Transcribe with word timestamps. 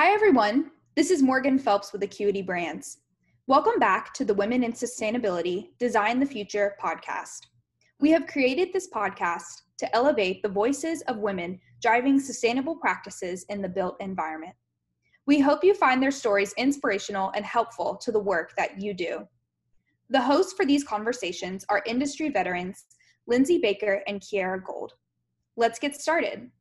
Hi, 0.00 0.12
everyone. 0.12 0.70
This 0.94 1.10
is 1.10 1.24
Morgan 1.24 1.58
Phelps 1.58 1.92
with 1.92 2.04
Acuity 2.04 2.40
Brands. 2.40 2.98
Welcome 3.48 3.80
back 3.80 4.14
to 4.14 4.24
the 4.24 4.32
Women 4.32 4.62
in 4.62 4.72
Sustainability 4.72 5.70
Design 5.80 6.20
the 6.20 6.24
Future 6.24 6.76
podcast. 6.80 7.48
We 7.98 8.12
have 8.12 8.28
created 8.28 8.72
this 8.72 8.88
podcast 8.88 9.62
to 9.78 9.96
elevate 9.96 10.40
the 10.40 10.50
voices 10.50 11.02
of 11.08 11.16
women 11.16 11.58
driving 11.82 12.20
sustainable 12.20 12.76
practices 12.76 13.44
in 13.48 13.60
the 13.60 13.68
built 13.68 13.96
environment. 13.98 14.54
We 15.26 15.40
hope 15.40 15.64
you 15.64 15.74
find 15.74 16.00
their 16.00 16.12
stories 16.12 16.54
inspirational 16.56 17.32
and 17.34 17.44
helpful 17.44 17.96
to 17.96 18.12
the 18.12 18.20
work 18.20 18.54
that 18.56 18.80
you 18.80 18.94
do. 18.94 19.26
The 20.10 20.22
hosts 20.22 20.52
for 20.52 20.64
these 20.64 20.84
conversations 20.84 21.64
are 21.68 21.82
industry 21.86 22.28
veterans 22.28 22.84
Lindsay 23.26 23.58
Baker 23.58 24.04
and 24.06 24.20
Kira 24.20 24.62
Gould. 24.64 24.92
Let's 25.56 25.80
get 25.80 26.00
started. 26.00 26.52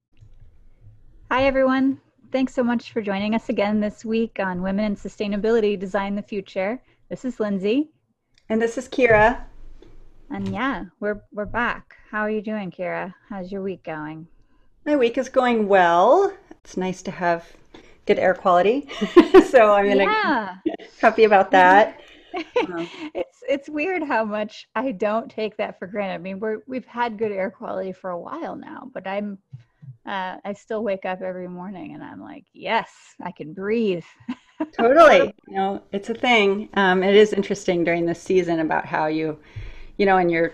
Hi, 1.30 1.44
everyone. 1.44 2.02
Thanks 2.30 2.54
so 2.54 2.62
much 2.62 2.92
for 2.92 3.02
joining 3.02 3.36
us 3.36 3.48
again 3.48 3.80
this 3.80 4.04
week 4.04 4.38
on 4.40 4.62
Women 4.62 4.84
in 4.84 4.96
Sustainability 4.98 5.80
Design 5.80 6.14
the 6.14 6.22
Future. 6.22 6.82
This 7.10 7.24
is 7.24 7.40
Lindsay. 7.40 7.90
And 8.50 8.62
this 8.62 8.78
is 8.78 8.90
Kira. 8.90 9.44
And 10.30 10.50
yeah, 10.50 10.86
we're 11.00 11.22
we're 11.32 11.46
back. 11.46 11.96
How 12.12 12.20
are 12.20 12.30
you 12.30 12.42
doing, 12.42 12.70
Kira? 12.70 13.14
How's 13.30 13.50
your 13.50 13.62
week 13.62 13.82
going? 13.84 14.28
My 14.86 14.98
week 14.98 15.18
is 15.18 15.30
going 15.30 15.70
well. 15.70 16.34
It's 16.52 16.76
nice 16.76 17.02
to 17.04 17.12
have 17.12 17.46
good 18.06 18.20
air 18.20 18.34
quality. 18.34 18.90
so 19.50 19.72
I'm 19.72 19.88
gonna 19.88 20.04
yeah. 20.04 20.56
happy 21.00 21.24
about 21.24 21.52
that. 21.52 22.02
it's 22.34 23.42
it's 23.48 23.70
weird 23.70 24.04
how 24.04 24.26
much 24.26 24.68
I 24.76 24.92
don't 24.92 25.32
take 25.32 25.56
that 25.58 25.80
for 25.80 25.88
granted. 25.88 26.16
I 26.16 26.18
mean, 26.18 26.42
we're 26.42 26.60
we've 26.68 26.88
had 26.88 27.18
good 27.18 27.32
air 27.32 27.52
quality 27.52 27.94
for 27.94 28.10
a 28.10 28.20
while 28.20 28.58
now, 28.58 28.92
but 28.94 29.08
I'm 29.08 29.38
uh, 30.06 30.38
I 30.44 30.54
still 30.54 30.84
wake 30.84 31.06
up 31.06 31.22
every 31.22 31.48
morning 31.48 31.94
and 31.94 32.04
I'm 32.04 32.22
like, 32.22 32.46
yes, 32.54 32.90
I 33.22 33.32
can 33.32 33.54
breathe. 33.54 34.06
totally. 34.78 35.34
You 35.48 35.56
know, 35.56 35.82
it's 35.92 36.10
a 36.10 36.14
thing. 36.14 36.70
Um, 36.76 37.04
it 37.04 37.16
is 37.16 37.34
interesting 37.34 37.84
during 37.84 38.06
this 38.06 38.22
season 38.22 38.60
about 38.60 38.86
how 38.86 39.08
you, 39.08 39.38
you 39.98 40.06
know, 40.06 40.18
and 40.18 40.32
you're 40.32 40.54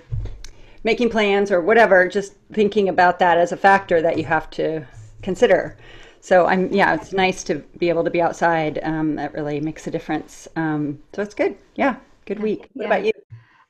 making 0.84 1.10
plans 1.10 1.52
or 1.52 1.62
whatever, 1.62 2.08
just 2.08 2.34
thinking 2.52 2.90
about 2.90 3.20
that 3.20 3.38
as 3.38 3.52
a 3.52 3.58
factor 3.58 4.02
that 4.02 4.18
you 4.18 4.26
have 4.26 4.50
to 4.52 4.86
consider. 5.22 5.78
So 6.20 6.46
I'm, 6.46 6.72
yeah, 6.72 6.96
it's 6.96 7.14
nice 7.14 7.44
to 7.46 7.56
be 7.78 7.90
able 7.90 8.04
to 8.06 8.10
be 8.10 8.22
outside. 8.22 8.80
Um, 8.84 9.16
that 9.16 9.34
really 9.34 9.60
makes 9.60 9.88
a 9.88 9.92
difference. 9.92 10.48
Um, 10.56 11.00
so 11.14 11.22
it's 11.22 11.34
good. 11.34 11.58
Yeah, 11.76 11.98
good 12.26 12.40
week. 12.40 12.70
What 12.74 12.84
yeah. 12.84 12.88
about 12.88 13.06
you? 13.06 13.12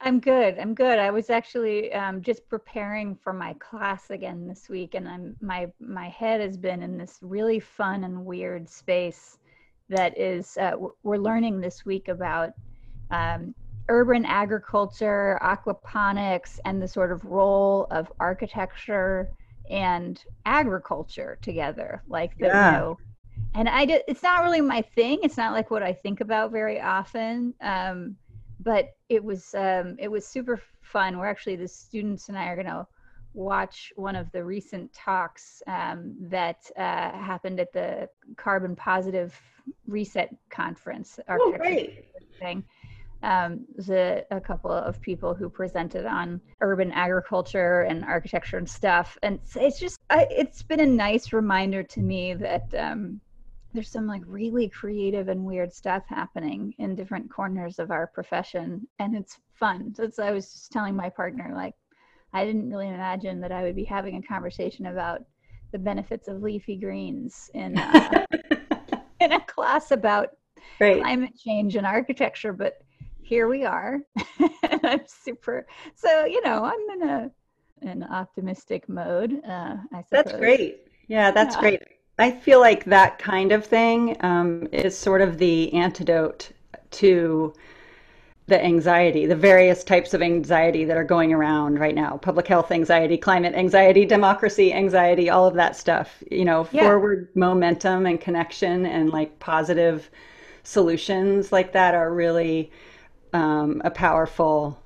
I'm 0.05 0.19
good. 0.19 0.59
I'm 0.59 0.73
good. 0.73 0.99
I 0.99 1.11
was 1.11 1.29
actually 1.29 1.93
um, 1.93 2.21
just 2.21 2.47
preparing 2.49 3.15
for 3.15 3.31
my 3.31 3.53
class 3.53 4.09
again 4.09 4.47
this 4.47 4.67
week, 4.67 4.95
and 4.95 5.07
I'm 5.07 5.35
my 5.39 5.71
my 5.79 6.09
head 6.09 6.41
has 6.41 6.57
been 6.57 6.83
in 6.83 6.97
this 6.97 7.19
really 7.21 7.61
fun 7.61 8.03
and 8.03 8.25
weird 8.25 8.69
space 8.69 9.37
that 9.87 10.17
is 10.19 10.57
uh, 10.57 10.73
we're 11.03 11.17
learning 11.17 11.61
this 11.61 11.85
week 11.85 12.09
about 12.09 12.49
um, 13.11 13.55
urban 13.87 14.25
agriculture, 14.25 15.39
aquaponics, 15.41 16.59
and 16.65 16.81
the 16.81 16.87
sort 16.87 17.13
of 17.13 17.23
role 17.23 17.87
of 17.89 18.11
architecture 18.19 19.29
and 19.69 20.25
agriculture 20.45 21.39
together. 21.41 22.03
Like 22.09 22.37
the 22.37 22.47
yeah. 22.47 22.71
you 22.71 22.77
know, 22.77 22.97
and 23.55 23.69
I 23.69 23.85
did, 23.85 24.01
it's 24.09 24.23
not 24.23 24.43
really 24.43 24.59
my 24.59 24.81
thing. 24.81 25.19
It's 25.23 25.37
not 25.37 25.53
like 25.53 25.71
what 25.71 25.81
I 25.81 25.93
think 25.93 26.19
about 26.19 26.51
very 26.51 26.81
often. 26.81 27.53
Um, 27.61 28.17
but 28.63 28.89
it 29.09 29.23
was 29.23 29.53
um, 29.55 29.95
it 29.99 30.09
was 30.09 30.25
super 30.27 30.61
fun. 30.81 31.17
We're 31.17 31.27
actually 31.27 31.55
the 31.55 31.67
students 31.67 32.29
and 32.29 32.37
I 32.37 32.45
are 32.45 32.55
going 32.55 32.67
to 32.67 32.87
watch 33.33 33.91
one 33.95 34.15
of 34.15 34.31
the 34.31 34.43
recent 34.43 34.93
talks 34.93 35.61
um, 35.67 36.15
that 36.21 36.69
uh, 36.77 37.11
happened 37.11 37.59
at 37.59 37.73
the 37.73 38.07
Carbon 38.37 38.75
Positive 38.75 39.39
Reset 39.87 40.35
Conference. 40.49 41.19
Oh, 41.27 41.53
great! 41.57 42.05
Thing. 42.39 42.63
Um, 43.23 43.65
there's 43.75 43.89
a, 43.89 44.25
a, 44.35 44.41
couple 44.41 44.71
of 44.71 44.99
people 44.99 45.33
who 45.33 45.47
presented 45.47 46.05
on 46.05 46.41
urban 46.59 46.91
agriculture 46.91 47.83
and 47.83 48.03
architecture 48.03 48.57
and 48.57 48.69
stuff, 48.69 49.17
and 49.23 49.39
it's 49.55 49.79
just 49.79 49.97
I, 50.09 50.27
it's 50.29 50.61
been 50.61 50.81
a 50.81 50.85
nice 50.85 51.31
reminder 51.31 51.83
to 51.83 52.01
me 52.01 52.33
that 52.33 52.73
um, 52.77 53.21
there's 53.73 53.89
some 53.89 54.07
like 54.07 54.21
really 54.27 54.69
creative 54.69 55.27
and 55.27 55.43
weird 55.43 55.73
stuff 55.73 56.03
happening 56.07 56.73
in 56.77 56.95
different 56.95 57.29
corners 57.29 57.79
of 57.79 57.91
our 57.91 58.07
profession 58.07 58.87
and 58.99 59.15
it's 59.15 59.39
fun 59.53 59.93
so 59.95 60.23
i 60.23 60.31
was 60.31 60.51
just 60.51 60.71
telling 60.71 60.95
my 60.95 61.09
partner 61.09 61.51
like 61.55 61.73
i 62.33 62.45
didn't 62.45 62.69
really 62.69 62.87
imagine 62.87 63.39
that 63.41 63.51
i 63.51 63.63
would 63.63 63.75
be 63.75 63.83
having 63.83 64.17
a 64.17 64.21
conversation 64.21 64.87
about 64.87 65.21
the 65.71 65.79
benefits 65.79 66.27
of 66.27 66.41
leafy 66.41 66.75
greens 66.75 67.49
in 67.53 67.77
uh, 67.77 68.25
in 69.19 69.31
a 69.31 69.39
class 69.41 69.91
about 69.91 70.29
right. 70.79 71.01
climate 71.01 71.33
change 71.37 71.75
and 71.75 71.85
architecture 71.85 72.53
but 72.53 72.77
here 73.21 73.47
we 73.47 73.65
are 73.65 73.99
and 74.39 74.81
i'm 74.83 75.01
super 75.07 75.65
so 75.95 76.25
you 76.25 76.41
know 76.43 76.63
i'm 76.63 77.01
in 77.01 77.09
a 77.09 77.31
an 77.81 78.03
optimistic 78.03 78.87
mode 78.87 79.41
uh, 79.45 79.75
I 79.91 80.03
suppose. 80.03 80.05
that's 80.09 80.33
great 80.33 80.87
yeah 81.07 81.31
that's 81.31 81.55
yeah. 81.55 81.61
great 81.61 81.81
I 82.19 82.31
feel 82.31 82.59
like 82.59 82.85
that 82.85 83.19
kind 83.19 83.51
of 83.51 83.65
thing 83.65 84.17
um, 84.21 84.67
is 84.71 84.97
sort 84.97 85.21
of 85.21 85.37
the 85.37 85.73
antidote 85.73 86.51
to 86.91 87.53
the 88.47 88.63
anxiety, 88.63 89.25
the 89.25 89.35
various 89.35 89.83
types 89.83 90.13
of 90.13 90.21
anxiety 90.21 90.83
that 90.85 90.97
are 90.97 91.03
going 91.03 91.31
around 91.33 91.79
right 91.79 91.95
now 91.95 92.17
public 92.17 92.45
health 92.45 92.71
anxiety, 92.71 93.17
climate 93.17 93.55
anxiety, 93.55 94.05
democracy 94.05 94.73
anxiety, 94.73 95.29
all 95.29 95.47
of 95.47 95.55
that 95.55 95.75
stuff. 95.75 96.21
You 96.29 96.45
know, 96.45 96.67
yeah. 96.71 96.83
forward 96.83 97.29
momentum 97.35 98.05
and 98.05 98.19
connection 98.19 98.85
and 98.85 99.09
like 99.09 99.39
positive 99.39 100.09
solutions 100.63 101.51
like 101.51 101.71
that 101.73 101.95
are 101.95 102.13
really 102.13 102.71
um, 103.31 103.81
a 103.85 103.89
powerful 103.89 104.77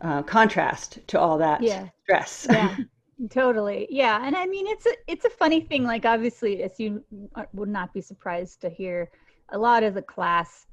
uh, 0.00 0.22
contrast 0.22 0.98
to 1.08 1.20
all 1.20 1.38
that 1.38 1.62
yeah. 1.62 1.88
stress. 2.04 2.46
Yeah. 2.50 2.76
totally 3.30 3.86
yeah 3.90 4.24
and 4.24 4.36
i 4.36 4.46
mean 4.46 4.66
it's 4.66 4.86
a 4.86 4.92
it's 5.06 5.24
a 5.24 5.30
funny 5.30 5.60
thing 5.60 5.82
like 5.82 6.04
obviously 6.04 6.62
as 6.62 6.78
you 6.78 7.02
would 7.52 7.68
not 7.68 7.92
be 7.92 8.00
surprised 8.00 8.60
to 8.60 8.68
hear 8.68 9.10
a 9.50 9.58
lot 9.58 9.82
of 9.82 9.94
the 9.94 10.02
class 10.02 10.66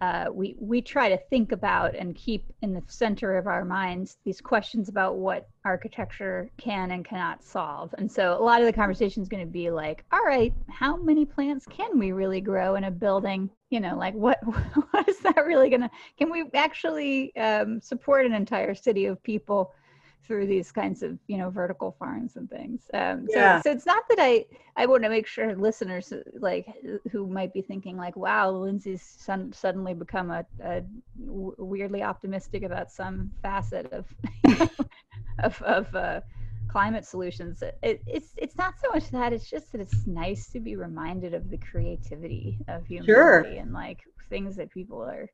uh, 0.00 0.26
we 0.30 0.56
we 0.58 0.82
try 0.82 1.08
to 1.08 1.16
think 1.30 1.52
about 1.52 1.94
and 1.94 2.14
keep 2.14 2.52
in 2.62 2.74
the 2.74 2.82
center 2.88 3.38
of 3.38 3.46
our 3.46 3.64
minds 3.64 4.18
these 4.24 4.40
questions 4.40 4.88
about 4.88 5.16
what 5.16 5.48
architecture 5.64 6.50
can 6.58 6.90
and 6.90 7.04
cannot 7.04 7.42
solve 7.42 7.94
and 7.96 8.10
so 8.10 8.36
a 8.38 8.42
lot 8.42 8.60
of 8.60 8.66
the 8.66 8.72
conversation 8.72 9.22
is 9.22 9.28
going 9.28 9.44
to 9.44 9.50
be 9.50 9.70
like 9.70 10.04
all 10.12 10.24
right 10.24 10.52
how 10.68 10.96
many 10.96 11.24
plants 11.24 11.64
can 11.70 11.98
we 11.98 12.12
really 12.12 12.40
grow 12.40 12.74
in 12.74 12.84
a 12.84 12.90
building? 12.90 13.48
You 13.70 13.80
know 13.80 13.96
like 13.96 14.14
what 14.14 14.38
what 14.90 15.08
is 15.08 15.20
that 15.20 15.46
really 15.46 15.70
going 15.70 15.82
to 15.82 15.90
can 16.18 16.30
we 16.30 16.44
actually 16.54 17.34
um, 17.36 17.80
support 17.80 18.26
an 18.26 18.34
entire 18.34 18.74
city 18.74 19.06
of 19.06 19.22
people 19.22 19.72
through 20.26 20.46
these 20.46 20.72
kinds 20.72 21.02
of 21.02 21.18
you 21.26 21.36
know 21.36 21.50
vertical 21.50 21.94
farms 21.98 22.36
and 22.36 22.48
things 22.50 22.82
um, 22.94 23.26
yeah. 23.28 23.60
so, 23.60 23.70
so 23.70 23.72
it's 23.74 23.86
not 23.86 24.02
that 24.08 24.18
i 24.20 24.44
i 24.76 24.86
want 24.86 25.02
to 25.02 25.08
make 25.08 25.26
sure 25.26 25.54
listeners 25.54 26.12
like 26.38 26.66
who 27.10 27.26
might 27.26 27.52
be 27.52 27.60
thinking 27.60 27.96
like 27.96 28.16
wow 28.16 28.50
lindsay's 28.50 29.02
son, 29.02 29.52
suddenly 29.52 29.94
become 29.94 30.30
a, 30.30 30.44
a 30.64 30.82
weirdly 31.16 32.02
optimistic 32.02 32.62
about 32.62 32.90
some 32.90 33.30
facet 33.42 33.92
of 33.92 34.06
of, 35.42 35.60
of 35.62 35.94
uh, 35.94 36.20
climate 36.68 37.04
solutions 37.04 37.62
it, 37.82 38.02
it's 38.06 38.30
it's 38.36 38.56
not 38.56 38.74
so 38.82 38.88
much 38.92 39.08
that 39.10 39.32
it's 39.32 39.48
just 39.48 39.70
that 39.72 39.80
it's 39.80 40.06
nice 40.06 40.48
to 40.48 40.58
be 40.58 40.76
reminded 40.76 41.34
of 41.34 41.50
the 41.50 41.58
creativity 41.58 42.58
of 42.68 42.86
humanity 42.86 43.12
sure. 43.12 43.40
and 43.42 43.72
like 43.72 44.00
things 44.28 44.56
that 44.56 44.70
people 44.70 45.02
are 45.02 45.30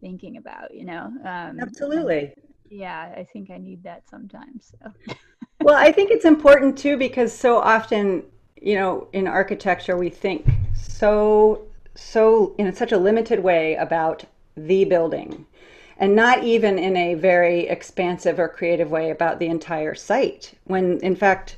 thinking 0.00 0.36
about 0.36 0.74
you 0.74 0.84
know 0.84 1.12
um, 1.24 1.60
absolutely 1.60 2.32
yeah 2.70 3.12
i 3.16 3.24
think 3.24 3.50
i 3.50 3.58
need 3.58 3.82
that 3.82 4.08
sometimes 4.08 4.72
so. 4.82 5.14
well 5.60 5.74
i 5.74 5.92
think 5.92 6.10
it's 6.10 6.24
important 6.24 6.78
too 6.78 6.96
because 6.96 7.36
so 7.36 7.58
often 7.58 8.22
you 8.60 8.74
know 8.74 9.08
in 9.12 9.26
architecture 9.26 9.96
we 9.96 10.08
think 10.08 10.48
so 10.74 11.62
so 11.94 12.54
in 12.58 12.72
such 12.74 12.92
a 12.92 12.98
limited 12.98 13.40
way 13.40 13.74
about 13.74 14.24
the 14.56 14.84
building 14.84 15.44
and 15.98 16.16
not 16.16 16.42
even 16.44 16.78
in 16.78 16.96
a 16.96 17.14
very 17.14 17.68
expansive 17.68 18.38
or 18.38 18.48
creative 18.48 18.90
way 18.90 19.10
about 19.10 19.38
the 19.38 19.46
entire 19.46 19.94
site 19.94 20.54
when 20.64 20.98
in 21.00 21.16
fact 21.16 21.56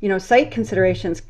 you 0.00 0.08
know 0.08 0.18
site 0.18 0.50
considerations 0.50 1.22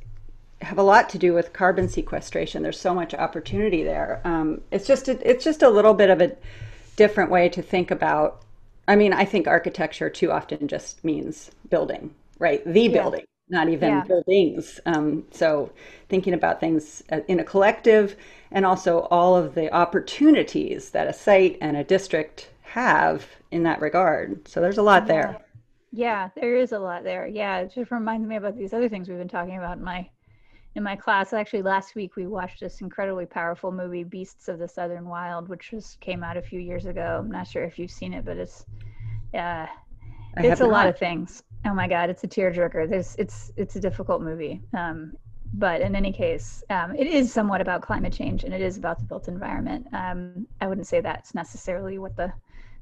have 0.60 0.78
a 0.78 0.82
lot 0.82 1.08
to 1.08 1.18
do 1.18 1.34
with 1.34 1.52
carbon 1.52 1.88
sequestration 1.88 2.62
there's 2.62 2.80
so 2.80 2.94
much 2.94 3.14
opportunity 3.14 3.82
there 3.82 4.20
um, 4.24 4.60
it's 4.70 4.86
just 4.86 5.08
a, 5.08 5.30
it's 5.30 5.44
just 5.44 5.62
a 5.62 5.68
little 5.68 5.94
bit 5.94 6.10
of 6.10 6.20
a 6.20 6.36
different 6.96 7.30
way 7.30 7.48
to 7.48 7.60
think 7.60 7.90
about 7.90 8.43
I 8.86 8.96
mean, 8.96 9.12
I 9.12 9.24
think 9.24 9.46
architecture 9.46 10.10
too 10.10 10.30
often 10.30 10.68
just 10.68 11.04
means 11.04 11.50
building, 11.70 12.14
right? 12.38 12.62
The 12.64 12.82
yeah. 12.82 12.88
building, 12.88 13.24
not 13.48 13.68
even 13.68 13.88
yeah. 13.88 14.04
buildings. 14.04 14.80
Um, 14.86 15.24
so 15.30 15.72
thinking 16.08 16.34
about 16.34 16.60
things 16.60 17.02
uh, 17.10 17.20
in 17.28 17.40
a 17.40 17.44
collective 17.44 18.16
and 18.50 18.66
also 18.66 19.00
all 19.10 19.36
of 19.36 19.54
the 19.54 19.72
opportunities 19.72 20.90
that 20.90 21.08
a 21.08 21.12
site 21.12 21.58
and 21.60 21.76
a 21.76 21.84
district 21.84 22.50
have 22.62 23.26
in 23.50 23.62
that 23.62 23.80
regard. 23.80 24.46
So 24.46 24.60
there's 24.60 24.78
a 24.78 24.82
lot 24.82 25.02
yeah. 25.02 25.08
there. 25.08 25.40
Yeah, 25.92 26.28
there 26.34 26.56
is 26.56 26.72
a 26.72 26.78
lot 26.78 27.04
there. 27.04 27.26
Yeah, 27.26 27.58
it 27.60 27.72
just 27.72 27.90
reminds 27.90 28.26
me 28.26 28.36
about 28.36 28.56
these 28.56 28.72
other 28.72 28.88
things 28.88 29.08
we've 29.08 29.18
been 29.18 29.28
talking 29.28 29.56
about 29.56 29.78
in 29.78 29.84
my 29.84 30.08
in 30.74 30.82
my 30.82 30.96
class. 30.96 31.32
Actually, 31.32 31.62
last 31.62 31.94
week 31.94 32.16
we 32.16 32.26
watched 32.26 32.60
this 32.60 32.80
incredibly 32.80 33.26
powerful 33.26 33.70
movie, 33.70 34.04
Beasts 34.04 34.48
of 34.48 34.58
the 34.58 34.68
Southern 34.68 35.08
Wild, 35.08 35.48
which 35.48 35.70
just 35.70 36.00
came 36.00 36.24
out 36.24 36.36
a 36.36 36.42
few 36.42 36.60
years 36.60 36.86
ago. 36.86 37.18
I'm 37.20 37.30
not 37.30 37.46
sure 37.46 37.64
if 37.64 37.78
you've 37.78 37.90
seen 37.90 38.12
it, 38.12 38.24
but 38.24 38.36
it's 38.36 38.66
uh, 39.34 39.66
it's 40.36 40.60
a 40.60 40.66
lot 40.66 40.88
of 40.88 40.98
things. 40.98 41.42
Oh 41.66 41.74
my 41.74 41.88
God, 41.88 42.10
it's 42.10 42.24
a 42.24 42.28
tearjerker. 42.28 42.88
There's 42.88 43.14
it's 43.16 43.52
it's 43.56 43.76
a 43.76 43.80
difficult 43.80 44.20
movie. 44.22 44.62
Um, 44.76 45.14
but 45.56 45.80
in 45.80 45.94
any 45.94 46.12
case, 46.12 46.64
um, 46.70 46.96
it 46.96 47.06
is 47.06 47.32
somewhat 47.32 47.60
about 47.60 47.80
climate 47.80 48.12
change 48.12 48.42
and 48.42 48.52
it 48.52 48.60
is 48.60 48.76
about 48.76 48.98
the 48.98 49.04
built 49.04 49.28
environment. 49.28 49.86
Um, 49.92 50.48
I 50.60 50.66
wouldn't 50.66 50.88
say 50.88 51.00
that's 51.00 51.32
necessarily 51.32 51.98
what 51.98 52.16
the 52.16 52.32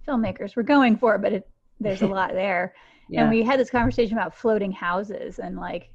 filmmakers 0.08 0.56
were 0.56 0.62
going 0.62 0.96
for, 0.96 1.18
but 1.18 1.34
it, 1.34 1.48
there's 1.80 2.00
a 2.00 2.06
lot 2.18 2.32
there. 2.32 2.74
Yeah. 3.10 3.22
And 3.22 3.30
we 3.30 3.42
had 3.42 3.60
this 3.60 3.68
conversation 3.68 4.16
about 4.16 4.34
floating 4.34 4.72
houses 4.72 5.38
and 5.38 5.58
like 5.58 5.90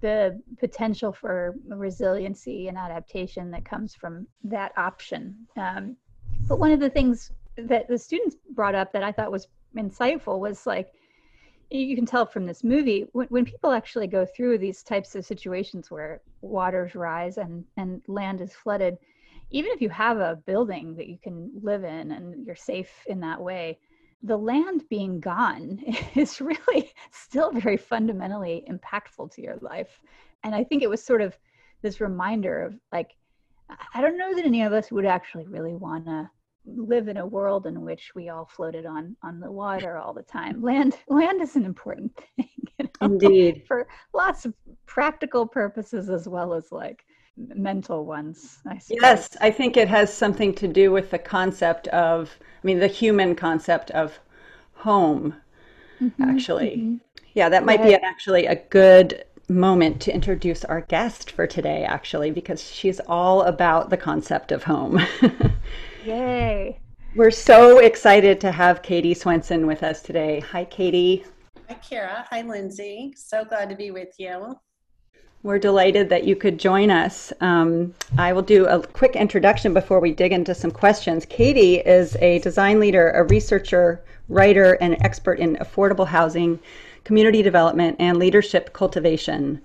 the 0.00 0.40
potential 0.58 1.12
for 1.12 1.54
resiliency 1.68 2.68
and 2.68 2.76
adaptation 2.76 3.50
that 3.50 3.64
comes 3.64 3.94
from 3.94 4.26
that 4.44 4.72
option. 4.76 5.34
Um, 5.56 5.96
but 6.48 6.58
one 6.58 6.72
of 6.72 6.80
the 6.80 6.90
things 6.90 7.32
that 7.56 7.88
the 7.88 7.98
students 7.98 8.36
brought 8.50 8.74
up 8.74 8.92
that 8.92 9.02
I 9.02 9.12
thought 9.12 9.32
was 9.32 9.48
insightful 9.76 10.38
was 10.38 10.66
like, 10.66 10.92
you 11.70 11.96
can 11.96 12.06
tell 12.06 12.26
from 12.26 12.46
this 12.46 12.62
movie 12.62 13.06
when, 13.12 13.26
when 13.28 13.44
people 13.44 13.72
actually 13.72 14.06
go 14.06 14.24
through 14.24 14.58
these 14.58 14.82
types 14.82 15.14
of 15.14 15.24
situations 15.24 15.90
where 15.90 16.20
waters 16.40 16.94
rise 16.94 17.38
and, 17.38 17.64
and 17.76 18.02
land 18.06 18.40
is 18.40 18.52
flooded, 18.52 18.98
even 19.50 19.72
if 19.72 19.80
you 19.80 19.88
have 19.88 20.18
a 20.18 20.36
building 20.46 20.94
that 20.96 21.08
you 21.08 21.18
can 21.22 21.50
live 21.62 21.84
in 21.84 22.12
and 22.12 22.46
you're 22.46 22.54
safe 22.54 22.90
in 23.06 23.20
that 23.20 23.40
way, 23.40 23.78
the 24.22 24.36
land 24.36 24.82
being 24.88 25.20
gone 25.20 25.80
is 26.14 26.40
really 26.40 26.92
still 27.10 27.52
very 27.52 27.76
fundamentally 27.76 28.64
impactful 28.68 29.34
to 29.34 29.42
your 29.42 29.56
life. 29.60 30.00
And 30.42 30.54
I 30.54 30.64
think 30.64 30.82
it 30.82 30.90
was 30.90 31.02
sort 31.02 31.22
of 31.22 31.36
this 31.82 32.00
reminder 32.00 32.62
of 32.62 32.74
like, 32.92 33.16
I 33.94 34.00
don't 34.00 34.18
know 34.18 34.34
that 34.34 34.44
any 34.44 34.62
of 34.62 34.72
us 34.72 34.90
would 34.92 35.06
actually 35.06 35.46
really 35.46 35.74
want 35.74 36.06
to 36.06 36.30
live 36.66 37.08
in 37.08 37.16
a 37.16 37.26
world 37.26 37.66
in 37.66 37.82
which 37.82 38.12
we 38.14 38.28
all 38.28 38.44
floated 38.44 38.86
on 38.86 39.16
on 39.22 39.40
the 39.40 39.50
water 39.50 39.96
all 39.96 40.12
the 40.12 40.22
time. 40.22 40.62
Land 40.62 40.96
land 41.08 41.40
is 41.40 41.56
an 41.56 41.64
important 41.64 42.12
thing. 42.36 42.48
You 42.78 42.84
know, 42.84 43.06
Indeed. 43.06 43.62
For 43.66 43.88
lots 44.12 44.44
of 44.44 44.54
practical 44.86 45.46
purposes 45.46 46.10
as 46.10 46.28
well 46.28 46.54
as 46.54 46.72
like 46.72 47.04
mental 47.36 48.04
ones. 48.04 48.58
I 48.66 48.80
yes, 48.88 49.36
I 49.40 49.50
think 49.50 49.76
it 49.76 49.88
has 49.88 50.12
something 50.12 50.54
to 50.54 50.68
do 50.68 50.90
with 50.90 51.10
the 51.10 51.18
concept 51.18 51.88
of, 51.88 52.36
I 52.42 52.66
mean, 52.66 52.78
the 52.78 52.86
human 52.86 53.34
concept 53.34 53.90
of 53.90 54.18
home, 54.74 55.34
mm-hmm, 56.00 56.22
actually. 56.22 56.76
Mm-hmm. 56.76 56.96
Yeah, 57.34 57.48
that 57.48 57.64
might 57.64 57.80
right. 57.80 57.88
be 57.88 57.94
actually 57.94 58.46
a 58.46 58.56
good 58.56 59.24
moment 59.48 60.00
to 60.02 60.14
introduce 60.14 60.64
our 60.64 60.80
guest 60.80 61.30
for 61.30 61.46
today, 61.46 61.84
actually, 61.84 62.30
because 62.30 62.62
she's 62.62 63.00
all 63.00 63.42
about 63.42 63.90
the 63.90 63.96
concept 63.96 64.52
of 64.52 64.64
home. 64.64 65.00
Yay. 66.04 66.80
We're 67.14 67.30
so 67.30 67.78
excited 67.78 68.40
to 68.42 68.52
have 68.52 68.82
Katie 68.82 69.14
Swenson 69.14 69.66
with 69.66 69.82
us 69.82 70.02
today. 70.02 70.40
Hi, 70.40 70.64
Katie. 70.64 71.24
Hi, 71.68 71.74
Kara. 71.74 72.26
Hi, 72.30 72.42
Lindsay. 72.42 73.12
So 73.16 73.44
glad 73.44 73.70
to 73.70 73.76
be 73.76 73.90
with 73.90 74.14
you. 74.18 74.56
We're 75.46 75.60
delighted 75.60 76.08
that 76.08 76.24
you 76.24 76.34
could 76.34 76.58
join 76.58 76.90
us. 76.90 77.32
Um, 77.40 77.94
I 78.18 78.32
will 78.32 78.42
do 78.42 78.66
a 78.66 78.84
quick 78.84 79.14
introduction 79.14 79.72
before 79.72 80.00
we 80.00 80.10
dig 80.10 80.32
into 80.32 80.56
some 80.56 80.72
questions. 80.72 81.24
Katie 81.24 81.76
is 81.76 82.16
a 82.16 82.40
design 82.40 82.80
leader, 82.80 83.12
a 83.12 83.22
researcher, 83.22 84.02
writer, 84.28 84.72
and 84.80 84.96
expert 85.04 85.38
in 85.38 85.54
affordable 85.58 86.08
housing, 86.08 86.58
community 87.04 87.42
development, 87.42 87.94
and 88.00 88.18
leadership 88.18 88.72
cultivation. 88.72 89.62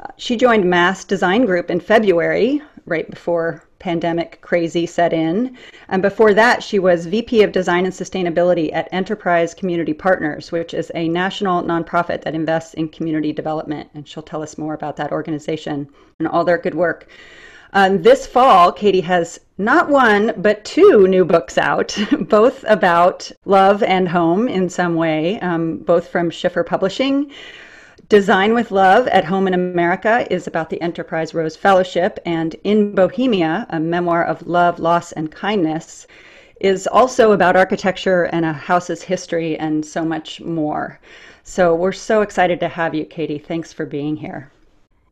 Uh, 0.00 0.08
she 0.16 0.36
joined 0.36 0.68
Mass 0.68 1.04
Design 1.04 1.46
Group 1.46 1.70
in 1.70 1.78
February, 1.78 2.60
right 2.84 3.08
before 3.08 3.62
pandemic 3.84 4.38
crazy 4.40 4.86
set 4.86 5.12
in. 5.12 5.54
And 5.90 6.00
before 6.00 6.32
that, 6.32 6.62
she 6.62 6.78
was 6.78 7.04
VP 7.04 7.42
of 7.42 7.52
Design 7.52 7.84
and 7.84 7.92
Sustainability 7.92 8.72
at 8.72 8.88
Enterprise 8.92 9.52
Community 9.52 9.92
Partners, 9.92 10.50
which 10.50 10.72
is 10.72 10.90
a 10.94 11.06
national 11.06 11.62
nonprofit 11.62 12.22
that 12.22 12.34
invests 12.34 12.72
in 12.72 12.88
community 12.88 13.30
development. 13.30 13.90
And 13.94 14.08
she'll 14.08 14.22
tell 14.22 14.42
us 14.42 14.56
more 14.56 14.72
about 14.72 14.96
that 14.96 15.12
organization 15.12 15.86
and 16.18 16.26
all 16.26 16.44
their 16.44 16.56
good 16.56 16.74
work. 16.74 17.08
Um, 17.74 18.00
this 18.00 18.26
fall, 18.26 18.72
Katie 18.72 19.02
has 19.02 19.38
not 19.58 19.90
one, 19.90 20.32
but 20.38 20.64
two 20.64 21.06
new 21.06 21.26
books 21.26 21.58
out, 21.58 21.94
both 22.20 22.64
about 22.66 23.30
love 23.44 23.82
and 23.82 24.08
home 24.08 24.48
in 24.48 24.70
some 24.70 24.94
way, 24.94 25.38
um, 25.40 25.76
both 25.76 26.08
from 26.08 26.30
Schiffer 26.30 26.64
Publishing. 26.64 27.30
Design 28.08 28.52
with 28.52 28.70
Love 28.70 29.06
at 29.08 29.24
Home 29.24 29.46
in 29.46 29.54
America 29.54 30.26
is 30.30 30.46
about 30.46 30.68
the 30.68 30.80
Enterprise 30.82 31.32
Rose 31.32 31.56
Fellowship, 31.56 32.18
and 32.26 32.54
In 32.64 32.94
Bohemia, 32.94 33.66
a 33.70 33.80
memoir 33.80 34.24
of 34.24 34.46
love, 34.46 34.78
loss, 34.78 35.12
and 35.12 35.32
kindness, 35.32 36.06
is 36.60 36.86
also 36.86 37.32
about 37.32 37.56
architecture 37.56 38.24
and 38.24 38.44
a 38.44 38.52
house's 38.52 39.02
history 39.02 39.58
and 39.58 39.86
so 39.86 40.04
much 40.04 40.40
more. 40.42 41.00
So 41.44 41.74
we're 41.74 41.92
so 41.92 42.20
excited 42.20 42.60
to 42.60 42.68
have 42.68 42.94
you, 42.94 43.06
Katie. 43.06 43.38
Thanks 43.38 43.72
for 43.72 43.86
being 43.86 44.16
here. 44.16 44.50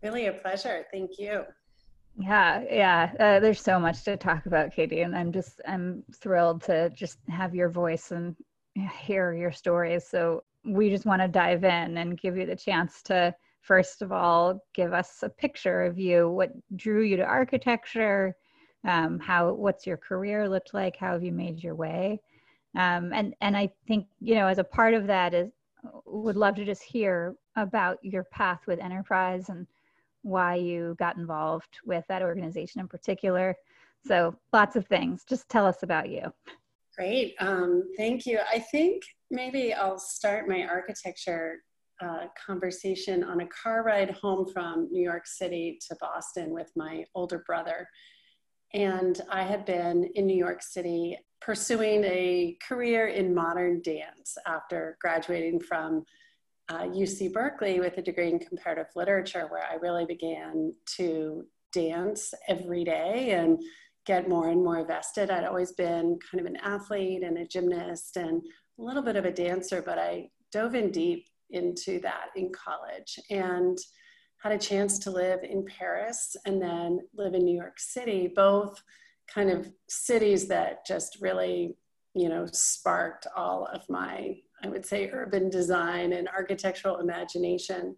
Really 0.02 0.26
a 0.26 0.32
pleasure. 0.32 0.84
Thank 0.92 1.18
you. 1.18 1.44
Yeah, 2.18 2.62
yeah. 2.70 3.12
Uh, 3.18 3.40
there's 3.40 3.62
so 3.62 3.80
much 3.80 4.02
to 4.04 4.18
talk 4.18 4.44
about, 4.44 4.74
Katie, 4.74 5.00
and 5.00 5.16
I'm 5.16 5.32
just 5.32 5.62
I'm 5.66 6.02
thrilled 6.14 6.62
to 6.64 6.90
just 6.90 7.18
have 7.28 7.54
your 7.54 7.70
voice 7.70 8.10
and 8.10 8.36
hear 8.74 9.32
your 9.32 9.52
stories. 9.52 10.06
So 10.06 10.42
we 10.64 10.90
just 10.90 11.06
want 11.06 11.22
to 11.22 11.28
dive 11.28 11.64
in 11.64 11.98
and 11.98 12.20
give 12.20 12.36
you 12.36 12.46
the 12.46 12.56
chance 12.56 13.02
to 13.02 13.34
first 13.60 14.02
of 14.02 14.12
all 14.12 14.60
give 14.74 14.92
us 14.92 15.22
a 15.22 15.28
picture 15.28 15.84
of 15.84 15.98
you. 15.98 16.28
What 16.28 16.52
drew 16.76 17.02
you 17.02 17.16
to 17.16 17.24
architecture? 17.24 18.36
Um, 18.84 19.20
how 19.20 19.52
what's 19.52 19.86
your 19.86 19.96
career 19.96 20.48
looked 20.48 20.74
like? 20.74 20.96
How 20.96 21.12
have 21.12 21.22
you 21.22 21.32
made 21.32 21.62
your 21.62 21.74
way? 21.74 22.20
Um, 22.74 23.12
and 23.12 23.34
and 23.42 23.54
i 23.54 23.70
think 23.86 24.06
you 24.20 24.34
know 24.34 24.46
as 24.46 24.56
a 24.56 24.64
part 24.64 24.94
of 24.94 25.06
that 25.06 25.34
is 25.34 25.50
would 26.04 26.36
love 26.36 26.54
to 26.56 26.64
just 26.64 26.82
hear 26.82 27.34
about 27.56 27.98
your 28.02 28.24
path 28.24 28.60
with 28.66 28.78
enterprise 28.78 29.48
and 29.48 29.66
why 30.22 30.54
you 30.54 30.94
got 30.98 31.16
involved 31.16 31.80
with 31.84 32.04
that 32.08 32.22
organization 32.22 32.80
in 32.80 32.88
particular. 32.88 33.56
So 34.06 34.36
lots 34.52 34.76
of 34.76 34.86
things. 34.86 35.24
Just 35.28 35.48
tell 35.48 35.66
us 35.66 35.82
about 35.82 36.08
you. 36.08 36.32
Great. 36.96 37.34
Um, 37.40 37.84
thank 37.96 38.26
you. 38.26 38.38
I 38.52 38.58
think 38.58 39.02
maybe 39.32 39.72
I'll 39.72 39.98
start 39.98 40.46
my 40.48 40.64
architecture 40.64 41.62
uh, 42.00 42.26
conversation 42.46 43.24
on 43.24 43.40
a 43.40 43.46
car 43.46 43.82
ride 43.82 44.10
home 44.10 44.46
from 44.52 44.88
New 44.90 45.02
York 45.02 45.26
City 45.26 45.78
to 45.88 45.96
Boston 46.00 46.50
with 46.50 46.70
my 46.76 47.04
older 47.14 47.42
brother. 47.46 47.88
And 48.74 49.20
I 49.30 49.42
had 49.42 49.64
been 49.64 50.10
in 50.14 50.26
New 50.26 50.36
York 50.36 50.62
City 50.62 51.16
pursuing 51.40 52.04
a 52.04 52.56
career 52.66 53.08
in 53.08 53.34
modern 53.34 53.82
dance 53.82 54.36
after 54.46 54.96
graduating 55.00 55.60
from 55.60 56.04
uh, 56.68 56.84
UC 56.84 57.32
Berkeley 57.32 57.80
with 57.80 57.98
a 57.98 58.02
degree 58.02 58.30
in 58.30 58.38
comparative 58.38 58.86
literature, 58.94 59.46
where 59.48 59.64
I 59.64 59.74
really 59.74 60.06
began 60.06 60.72
to 60.96 61.44
dance 61.72 62.32
every 62.48 62.84
day 62.84 63.32
and 63.32 63.58
get 64.06 64.28
more 64.28 64.48
and 64.48 64.62
more 64.62 64.84
vested. 64.86 65.30
I'd 65.30 65.44
always 65.44 65.72
been 65.72 66.18
kind 66.30 66.40
of 66.40 66.46
an 66.46 66.56
athlete 66.56 67.22
and 67.22 67.38
a 67.38 67.46
gymnast 67.46 68.16
and 68.16 68.42
a 68.78 68.82
little 68.82 69.02
bit 69.02 69.16
of 69.16 69.24
a 69.24 69.32
dancer, 69.32 69.82
but 69.82 69.98
I 69.98 70.30
dove 70.50 70.74
in 70.74 70.90
deep 70.90 71.26
into 71.50 72.00
that 72.00 72.28
in 72.36 72.50
college 72.52 73.18
and 73.30 73.78
had 74.42 74.52
a 74.52 74.58
chance 74.58 74.98
to 74.98 75.10
live 75.10 75.44
in 75.44 75.64
Paris 75.64 76.34
and 76.46 76.60
then 76.60 77.00
live 77.14 77.34
in 77.34 77.44
New 77.44 77.56
York 77.56 77.78
City, 77.78 78.32
both 78.34 78.82
kind 79.32 79.50
of 79.50 79.70
cities 79.88 80.48
that 80.48 80.84
just 80.84 81.18
really, 81.20 81.76
you 82.14 82.28
know, 82.28 82.46
sparked 82.52 83.26
all 83.36 83.66
of 83.72 83.82
my, 83.88 84.36
I 84.62 84.68
would 84.68 84.84
say, 84.84 85.10
urban 85.12 85.48
design 85.48 86.12
and 86.12 86.28
architectural 86.28 86.98
imagination. 86.98 87.96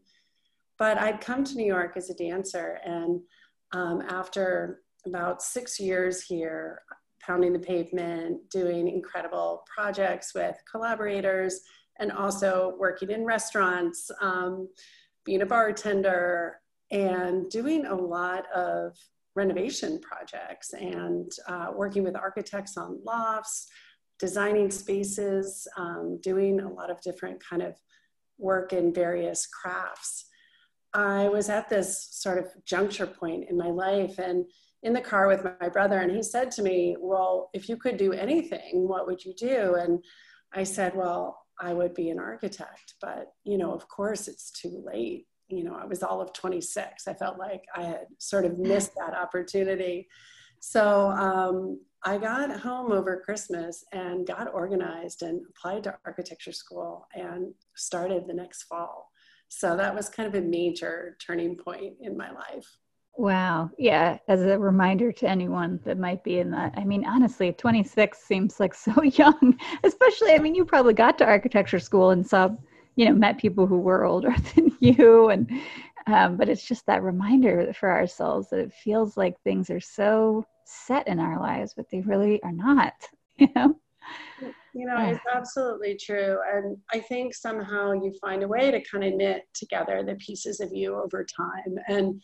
But 0.79 0.99
I'd 0.99 1.21
come 1.21 1.45
to 1.45 1.57
New 1.57 1.67
York 1.67 1.97
as 1.97 2.11
a 2.11 2.15
dancer, 2.15 2.79
and 2.85 3.21
um, 3.73 4.03
after 4.09 4.83
about 5.07 5.43
six 5.43 5.81
years 5.81 6.23
here, 6.23 6.83
pounding 7.25 7.53
the 7.53 7.59
pavement, 7.59 8.51
doing 8.51 8.89
incredible 8.89 9.65
projects 9.73 10.35
with 10.35 10.57
collaborators, 10.71 11.61
and 11.99 12.11
also 12.13 12.75
working 12.79 13.11
in 13.11 13.25
restaurants, 13.25 14.11
um, 14.21 14.69
being 15.25 15.43
a 15.43 15.47
bartender, 15.47 16.61
and 16.91 17.49
doing 17.51 17.87
a 17.87 17.95
lot 17.95 18.45
of 18.55 18.97
renovation 19.37 20.01
projects 20.01 20.73
and 20.75 21.33
uh, 21.49 21.69
working 21.75 22.05
with 22.05 22.17
architects 22.17 22.77
on 22.77 23.01
lofts, 23.05 23.69
designing 24.19 24.71
spaces, 24.71 25.67
um, 25.77 26.19
doing 26.23 26.61
a 26.61 26.69
lot 26.69 26.91
of 26.91 27.01
different 27.01 27.43
kind 27.43 27.63
of 27.63 27.75
work 28.39 28.73
in 28.73 28.93
various 28.93 29.47
crafts. 29.47 30.27
I 30.93 31.29
was 31.29 31.49
at 31.49 31.69
this 31.69 32.09
sort 32.13 32.39
of 32.39 32.47
juncture 32.65 33.07
point 33.07 33.51
in 33.51 33.57
my 33.57 33.71
life 33.71 34.19
and 34.19 34.45
in 34.85 34.93
the 34.93 35.01
car 35.01 35.27
with 35.27 35.45
my 35.61 35.69
brother 35.69 35.99
and 35.99 36.13
he 36.13 36.23
said 36.23 36.51
to 36.51 36.63
me 36.63 36.97
well 37.01 37.51
if 37.53 37.69
you 37.69 37.77
could 37.77 37.97
do 37.97 38.13
anything 38.13 38.87
what 38.89 39.07
would 39.07 39.25
you 39.25 39.35
do 39.35 39.75
and 39.75 40.05
i 40.55 40.63
said 40.63 40.95
well 40.95 41.39
i 41.61 41.73
would 41.73 41.95
be 41.95 42.11
an 42.11 42.19
architect 42.19 42.95
but 43.01 43.33
you 43.45 43.59
know 43.59 43.73
of 43.73 43.89
course 43.89 44.29
it's 44.29 44.51
too 44.51 44.83
late 44.87 45.27
you 45.49 45.65
know, 45.65 45.75
I 45.75 45.85
was 45.85 46.03
all 46.03 46.21
of 46.21 46.33
26. 46.33 47.07
I 47.07 47.15
felt 47.15 47.39
like 47.39 47.63
I 47.75 47.83
had 47.83 48.07
sort 48.19 48.45
of 48.45 48.59
missed 48.59 48.93
that 48.99 49.15
opportunity. 49.15 50.09
So 50.61 51.11
um, 51.11 51.81
I 52.05 52.19
got 52.19 52.61
home 52.61 52.93
over 52.93 53.23
Christmas 53.25 53.85
and 53.93 54.27
got 54.27 54.53
organized 54.53 55.23
and 55.23 55.43
applied 55.51 55.85
to 55.85 55.97
architecture 56.05 56.53
school 56.53 57.07
and 57.15 57.53
started 57.77 58.25
the 58.27 58.35
next 58.35 58.65
fall. 58.65 59.11
So 59.49 59.77
that 59.77 59.95
was 59.95 60.09
kind 60.09 60.27
of 60.27 60.35
a 60.35 60.47
major 60.47 61.17
turning 61.25 61.57
point 61.57 61.95
in 62.01 62.17
my 62.17 62.31
life. 62.31 62.67
Wow. 63.17 63.71
Yeah. 63.79 64.19
As 64.27 64.43
a 64.43 64.59
reminder 64.59 65.13
to 65.13 65.29
anyone 65.29 65.79
that 65.85 65.99
might 65.99 66.25
be 66.25 66.39
in 66.39 66.51
that, 66.51 66.75
I 66.77 66.85
mean, 66.85 67.07
honestly, 67.07 67.53
26 67.53 68.19
seems 68.19 68.59
like 68.59 68.75
so 68.75 69.03
young, 69.03 69.59
especially, 69.85 70.33
I 70.33 70.39
mean, 70.39 70.55
you 70.55 70.65
probably 70.65 70.95
got 70.95 71.19
to 71.19 71.27
architecture 71.27 71.79
school 71.79 72.11
and 72.11 72.27
saw, 72.27 72.51
you 72.97 73.07
know, 73.07 73.15
met 73.15 73.39
people 73.39 73.67
who 73.67 73.79
were 73.79 74.05
older 74.05 74.35
than 74.55 74.77
you. 74.81 75.29
And, 75.29 75.51
um, 76.07 76.37
but 76.37 76.49
it's 76.49 76.67
just 76.67 76.87
that 76.87 77.03
reminder 77.03 77.73
for 77.73 77.91
ourselves 77.91 78.51
that 78.51 78.59
it 78.59 78.73
feels 78.73 79.17
like 79.17 79.41
things 79.41 79.71
are 79.71 79.81
so 79.81 80.45
set 80.65 81.07
in 81.07 81.21
our 81.21 81.39
lives, 81.41 81.73
but 81.77 81.87
they 81.91 82.01
really 82.01 82.43
are 82.43 82.53
not, 82.53 82.95
you 83.37 83.49
know? 83.55 83.77
You 84.75 84.87
know, 84.87 84.97
it's 84.99 85.25
absolutely 85.33 85.97
true. 85.97 86.39
And 86.53 86.77
I 86.93 86.99
think 86.99 87.33
somehow 87.33 87.93
you 87.93 88.13
find 88.21 88.43
a 88.43 88.49
way 88.49 88.73
to 88.73 88.83
kind 88.83 89.05
of 89.05 89.15
knit 89.15 89.43
together 89.55 90.03
the 90.03 90.17
pieces 90.17 90.59
of 90.59 90.71
you 90.73 90.97
over 90.97 91.25
time. 91.25 91.77
And 91.87 92.21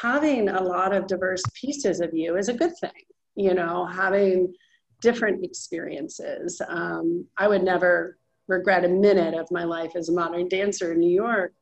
having 0.00 0.48
a 0.48 0.62
lot 0.62 0.94
of 0.94 1.06
diverse 1.06 1.42
pieces 1.54 2.00
of 2.00 2.14
you 2.14 2.36
is 2.36 2.48
a 2.48 2.54
good 2.54 2.76
thing, 2.78 2.90
you 3.34 3.54
know, 3.54 3.86
having 3.86 4.52
different 5.00 5.44
experiences. 5.44 6.60
Um, 6.68 7.26
I 7.36 7.48
would 7.48 7.62
never 7.62 8.18
regret 8.48 8.84
a 8.84 8.88
minute 8.88 9.34
of 9.34 9.50
my 9.50 9.64
life 9.64 9.92
as 9.96 10.08
a 10.08 10.12
modern 10.12 10.48
dancer 10.48 10.92
in 10.92 11.00
New 11.00 11.10
York. 11.10 11.54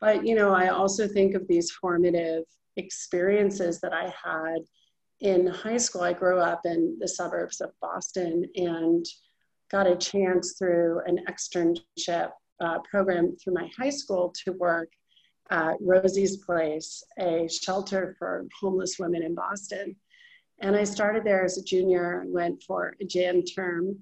But, 0.00 0.26
you 0.26 0.34
know, 0.34 0.52
I 0.52 0.68
also 0.68 1.08
think 1.08 1.34
of 1.34 1.46
these 1.48 1.70
formative 1.70 2.44
experiences 2.76 3.80
that 3.80 3.92
I 3.92 4.12
had 4.22 4.58
in 5.20 5.46
high 5.46 5.76
school. 5.76 6.02
I 6.02 6.12
grew 6.12 6.38
up 6.38 6.62
in 6.64 6.98
the 7.00 7.08
suburbs 7.08 7.60
of 7.60 7.70
Boston 7.80 8.44
and 8.56 9.06
got 9.70 9.86
a 9.86 9.96
chance 9.96 10.56
through 10.58 11.00
an 11.06 11.24
externship 11.28 12.30
uh, 12.60 12.78
program 12.90 13.36
through 13.36 13.54
my 13.54 13.70
high 13.78 13.90
school 13.90 14.34
to 14.44 14.52
work 14.52 14.88
at 15.50 15.76
Rosie's 15.80 16.38
Place, 16.38 17.02
a 17.18 17.48
shelter 17.48 18.16
for 18.18 18.46
homeless 18.60 18.98
women 18.98 19.22
in 19.22 19.34
Boston. 19.34 19.96
And 20.60 20.76
I 20.76 20.84
started 20.84 21.24
there 21.24 21.44
as 21.44 21.58
a 21.58 21.64
junior, 21.64 22.24
went 22.26 22.62
for 22.62 22.94
a 23.00 23.04
jam 23.04 23.42
term, 23.42 23.98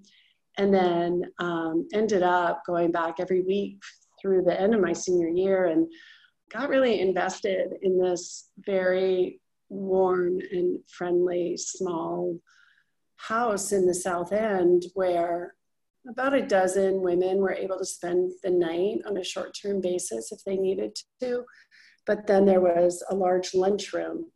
and 0.59 0.73
then 0.73 1.25
um, 1.39 1.89
ended 1.93 2.23
up 2.23 2.63
going 2.67 2.93
back 2.93 3.17
every 3.19 3.43
week 3.43 3.81
through 4.21 4.43
the 4.43 4.59
end 4.59 4.75
of 4.75 4.81
my 4.81 4.93
senior 4.93 5.29
year 5.29 5.67
and 5.67 5.91
got 6.53 6.69
really 6.69 7.01
invested 7.01 7.73
in 7.83 7.99
this 7.99 8.51
very 8.59 9.41
warm 9.69 10.39
and 10.53 10.79
friendly 10.87 11.57
small 11.57 12.39
house 13.17 13.73
in 13.73 13.87
the 13.87 13.95
South 13.95 14.33
End 14.33 14.85
where 14.95 15.55
about 16.09 16.35
a 16.35 16.43
dozen 16.43 17.01
women 17.01 17.39
were 17.39 17.53
able 17.53 17.79
to 17.79 17.85
spend 17.85 18.33
the 18.43 18.51
night 18.51 18.99
on 19.07 19.17
a 19.17 19.25
short 19.25 19.57
term 19.61 19.81
basis 19.81 20.33
if 20.33 20.43
they 20.45 20.57
needed 20.57 20.97
to. 21.21 21.45
But 22.07 22.27
then 22.27 22.45
there 22.45 22.61
was 22.61 23.03
a 23.11 23.15
large 23.15 23.55
lunchroom. 23.55 24.27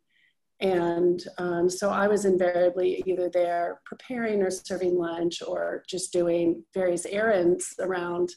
And 0.59 1.23
um, 1.37 1.69
so 1.69 1.89
I 1.89 2.07
was 2.07 2.25
invariably 2.25 3.03
either 3.05 3.29
there 3.29 3.81
preparing 3.85 4.41
or 4.41 4.49
serving 4.49 4.97
lunch 4.97 5.41
or 5.45 5.83
just 5.87 6.11
doing 6.11 6.63
various 6.73 7.05
errands 7.05 7.75
around 7.79 8.29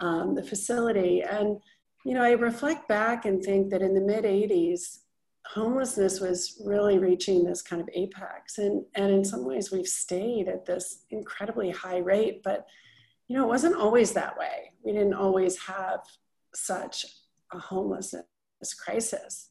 um, 0.00 0.34
the 0.34 0.42
facility. 0.42 1.22
And, 1.22 1.58
you 2.04 2.14
know, 2.14 2.22
I 2.22 2.32
reflect 2.32 2.86
back 2.88 3.24
and 3.24 3.42
think 3.42 3.70
that 3.70 3.82
in 3.82 3.94
the 3.94 4.00
mid 4.00 4.24
80s, 4.24 4.98
homelessness 5.46 6.20
was 6.20 6.60
really 6.64 6.98
reaching 6.98 7.44
this 7.44 7.62
kind 7.62 7.80
of 7.80 7.88
apex. 7.94 8.58
And 8.58 8.84
and 8.94 9.10
in 9.10 9.24
some 9.24 9.44
ways 9.44 9.70
we've 9.70 9.86
stayed 9.86 10.48
at 10.48 10.66
this 10.66 11.04
incredibly 11.10 11.70
high 11.70 11.98
rate 11.98 12.42
but 12.42 12.66
you 13.28 13.36
know 13.36 13.44
it 13.44 13.48
wasn't 13.48 13.76
always 13.76 14.12
that 14.12 14.38
way. 14.38 14.72
We 14.84 14.92
didn't 14.92 15.14
always 15.14 15.58
have 15.58 16.00
such 16.54 17.06
a 17.52 17.58
homelessness 17.58 18.24
crisis. 18.84 19.50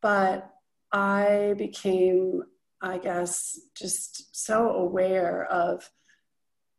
But 0.00 0.50
i 0.92 1.54
became 1.58 2.42
i 2.80 2.96
guess 2.96 3.60
just 3.76 4.34
so 4.34 4.70
aware 4.70 5.44
of 5.46 5.90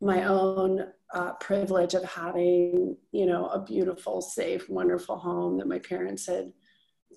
my 0.02 0.24
own 0.24 0.86
uh, 1.14 1.34
privilege 1.34 1.94
of 1.94 2.04
having 2.04 2.96
you 3.12 3.26
know 3.26 3.48
a 3.48 3.64
beautiful 3.64 4.22
safe 4.22 4.70
wonderful 4.70 5.18
home 5.18 5.58
that 5.58 5.68
my 5.68 5.80
parents 5.80 6.26
had 6.26 6.52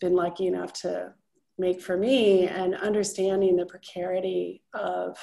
been 0.01 0.15
lucky 0.15 0.47
enough 0.47 0.73
to 0.73 1.12
make 1.62 1.81
for 1.81 1.97
me 1.97 2.49
and 2.49 2.75
understanding 2.75 3.57
the 3.57 3.64
precarity 3.64 4.62
of 4.75 5.16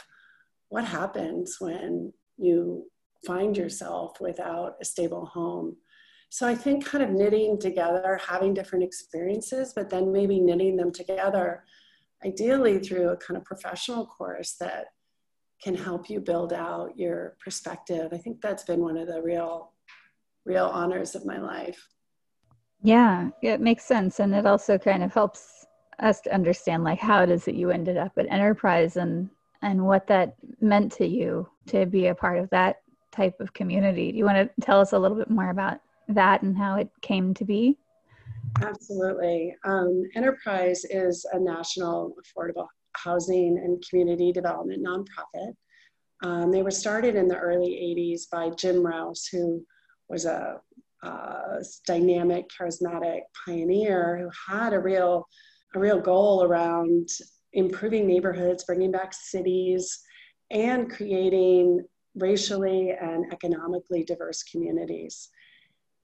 what 0.69 0.85
happens 0.85 1.57
when 1.59 2.13
you 2.37 2.85
find 3.27 3.57
yourself 3.57 4.21
without 4.21 4.75
a 4.81 4.85
stable 4.85 5.25
home. 5.25 5.75
So 6.29 6.47
I 6.47 6.55
think 6.55 6.85
kind 6.85 7.03
of 7.03 7.09
knitting 7.09 7.59
together, 7.59 8.19
having 8.25 8.53
different 8.53 8.85
experiences, 8.85 9.73
but 9.75 9.89
then 9.89 10.13
maybe 10.13 10.39
knitting 10.39 10.77
them 10.77 10.91
together, 10.91 11.65
ideally 12.25 12.79
through 12.79 13.09
a 13.09 13.17
kind 13.17 13.37
of 13.37 13.43
professional 13.43 14.05
course 14.05 14.55
that 14.59 14.85
can 15.61 15.75
help 15.75 16.09
you 16.09 16.21
build 16.21 16.53
out 16.53 16.97
your 16.97 17.35
perspective. 17.43 18.13
I 18.13 18.17
think 18.17 18.39
that's 18.41 18.63
been 18.63 18.79
one 18.79 18.97
of 18.97 19.07
the 19.07 19.21
real, 19.21 19.73
real 20.45 20.67
honors 20.67 21.15
of 21.15 21.25
my 21.25 21.39
life. 21.39 21.89
Yeah, 22.81 23.31
it 23.41 23.59
makes 23.59 23.83
sense. 23.83 24.19
And 24.21 24.33
it 24.33 24.45
also 24.45 24.77
kind 24.77 25.03
of 25.03 25.13
helps 25.13 25.58
us 25.99 26.21
to 26.21 26.33
understand 26.33 26.83
like 26.83 26.99
how 26.99 27.23
it 27.23 27.29
is 27.29 27.45
that 27.45 27.55
you 27.55 27.71
ended 27.71 27.97
up 27.97 28.13
at 28.17 28.29
enterprise 28.29 28.97
and 28.97 29.29
and 29.61 29.85
what 29.85 30.07
that 30.07 30.35
meant 30.61 30.91
to 30.93 31.05
you 31.05 31.47
to 31.67 31.85
be 31.85 32.07
a 32.07 32.15
part 32.15 32.39
of 32.39 32.49
that 32.49 32.81
type 33.11 33.39
of 33.41 33.53
community. 33.53 34.11
Do 34.11 34.17
you 34.17 34.23
want 34.23 34.37
to 34.37 34.65
tell 34.65 34.79
us 34.79 34.93
a 34.93 34.99
little 34.99 35.17
bit 35.17 35.29
more 35.29 35.49
about 35.49 35.81
that 36.07 36.41
and 36.41 36.57
how 36.57 36.77
it 36.77 36.89
came 37.01 37.33
to 37.33 37.43
be? 37.43 37.77
Absolutely. 38.61 39.55
Um, 39.65 40.03
enterprise 40.15 40.85
is 40.85 41.25
a 41.33 41.39
national 41.39 42.15
affordable 42.21 42.67
housing 42.95 43.57
and 43.57 43.83
community 43.87 44.31
development 44.31 44.85
nonprofit. 44.85 45.53
Um, 46.23 46.51
they 46.51 46.63
were 46.63 46.71
started 46.71 47.15
in 47.15 47.27
the 47.27 47.37
early 47.37 47.69
80s 47.97 48.29
by 48.29 48.49
jim 48.55 48.85
rouse 48.85 49.25
who 49.31 49.63
was 50.09 50.25
a 50.25 50.59
uh, 51.01 51.63
dynamic 51.87 52.49
charismatic 52.49 53.21
pioneer 53.45 54.17
who 54.17 54.53
had 54.53 54.73
a 54.73 54.79
real 54.79 55.25
a 55.75 55.79
real 55.79 55.99
goal 55.99 56.43
around 56.43 57.09
improving 57.53 58.07
neighborhoods, 58.07 58.63
bringing 58.63 58.91
back 58.91 59.13
cities, 59.13 59.99
and 60.51 60.89
creating 60.89 61.85
racially 62.15 62.91
and 62.91 63.31
economically 63.31 64.03
diverse 64.03 64.43
communities. 64.43 65.29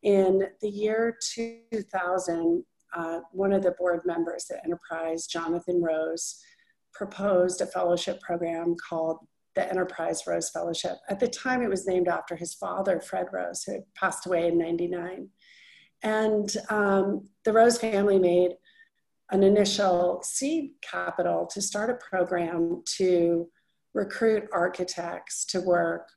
In 0.03 0.47
the 0.61 0.69
year 0.69 1.17
2000, 1.33 2.63
uh, 2.95 3.19
one 3.31 3.51
of 3.51 3.63
the 3.63 3.71
board 3.71 4.01
members 4.05 4.45
at 4.51 4.63
Enterprise, 4.63 5.27
Jonathan 5.27 5.81
Rose, 5.81 6.39
proposed 6.93 7.61
a 7.61 7.65
fellowship 7.65 8.21
program 8.21 8.75
called 8.87 9.17
the 9.55 9.69
Enterprise 9.69 10.23
Rose 10.27 10.49
Fellowship. 10.49 10.97
At 11.09 11.19
the 11.19 11.27
time, 11.27 11.61
it 11.61 11.69
was 11.69 11.87
named 11.87 12.07
after 12.07 12.35
his 12.35 12.53
father, 12.53 13.01
Fred 13.01 13.27
Rose, 13.31 13.63
who 13.63 13.73
had 13.73 13.93
passed 13.95 14.25
away 14.25 14.47
in 14.47 14.57
99. 14.57 15.29
And 16.03 16.55
um, 16.69 17.27
the 17.43 17.53
Rose 17.53 17.77
family 17.77 18.19
made 18.19 18.51
an 19.31 19.43
initial 19.43 20.21
seed 20.23 20.71
capital 20.81 21.47
to 21.47 21.61
start 21.61 21.89
a 21.89 21.95
program 21.95 22.83
to 22.97 23.47
recruit 23.93 24.47
architects 24.51 25.45
to 25.45 25.61
work 25.61 26.07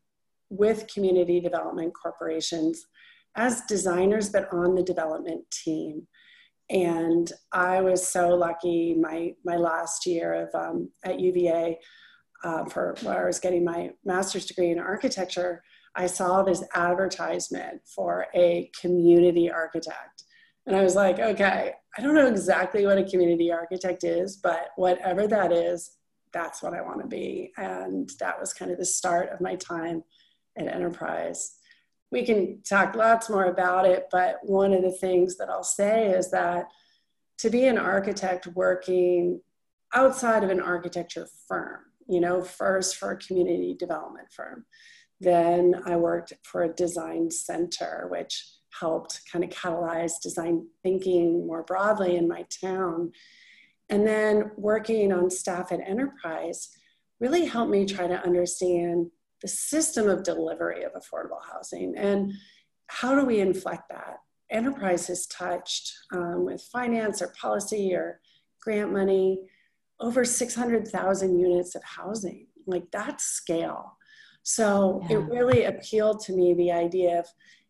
with 0.50 0.92
community 0.92 1.40
development 1.40 1.92
corporations 2.00 2.84
as 3.36 3.62
designers, 3.62 4.30
but 4.30 4.52
on 4.52 4.74
the 4.74 4.82
development 4.82 5.44
team. 5.50 6.06
And 6.70 7.32
I 7.52 7.80
was 7.80 8.06
so 8.06 8.34
lucky 8.34 8.94
my, 8.94 9.34
my 9.44 9.56
last 9.56 10.04
year 10.06 10.48
of, 10.48 10.54
um, 10.54 10.90
at 11.04 11.20
UVA 11.20 11.78
uh, 12.44 12.64
for 12.66 12.94
where 13.02 13.24
I 13.24 13.26
was 13.26 13.40
getting 13.40 13.64
my 13.64 13.90
master's 14.04 14.46
degree 14.46 14.70
in 14.70 14.78
architecture, 14.78 15.62
I 15.94 16.06
saw 16.06 16.42
this 16.42 16.62
advertisement 16.74 17.80
for 17.86 18.26
a 18.34 18.70
community 18.80 19.50
architect. 19.50 20.24
And 20.68 20.76
I 20.76 20.82
was 20.82 20.94
like, 20.94 21.18
okay, 21.18 21.72
I 21.96 22.02
don't 22.02 22.14
know 22.14 22.26
exactly 22.26 22.84
what 22.84 22.98
a 22.98 23.04
community 23.04 23.50
architect 23.50 24.04
is, 24.04 24.36
but 24.36 24.68
whatever 24.76 25.26
that 25.26 25.50
is, 25.50 25.96
that's 26.34 26.62
what 26.62 26.74
I 26.74 26.82
want 26.82 27.00
to 27.00 27.06
be. 27.06 27.52
And 27.56 28.10
that 28.20 28.38
was 28.38 28.52
kind 28.52 28.70
of 28.70 28.76
the 28.76 28.84
start 28.84 29.30
of 29.30 29.40
my 29.40 29.56
time 29.56 30.04
at 30.58 30.68
Enterprise. 30.68 31.54
We 32.12 32.22
can 32.22 32.60
talk 32.68 32.94
lots 32.94 33.30
more 33.30 33.46
about 33.46 33.86
it, 33.86 34.08
but 34.12 34.40
one 34.42 34.74
of 34.74 34.82
the 34.82 34.92
things 34.92 35.38
that 35.38 35.48
I'll 35.48 35.64
say 35.64 36.08
is 36.08 36.30
that 36.32 36.66
to 37.38 37.48
be 37.48 37.64
an 37.64 37.78
architect 37.78 38.46
working 38.48 39.40
outside 39.94 40.44
of 40.44 40.50
an 40.50 40.60
architecture 40.60 41.26
firm, 41.48 41.80
you 42.06 42.20
know, 42.20 42.42
first 42.42 42.96
for 42.96 43.12
a 43.12 43.16
community 43.16 43.74
development 43.74 44.28
firm, 44.30 44.66
then 45.18 45.80
I 45.86 45.96
worked 45.96 46.34
for 46.44 46.64
a 46.64 46.74
design 46.74 47.30
center, 47.30 48.06
which 48.10 48.57
helped 48.78 49.20
kind 49.30 49.44
of 49.44 49.50
catalyze 49.50 50.20
design 50.22 50.66
thinking 50.82 51.46
more 51.46 51.62
broadly 51.62 52.16
in 52.16 52.28
my 52.28 52.44
town. 52.60 53.12
And 53.88 54.06
then 54.06 54.50
working 54.56 55.12
on 55.12 55.30
staff 55.30 55.72
at 55.72 55.80
Enterprise 55.80 56.68
really 57.20 57.46
helped 57.46 57.70
me 57.70 57.86
try 57.86 58.06
to 58.06 58.22
understand 58.22 59.10
the 59.42 59.48
system 59.48 60.08
of 60.08 60.22
delivery 60.22 60.82
of 60.82 60.92
affordable 60.92 61.40
housing 61.50 61.96
and 61.96 62.32
how 62.88 63.14
do 63.14 63.24
we 63.24 63.40
inflect 63.40 63.88
that? 63.90 64.16
Enterprise 64.50 65.06
has 65.08 65.26
touched 65.26 65.92
um, 66.12 66.44
with 66.44 66.62
finance 66.62 67.20
or 67.20 67.28
policy 67.40 67.94
or 67.94 68.20
grant 68.62 68.92
money 68.92 69.40
over 70.00 70.24
600,000 70.24 71.38
units 71.38 71.74
of 71.74 71.82
housing. 71.84 72.46
Like 72.66 72.90
that's 72.90 73.24
scale. 73.24 73.96
So 74.42 75.02
yeah. 75.08 75.16
it 75.16 75.20
really 75.20 75.64
appealed 75.64 76.20
to 76.20 76.32
me 76.32 76.54
the 76.54 76.72
idea 76.72 77.18
of 77.18 77.26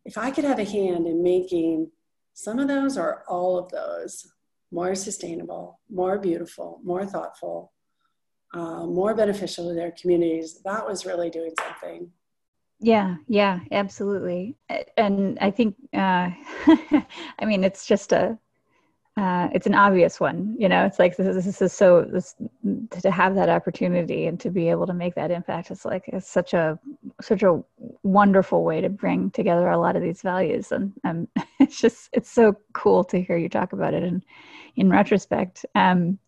if 0.08 0.16
I 0.16 0.30
could 0.30 0.44
have 0.44 0.58
a 0.58 0.64
hand 0.64 1.06
in 1.06 1.22
making 1.22 1.90
some 2.32 2.58
of 2.58 2.66
those 2.66 2.96
or 2.96 3.24
all 3.28 3.58
of 3.58 3.70
those 3.70 4.26
more 4.72 4.94
sustainable, 4.94 5.80
more 5.90 6.18
beautiful, 6.18 6.80
more 6.82 7.04
thoughtful, 7.04 7.74
uh, 8.54 8.86
more 8.86 9.14
beneficial 9.14 9.68
to 9.68 9.74
their 9.74 9.92
communities, 10.00 10.62
that 10.64 10.86
was 10.86 11.04
really 11.04 11.28
doing 11.28 11.52
something. 11.62 12.10
Yeah, 12.80 13.16
yeah, 13.26 13.60
absolutely. 13.70 14.56
And 14.96 15.36
I 15.42 15.50
think, 15.50 15.74
uh, 15.92 16.30
I 17.38 17.44
mean, 17.44 17.62
it's 17.62 17.84
just 17.86 18.12
a, 18.12 18.38
uh, 19.18 19.48
it's 19.52 19.66
an 19.66 19.74
obvious 19.74 20.20
one, 20.20 20.54
you 20.56 20.68
know. 20.68 20.84
It's 20.84 21.00
like 21.00 21.16
this, 21.16 21.44
this 21.44 21.60
is 21.60 21.72
so 21.72 22.04
this, 22.04 22.36
to 22.90 23.10
have 23.10 23.34
that 23.34 23.48
opportunity 23.48 24.26
and 24.26 24.38
to 24.38 24.48
be 24.48 24.68
able 24.68 24.86
to 24.86 24.94
make 24.94 25.16
that 25.16 25.32
impact. 25.32 25.72
It's 25.72 25.84
like 25.84 26.04
it's 26.06 26.30
such 26.30 26.54
a 26.54 26.78
such 27.20 27.42
a 27.42 27.60
wonderful 28.04 28.62
way 28.62 28.80
to 28.80 28.88
bring 28.88 29.32
together 29.32 29.70
a 29.70 29.78
lot 29.78 29.96
of 29.96 30.02
these 30.02 30.22
values, 30.22 30.70
and 30.70 30.92
um, 31.02 31.26
it's 31.58 31.80
just 31.80 32.10
it's 32.12 32.30
so 32.30 32.54
cool 32.74 33.02
to 33.04 33.20
hear 33.20 33.36
you 33.36 33.48
talk 33.48 33.72
about 33.72 33.92
it. 33.92 34.04
And 34.04 34.22
in 34.76 34.88
retrospect, 34.88 35.66
um, 35.74 36.20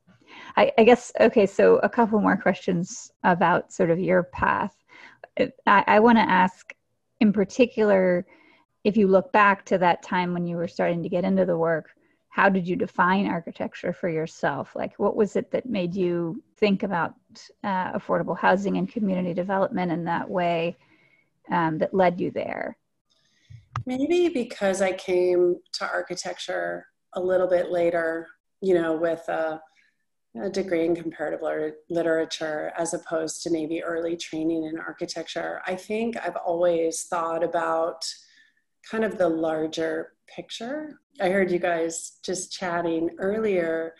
I, 0.56 0.72
I 0.76 0.82
guess 0.82 1.12
okay. 1.20 1.46
So 1.46 1.76
a 1.84 1.88
couple 1.88 2.20
more 2.20 2.36
questions 2.36 3.12
about 3.22 3.72
sort 3.72 3.90
of 3.90 4.00
your 4.00 4.24
path. 4.24 4.74
I, 5.38 5.84
I 5.86 6.00
want 6.00 6.18
to 6.18 6.28
ask, 6.28 6.74
in 7.20 7.32
particular, 7.32 8.26
if 8.82 8.96
you 8.96 9.06
look 9.06 9.30
back 9.30 9.64
to 9.66 9.78
that 9.78 10.02
time 10.02 10.32
when 10.32 10.44
you 10.44 10.56
were 10.56 10.66
starting 10.66 11.04
to 11.04 11.08
get 11.08 11.22
into 11.22 11.46
the 11.46 11.56
work 11.56 11.90
how 12.30 12.48
did 12.48 12.66
you 12.66 12.76
define 12.76 13.26
architecture 13.26 13.92
for 13.92 14.08
yourself? 14.08 14.74
Like, 14.76 14.96
what 14.98 15.16
was 15.16 15.34
it 15.34 15.50
that 15.50 15.66
made 15.66 15.94
you 15.94 16.42
think 16.56 16.84
about 16.84 17.14
uh, 17.64 17.92
affordable 17.92 18.38
housing 18.38 18.76
and 18.78 18.90
community 18.90 19.34
development 19.34 19.90
in 19.90 20.04
that 20.04 20.30
way 20.30 20.76
um, 21.50 21.78
that 21.78 21.92
led 21.92 22.20
you 22.20 22.30
there? 22.30 22.78
Maybe 23.84 24.28
because 24.28 24.80
I 24.80 24.92
came 24.92 25.56
to 25.72 25.84
architecture 25.84 26.86
a 27.14 27.20
little 27.20 27.48
bit 27.48 27.72
later, 27.72 28.28
you 28.60 28.74
know, 28.74 28.96
with 28.96 29.28
a, 29.28 29.60
a 30.40 30.48
degree 30.48 30.84
in 30.84 30.94
comparative 30.94 31.40
literature 31.88 32.72
as 32.78 32.94
opposed 32.94 33.42
to 33.42 33.50
maybe 33.50 33.82
early 33.82 34.16
training 34.16 34.64
in 34.64 34.78
architecture. 34.78 35.62
I 35.66 35.74
think 35.74 36.16
I've 36.16 36.36
always 36.36 37.02
thought 37.02 37.42
about 37.42 38.04
kind 38.88 39.04
of 39.04 39.18
the 39.18 39.28
larger 39.28 40.12
picture. 40.34 41.00
I 41.20 41.28
heard 41.28 41.50
you 41.50 41.58
guys 41.58 42.18
just 42.24 42.52
chatting 42.52 43.10
earlier 43.18 43.94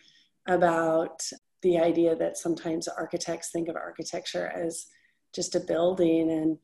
about 0.47 1.21
the 1.61 1.77
idea 1.77 2.15
that 2.15 2.37
sometimes 2.37 2.87
architects 2.87 3.51
think 3.51 3.67
of 3.67 3.75
architecture 3.75 4.47
as 4.47 4.87
just 5.33 5.55
a 5.55 5.59
building. 5.59 6.31
And 6.31 6.57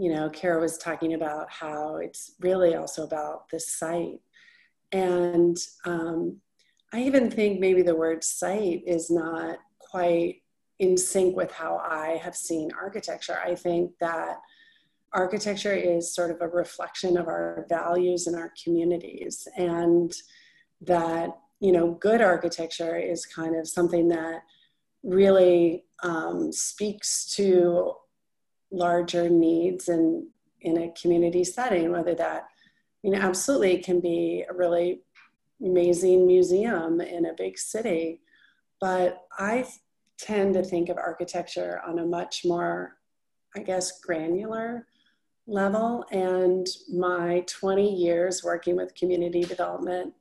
you 0.00 0.10
know 0.10 0.30
kara 0.30 0.58
was 0.58 0.78
talking 0.78 1.12
about 1.12 1.52
how 1.52 1.96
it's 1.96 2.32
really 2.40 2.74
also 2.74 3.04
about 3.04 3.48
the 3.50 3.60
site. 3.60 4.20
And 4.92 5.56
um, 5.84 6.38
i 6.92 7.02
even 7.02 7.30
think 7.30 7.60
maybe 7.60 7.82
the 7.82 7.94
word 7.94 8.24
site 8.24 8.82
is 8.86 9.10
not 9.10 9.58
quite 9.78 10.36
in 10.78 10.96
sync 10.96 11.36
with 11.36 11.52
how 11.52 11.76
i 11.84 12.18
have 12.22 12.34
seen 12.34 12.70
architecture. 12.72 13.38
I 13.44 13.54
think 13.54 13.92
that 14.00 14.38
architecture 15.12 15.72
is 15.72 16.14
sort 16.14 16.30
of 16.30 16.40
a 16.40 16.48
reflection 16.48 17.16
of 17.16 17.26
our 17.26 17.66
values 17.68 18.26
and 18.26 18.36
our 18.36 18.52
communities 18.62 19.48
and 19.56 20.14
that 20.80 21.38
you 21.58 21.72
know 21.72 21.92
good 21.92 22.20
architecture 22.20 22.96
is 22.96 23.26
kind 23.26 23.56
of 23.56 23.68
something 23.68 24.08
that 24.08 24.42
really 25.02 25.84
um, 26.02 26.52
speaks 26.52 27.34
to 27.34 27.92
larger 28.70 29.28
needs 29.28 29.88
and 29.88 30.26
in 30.60 30.78
a 30.78 30.92
community 31.00 31.42
setting 31.42 31.90
whether 31.90 32.14
that 32.14 32.46
you 33.02 33.10
know 33.10 33.18
absolutely 33.18 33.78
can 33.78 34.00
be 34.00 34.44
a 34.48 34.54
really 34.54 35.00
amazing 35.62 36.26
museum 36.26 37.00
in 37.00 37.26
a 37.26 37.34
big 37.36 37.58
city 37.58 38.20
but 38.80 39.24
i 39.38 39.66
tend 40.18 40.54
to 40.54 40.62
think 40.62 40.88
of 40.88 40.96
architecture 40.96 41.80
on 41.86 41.98
a 41.98 42.06
much 42.06 42.44
more 42.44 42.96
i 43.56 43.60
guess 43.60 44.00
granular 44.00 44.86
level 45.50 46.04
and 46.10 46.66
my 46.92 47.44
20 47.46 47.94
years 47.94 48.42
working 48.44 48.76
with 48.76 48.94
community 48.94 49.42
development 49.42 50.14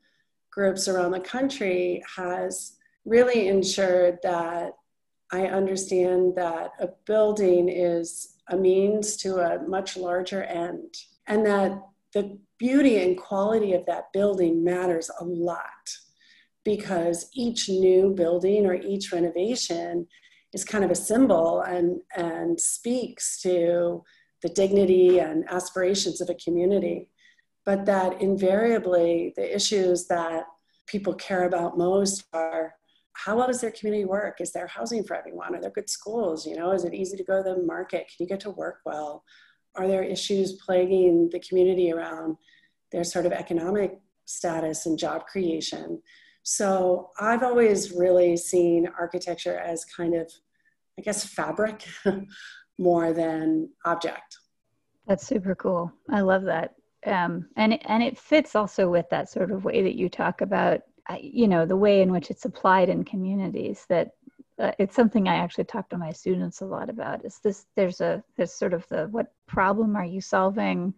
groups 0.52 0.88
around 0.88 1.12
the 1.12 1.20
country 1.20 2.04
has 2.16 2.74
really 3.06 3.48
ensured 3.48 4.18
that 4.24 4.74
I 5.32 5.46
understand 5.46 6.36
that 6.36 6.72
a 6.80 6.90
building 7.06 7.70
is 7.70 8.36
a 8.50 8.58
means 8.58 9.16
to 9.18 9.38
a 9.38 9.62
much 9.68 9.96
larger 9.96 10.44
end 10.44 10.96
and 11.28 11.46
that 11.46 11.80
the 12.14 12.38
beauty 12.58 13.04
and 13.04 13.18
quality 13.18 13.74
of 13.74 13.86
that 13.86 14.12
building 14.12 14.64
matters 14.64 15.10
a 15.20 15.24
lot 15.24 15.64
because 16.66 17.30
each 17.34 17.70
new 17.70 18.12
building 18.16 18.66
or 18.66 18.74
each 18.74 19.12
renovation 19.12 20.08
is 20.54 20.66
kind 20.66 20.84
of 20.84 20.92
a 20.92 20.96
symbol 20.96 21.62
and, 21.62 22.02
and 22.16 22.60
speaks 22.60 23.40
to 23.42 24.04
the 24.42 24.50
dignity 24.50 25.20
and 25.20 25.44
aspirations 25.50 26.22
of 26.22 26.30
a 26.30 26.36
community, 26.36 27.10
but 27.66 27.86
that 27.86 28.22
invariably 28.22 29.34
the 29.36 29.56
issues 29.56 30.08
that 30.08 30.44
people 30.88 31.14
care 31.14 31.46
about 31.46 31.78
most 31.78 32.24
are 32.34 32.74
how 33.14 33.36
well 33.36 33.48
does 33.48 33.60
their 33.60 33.72
community 33.72 34.06
work? 34.06 34.40
Is 34.40 34.54
there 34.54 34.68
housing 34.68 35.04
for 35.04 35.16
everyone? 35.16 35.54
Are 35.54 35.62
there 35.62 35.72
good 35.72 35.90
schools? 35.90 36.46
You 36.46 36.56
know, 36.56 36.72
is 36.72 36.86
it 36.86 36.94
easy 36.94 37.18
to 37.18 37.24
go 37.24 37.44
to 37.44 37.56
the 37.56 37.64
market? 37.64 38.08
Can 38.08 38.24
you 38.24 38.28
get 38.28 38.40
to 38.42 38.50
work 38.50 38.80
well? 38.86 39.24
Are 39.76 39.88
there 39.88 40.04
issues 40.04 40.54
plaguing 40.54 41.30
the 41.32 41.40
community 41.40 41.92
around 41.92 42.38
their 42.92 43.04
sort 43.04 43.26
of 43.26 43.34
economic 43.34 44.00
status 44.26 44.86
and 44.86 44.98
job 44.98 45.26
creation? 45.26 46.02
So 46.44 47.10
I've 47.20 47.44
always 47.44 47.92
really 47.92 48.38
seen 48.38 48.88
architecture 48.98 49.60
as 49.60 49.86
kind 49.86 50.16
of, 50.16 50.32
I 50.98 51.02
guess, 51.02 51.26
fabric 51.26 51.86
more 52.80 53.14
than 53.14 53.70
object. 53.86 54.38
That's 55.06 55.28
super 55.28 55.54
cool. 55.54 55.92
I 56.10 56.22
love 56.22 56.44
that. 56.44 56.76
Um, 57.06 57.48
and 57.56 57.74
it, 57.74 57.82
and 57.86 58.02
it 58.02 58.18
fits 58.18 58.56
also 58.56 58.90
with 58.90 59.10
that 59.10 59.30
sort 59.30 59.52
of 59.52 59.66
way 59.66 59.84
that 59.84 59.96
you 59.96 60.10
talk 60.10 60.42
about, 60.42 60.82
uh, 61.10 61.18
you 61.22 61.48
know, 61.48 61.66
the 61.66 61.76
way 61.76 62.02
in 62.02 62.12
which 62.12 62.32
it's 62.32 62.46
applied 62.46 62.90
in 62.90 63.04
communities. 63.04 63.86
That 63.90 64.12
uh, 64.58 64.72
it's 64.80 64.96
something 64.96 65.28
I 65.28 65.36
actually 65.36 65.64
talk 65.66 65.90
to 65.90 65.98
my 65.98 66.12
students 66.12 66.62
a 66.62 66.66
lot 66.66 66.90
about. 66.90 67.24
Is 67.26 67.40
this 67.40 67.66
there's 67.76 68.02
a 68.02 68.24
there's 68.36 68.54
sort 68.54 68.74
of 68.74 68.88
the 68.90 69.08
what 69.08 69.34
problem 69.48 69.96
are 69.96 70.06
you 70.06 70.22
solving, 70.22 70.94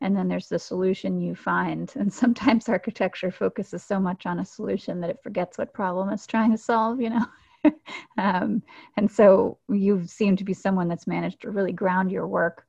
and 0.00 0.16
then 0.16 0.28
there's 0.28 0.48
the 0.48 0.58
solution 0.58 1.20
you 1.20 1.34
find. 1.34 1.92
And 1.96 2.12
sometimes 2.22 2.68
architecture 2.68 3.30
focuses 3.30 3.82
so 3.82 4.00
much 4.00 4.26
on 4.26 4.40
a 4.40 4.44
solution 4.44 5.00
that 5.00 5.10
it 5.10 5.22
forgets 5.22 5.58
what 5.58 5.72
problem 5.72 6.10
it's 6.10 6.26
trying 6.26 6.50
to 6.52 6.58
solve. 6.58 7.00
You 7.00 7.10
know. 7.10 7.26
um, 8.18 8.62
and 8.96 9.10
so 9.10 9.58
you 9.68 10.06
seem 10.06 10.36
to 10.36 10.44
be 10.44 10.54
someone 10.54 10.88
that's 10.88 11.06
managed 11.06 11.40
to 11.42 11.50
really 11.50 11.72
ground 11.72 12.10
your 12.10 12.26
work 12.26 12.66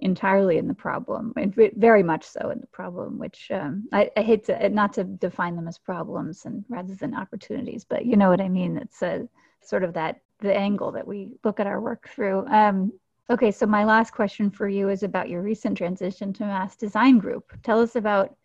entirely 0.00 0.58
in 0.58 0.68
the 0.68 0.74
problem 0.74 1.34
very 1.76 2.04
much 2.04 2.24
so 2.24 2.50
in 2.50 2.60
the 2.60 2.66
problem 2.68 3.18
which 3.18 3.50
um, 3.50 3.88
I, 3.92 4.08
I, 4.16 4.22
hate 4.22 4.44
to 4.44 4.68
not 4.68 4.92
to 4.92 5.02
define 5.02 5.56
them 5.56 5.66
as 5.66 5.76
problems 5.76 6.44
and 6.44 6.64
rather 6.68 6.94
than 6.94 7.16
opportunities 7.16 7.84
but 7.84 8.06
you 8.06 8.16
know 8.16 8.30
what 8.30 8.40
i 8.40 8.48
mean? 8.48 8.76
It's 8.76 9.02
a 9.02 9.28
sort 9.60 9.82
of 9.82 9.94
that 9.94 10.20
the 10.40 10.56
angle 10.56 10.92
that 10.92 11.06
we 11.06 11.32
look 11.42 11.58
at 11.58 11.66
our 11.66 11.80
work 11.80 12.08
through. 12.14 12.46
Um, 12.46 12.92
okay 13.28 13.50
so 13.50 13.66
my 13.66 13.84
last 13.84 14.12
question 14.12 14.50
for 14.50 14.68
you 14.68 14.88
is 14.88 15.02
about 15.02 15.28
your 15.28 15.42
recent 15.42 15.76
transition 15.76 16.32
to 16.34 16.44
mass 16.44 16.76
design 16.76 17.18
group. 17.18 17.52
Tell 17.64 17.80
us 17.80 17.96
about 17.96 18.36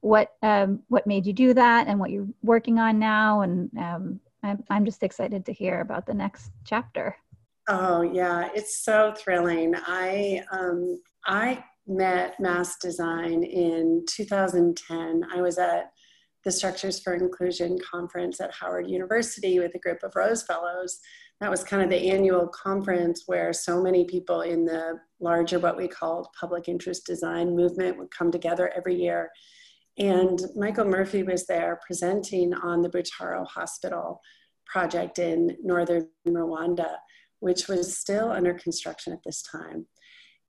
what 0.00 0.34
um, 0.42 0.80
what 0.88 1.06
made 1.06 1.24
you 1.24 1.32
do 1.32 1.54
that 1.54 1.86
and 1.86 2.00
what 2.00 2.10
you're 2.10 2.28
working 2.42 2.80
on 2.80 2.98
now 2.98 3.42
and 3.42 3.70
um, 3.78 4.20
I'm, 4.42 4.62
I'm 4.70 4.84
just 4.84 5.02
excited 5.02 5.44
to 5.46 5.52
hear 5.52 5.80
about 5.80 6.06
the 6.06 6.14
next 6.14 6.50
chapter. 6.64 7.16
Oh 7.68 8.02
yeah, 8.02 8.48
it's 8.54 8.84
so 8.84 9.12
thrilling. 9.16 9.74
I 9.74 10.42
um, 10.52 11.00
I 11.26 11.64
met 11.86 12.38
Mass 12.38 12.76
Design 12.78 13.42
in 13.42 14.04
2010. 14.08 15.24
I 15.32 15.40
was 15.40 15.58
at 15.58 15.90
the 16.44 16.52
Structures 16.52 17.00
for 17.00 17.14
Inclusion 17.14 17.76
conference 17.78 18.40
at 18.40 18.54
Howard 18.54 18.88
University 18.88 19.58
with 19.58 19.74
a 19.74 19.80
group 19.80 20.04
of 20.04 20.14
Rose 20.14 20.44
Fellows. 20.44 21.00
That 21.40 21.50
was 21.50 21.64
kind 21.64 21.82
of 21.82 21.90
the 21.90 22.10
annual 22.10 22.46
conference 22.46 23.24
where 23.26 23.52
so 23.52 23.82
many 23.82 24.04
people 24.04 24.42
in 24.42 24.64
the 24.64 25.00
larger, 25.20 25.58
what 25.58 25.76
we 25.76 25.88
called 25.88 26.28
public 26.38 26.68
interest 26.68 27.04
design 27.04 27.56
movement 27.56 27.98
would 27.98 28.12
come 28.12 28.30
together 28.30 28.72
every 28.76 28.94
year. 28.94 29.30
And 29.98 30.40
Michael 30.54 30.84
Murphy 30.84 31.22
was 31.22 31.46
there 31.46 31.80
presenting 31.86 32.52
on 32.54 32.82
the 32.82 32.90
Butaro 32.90 33.46
Hospital 33.46 34.20
project 34.66 35.18
in 35.18 35.56
northern 35.62 36.08
Rwanda, 36.26 36.96
which 37.40 37.68
was 37.68 37.96
still 37.96 38.30
under 38.30 38.54
construction 38.54 39.12
at 39.12 39.20
this 39.24 39.42
time. 39.42 39.86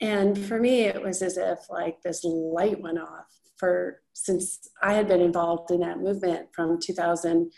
And 0.02 0.38
for 0.38 0.60
me, 0.60 0.82
it 0.82 1.02
was 1.02 1.22
as 1.22 1.38
if 1.38 1.60
like 1.70 2.02
this 2.02 2.24
light 2.24 2.82
went 2.82 3.00
off 3.00 3.26
for 3.58 4.02
since 4.14 4.70
I 4.82 4.94
had 4.94 5.08
been 5.08 5.22
involved 5.22 5.72
in 5.72 5.80
that 5.82 6.00
movement 6.00 6.50
from 6.54 6.80
2000 6.80 7.52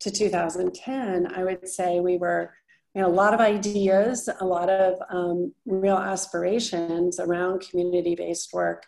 to 0.00 0.10
2010, 0.10 1.32
I 1.34 1.44
would 1.44 1.68
say 1.68 2.00
we 2.00 2.16
were 2.16 2.52
we 2.94 3.00
had 3.00 3.08
a 3.08 3.12
lot 3.12 3.34
of 3.34 3.40
ideas, 3.40 4.28
a 4.40 4.44
lot 4.44 4.70
of 4.70 4.98
um, 5.10 5.52
real 5.66 5.98
aspirations 5.98 7.20
around 7.20 7.60
community-based 7.68 8.54
work, 8.54 8.84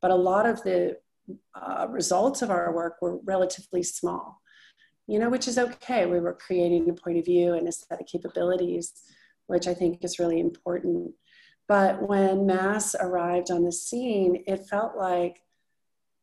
but 0.00 0.12
a 0.12 0.16
lot 0.16 0.46
of 0.46 0.62
the 0.62 0.98
uh, 1.54 1.86
results 1.88 2.42
of 2.42 2.50
our 2.50 2.74
work 2.74 2.96
were 3.00 3.18
relatively 3.24 3.82
small. 3.82 4.40
You 5.06 5.18
know, 5.18 5.28
which 5.28 5.48
is 5.48 5.58
okay. 5.58 6.06
We 6.06 6.20
were 6.20 6.34
creating 6.34 6.88
a 6.88 6.94
point 6.94 7.18
of 7.18 7.24
view 7.24 7.54
and 7.54 7.66
a 7.66 7.72
set 7.72 8.00
of 8.00 8.06
capabilities, 8.06 8.92
which 9.46 9.66
I 9.66 9.74
think 9.74 10.04
is 10.04 10.20
really 10.20 10.38
important. 10.38 11.12
But 11.66 12.08
when 12.08 12.46
MASS 12.46 12.94
arrived 12.98 13.50
on 13.50 13.64
the 13.64 13.72
scene, 13.72 14.44
it 14.46 14.68
felt 14.68 14.96
like 14.96 15.42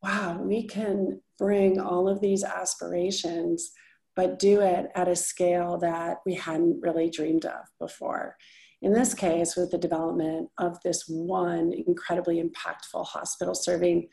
wow, 0.03 0.39
we 0.41 0.63
can 0.63 1.21
bring 1.37 1.79
all 1.79 2.07
of 2.07 2.21
these 2.21 2.43
aspirations, 2.43 3.71
but 4.15 4.39
do 4.39 4.61
it 4.61 4.89
at 4.95 5.07
a 5.07 5.15
scale 5.15 5.77
that 5.77 6.17
we 6.25 6.35
hadn't 6.35 6.81
really 6.81 7.09
dreamed 7.09 7.45
of 7.45 7.65
before. 7.79 8.35
In 8.81 8.93
this 8.93 9.13
case, 9.13 9.55
with 9.55 9.71
the 9.71 9.77
development 9.77 10.49
of 10.59 10.79
this 10.83 11.05
one 11.07 11.73
incredibly 11.73 12.41
impactful 12.41 13.05
hospital 13.05 13.55
serving 13.55 14.07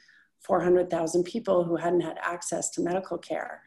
400,000 0.45 1.25
people 1.25 1.65
who 1.65 1.77
hadn't 1.77 2.01
had 2.01 2.19
access 2.23 2.71
to 2.71 2.83
medical 2.83 3.19
care 3.19 3.63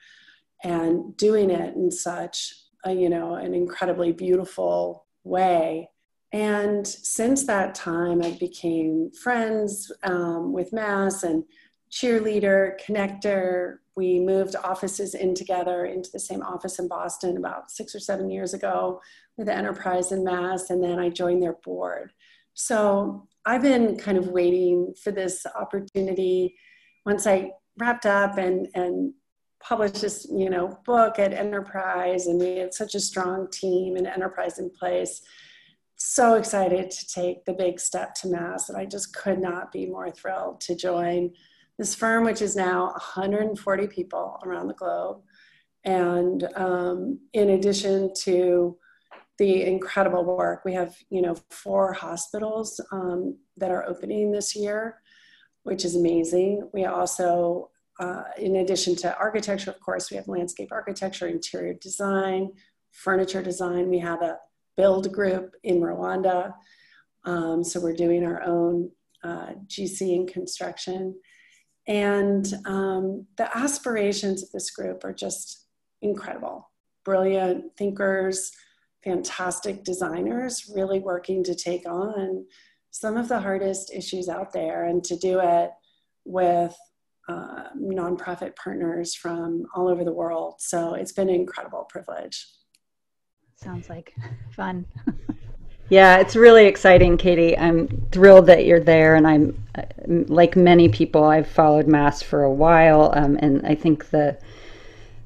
and 0.63 1.15
doing 1.17 1.49
it 1.49 1.75
in 1.75 1.91
such 1.91 2.53
a, 2.85 2.93
you 2.93 3.09
know, 3.09 3.35
an 3.35 3.53
incredibly 3.53 4.11
beautiful 4.11 5.05
way. 5.23 5.89
And 6.33 6.85
since 6.85 7.45
that 7.45 7.75
time, 7.75 8.21
I 8.21 8.31
became 8.31 9.11
friends 9.11 9.91
um, 10.03 10.51
with 10.53 10.73
Mass 10.73 11.23
and 11.23 11.43
cheerleader, 11.91 12.73
connector. 12.85 13.77
We 13.95 14.19
moved 14.19 14.55
offices 14.55 15.15
in 15.15 15.33
together 15.33 15.85
into 15.85 16.11
the 16.11 16.19
same 16.19 16.41
office 16.41 16.79
in 16.79 16.87
Boston 16.87 17.37
about 17.37 17.71
six 17.71 17.95
or 17.95 17.99
seven 17.99 18.29
years 18.29 18.53
ago 18.53 19.01
with 19.37 19.49
Enterprise 19.49 20.11
in 20.11 20.23
Mass, 20.23 20.69
and 20.69 20.83
then 20.83 20.99
I 20.99 21.09
joined 21.09 21.41
their 21.41 21.57
board. 21.63 22.11
So 22.53 23.27
I've 23.45 23.61
been 23.61 23.97
kind 23.97 24.17
of 24.17 24.27
waiting 24.27 24.93
for 25.01 25.11
this 25.11 25.45
opportunity. 25.55 26.55
Once 27.07 27.25
I 27.25 27.51
wrapped 27.79 28.05
up 28.05 28.37
and 28.37 28.67
and 28.75 29.13
published 29.61 30.01
this 30.01 30.27
you 30.29 30.49
know 30.49 30.77
book 30.85 31.19
at 31.19 31.31
Enterprise, 31.31 32.27
and 32.27 32.37
we 32.37 32.57
had 32.57 32.73
such 32.73 32.95
a 32.95 32.99
strong 32.99 33.49
team 33.49 33.95
and 33.95 34.05
Enterprise 34.05 34.59
in 34.59 34.69
place. 34.69 35.21
So 35.95 36.33
excited 36.33 36.91
to 36.91 37.07
take 37.07 37.45
the 37.45 37.53
big 37.53 37.79
step 37.79 38.13
to 38.15 38.27
Mass, 38.27 38.67
and 38.67 38.77
I 38.77 38.85
just 38.85 39.15
could 39.15 39.39
not 39.39 39.71
be 39.71 39.85
more 39.85 40.11
thrilled 40.11 40.59
to 40.61 40.75
join 40.75 41.31
this 41.77 41.95
firm, 41.95 42.25
which 42.25 42.41
is 42.41 42.57
now 42.57 42.87
140 42.87 43.87
people 43.87 44.37
around 44.43 44.67
the 44.67 44.73
globe. 44.73 45.21
And 45.85 46.45
um, 46.55 47.19
in 47.31 47.51
addition 47.51 48.11
to 48.23 48.77
the 49.37 49.63
incredible 49.63 50.25
work, 50.25 50.65
we 50.65 50.73
have, 50.73 50.93
you 51.09 51.21
know, 51.21 51.37
four 51.51 51.93
hospitals 51.93 52.81
um, 52.91 53.37
that 53.55 53.71
are 53.71 53.87
opening 53.87 54.31
this 54.31 54.57
year, 54.57 54.99
which 55.67 55.83
is 55.83 55.97
amazing. 55.97 56.65
We 56.73 56.85
also, 56.85 57.71
uh, 57.99 58.23
in 58.37 58.55
addition 58.55 58.95
to 58.97 59.17
architecture, 59.17 59.69
of 59.69 59.81
course, 59.81 60.09
we 60.09 60.15
have 60.15 60.29
landscape 60.29 60.69
architecture, 60.71 61.27
interior 61.27 61.73
design, 61.73 62.53
furniture 62.93 63.43
design. 63.43 63.89
We 63.89 63.99
have 63.99 64.21
a 64.21 64.37
build 64.77 65.11
group 65.11 65.55
in 65.63 65.81
Rwanda. 65.81 66.53
Um, 67.25 67.65
so 67.65 67.81
we're 67.81 67.97
doing 67.97 68.25
our 68.25 68.41
own 68.43 68.91
uh, 69.25 69.55
GC 69.67 70.15
in 70.15 70.25
construction. 70.25 71.19
And 71.85 72.45
um, 72.65 73.27
the 73.35 73.49
aspirations 73.57 74.43
of 74.43 74.51
this 74.53 74.71
group 74.71 75.03
are 75.03 75.13
just 75.13 75.65
incredible. 76.01 76.71
Brilliant 77.03 77.75
thinkers, 77.75 78.53
fantastic 79.03 79.83
designers, 79.83 80.71
really 80.73 80.99
working 80.99 81.43
to 81.43 81.53
take 81.53 81.85
on 81.85 82.45
some 82.91 83.17
of 83.17 83.27
the 83.27 83.39
hardest 83.39 83.93
issues 83.93 84.29
out 84.29 84.51
there 84.53 84.85
and 84.85 85.03
to 85.03 85.15
do 85.17 85.39
it 85.39 85.71
with 86.25 86.75
uh, 87.29 87.69
nonprofit 87.77 88.55
partners 88.55 89.13
from 89.13 89.65
all 89.75 89.87
over 89.87 90.03
the 90.03 90.13
world. 90.13 90.55
So 90.59 90.93
it's 90.93 91.11
been 91.11 91.29
an 91.29 91.35
incredible 91.35 91.85
privilege. 91.89 92.47
Sounds 93.55 93.89
like 93.89 94.13
fun. 94.55 94.85
Yeah, 95.89 96.17
it's 96.17 96.35
really 96.35 96.65
exciting, 96.65 97.17
Katie. 97.17 97.57
I'm 97.57 97.87
thrilled 98.11 98.47
that 98.47 98.65
you're 98.65 98.81
there, 98.81 99.15
and 99.15 99.25
I'm 99.25 99.57
like 100.27 100.57
many 100.57 100.89
people. 100.89 101.23
I've 101.23 101.47
followed 101.47 101.87
Mass 101.87 102.21
for 102.21 102.43
a 102.43 102.51
while, 102.51 103.13
um, 103.15 103.37
and 103.41 103.65
I 103.65 103.73
think 103.75 104.09
the 104.09 104.37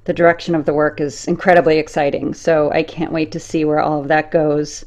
the 0.04 0.14
direction 0.14 0.56
of 0.56 0.66
the 0.66 0.74
work 0.74 1.00
is 1.02 1.28
incredibly 1.28 1.78
exciting. 1.78 2.34
So 2.34 2.72
I 2.72 2.84
can't 2.84 3.12
wait 3.12 3.32
to 3.32 3.40
see 3.40 3.66
where 3.66 3.80
all 3.80 4.02
of 4.02 4.08
that 4.10 4.32
goes 4.32 4.86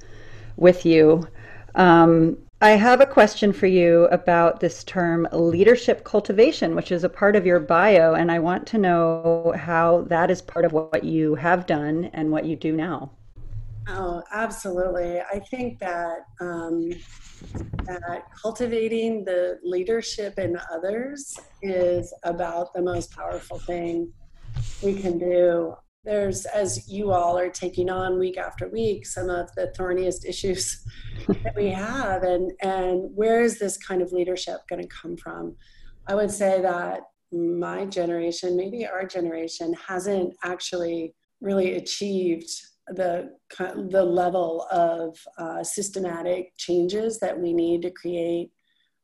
with 0.56 0.86
you. 0.86 1.26
Um, 1.74 2.36
I 2.64 2.70
have 2.76 3.02
a 3.02 3.06
question 3.06 3.52
for 3.52 3.66
you 3.66 4.04
about 4.06 4.58
this 4.58 4.84
term 4.84 5.28
leadership 5.32 6.02
cultivation, 6.02 6.74
which 6.74 6.92
is 6.92 7.04
a 7.04 7.10
part 7.10 7.36
of 7.36 7.44
your 7.44 7.60
bio, 7.60 8.14
and 8.14 8.32
I 8.32 8.38
want 8.38 8.66
to 8.68 8.78
know 8.78 9.52
how 9.54 10.06
that 10.08 10.30
is 10.30 10.40
part 10.40 10.64
of 10.64 10.72
what 10.72 11.04
you 11.04 11.34
have 11.34 11.66
done 11.66 12.06
and 12.14 12.30
what 12.30 12.46
you 12.46 12.56
do 12.56 12.72
now. 12.72 13.10
Oh, 13.86 14.22
absolutely. 14.32 15.20
I 15.20 15.40
think 15.50 15.78
that 15.80 16.20
um, 16.40 16.88
that 17.84 18.22
cultivating 18.40 19.26
the 19.26 19.58
leadership 19.62 20.38
in 20.38 20.58
others 20.72 21.38
is 21.60 22.14
about 22.22 22.72
the 22.72 22.80
most 22.80 23.14
powerful 23.14 23.58
thing 23.58 24.10
we 24.82 24.94
can 24.94 25.18
do. 25.18 25.76
There's, 26.04 26.44
as 26.46 26.88
you 26.88 27.12
all 27.12 27.38
are 27.38 27.48
taking 27.48 27.88
on 27.88 28.18
week 28.18 28.36
after 28.36 28.68
week, 28.68 29.06
some 29.06 29.30
of 29.30 29.54
the 29.54 29.72
thorniest 29.76 30.24
issues 30.28 30.84
that 31.28 31.54
we 31.56 31.70
have, 31.70 32.22
and 32.22 32.52
and 32.62 33.10
where 33.14 33.42
is 33.42 33.58
this 33.58 33.76
kind 33.78 34.02
of 34.02 34.12
leadership 34.12 34.60
going 34.68 34.82
to 34.82 34.88
come 34.88 35.16
from? 35.16 35.56
I 36.06 36.14
would 36.14 36.30
say 36.30 36.60
that 36.60 37.00
my 37.32 37.86
generation, 37.86 38.56
maybe 38.56 38.86
our 38.86 39.06
generation, 39.06 39.74
hasn't 39.74 40.34
actually 40.44 41.14
really 41.40 41.74
achieved 41.76 42.50
the 42.88 43.30
the 43.90 44.04
level 44.04 44.66
of 44.70 45.16
uh, 45.38 45.64
systematic 45.64 46.56
changes 46.58 47.18
that 47.20 47.38
we 47.38 47.52
need 47.52 47.80
to 47.82 47.90
create 47.90 48.50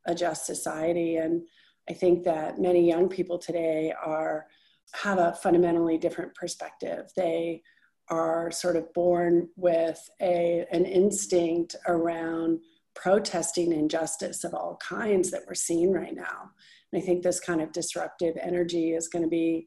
a 0.07 0.15
just 0.15 0.45
society 0.45 1.17
and 1.17 1.43
i 1.89 1.93
think 1.93 2.25
that 2.25 2.59
many 2.59 2.87
young 2.87 3.09
people 3.09 3.39
today 3.39 3.93
are 4.05 4.47
have 4.95 5.19
a 5.19 5.35
fundamentally 5.35 5.99
different 5.99 6.35
perspective 6.35 7.11
they 7.17 7.63
are 8.09 8.51
sort 8.51 8.77
of 8.77 8.93
born 8.93 9.49
with 9.57 10.09
a 10.21 10.67
an 10.73 10.85
instinct 10.85 11.77
around 11.87 12.59
protesting 12.95 13.73
injustice 13.73 14.43
of 14.43 14.53
all 14.53 14.77
kinds 14.77 15.31
that 15.31 15.43
we're 15.47 15.55
seeing 15.55 15.93
right 15.93 16.15
now 16.15 16.51
and 16.93 17.03
i 17.03 17.05
think 17.05 17.23
this 17.23 17.41
kind 17.41 17.61
of 17.61 17.73
disruptive 17.73 18.37
energy 18.43 18.93
is 18.93 19.09
going 19.09 19.23
to 19.23 19.29
be 19.29 19.67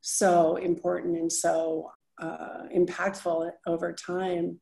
so 0.00 0.56
important 0.56 1.16
and 1.16 1.32
so 1.32 1.90
uh, 2.20 2.64
impactful 2.74 3.50
over 3.66 3.92
time. 3.92 4.60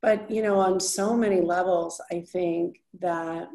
But, 0.00 0.30
you 0.30 0.42
know, 0.42 0.58
on 0.58 0.80
so 0.80 1.16
many 1.16 1.40
levels, 1.40 2.00
I 2.10 2.20
think 2.20 2.80
that 3.00 3.48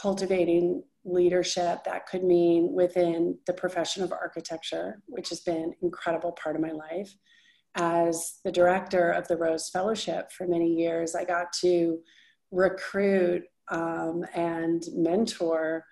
cultivating 0.00 0.82
leadership 1.04 1.84
that 1.84 2.06
could 2.06 2.24
mean 2.24 2.72
within 2.72 3.38
the 3.46 3.52
profession 3.52 4.02
of 4.02 4.12
architecture, 4.12 5.02
which 5.06 5.28
has 5.30 5.40
been 5.40 5.74
incredible 5.82 6.32
part 6.32 6.56
of 6.56 6.62
my 6.62 6.72
life. 6.72 7.14
As 7.76 8.38
the 8.44 8.52
director 8.52 9.10
of 9.10 9.28
the 9.28 9.36
Rose 9.36 9.70
Fellowship 9.70 10.32
for 10.32 10.46
many 10.46 10.72
years, 10.74 11.14
I 11.14 11.24
got 11.24 11.52
to 11.60 12.00
recruit 12.50 13.44
um, 13.70 14.24
and 14.34 14.82
mentor 14.94 15.84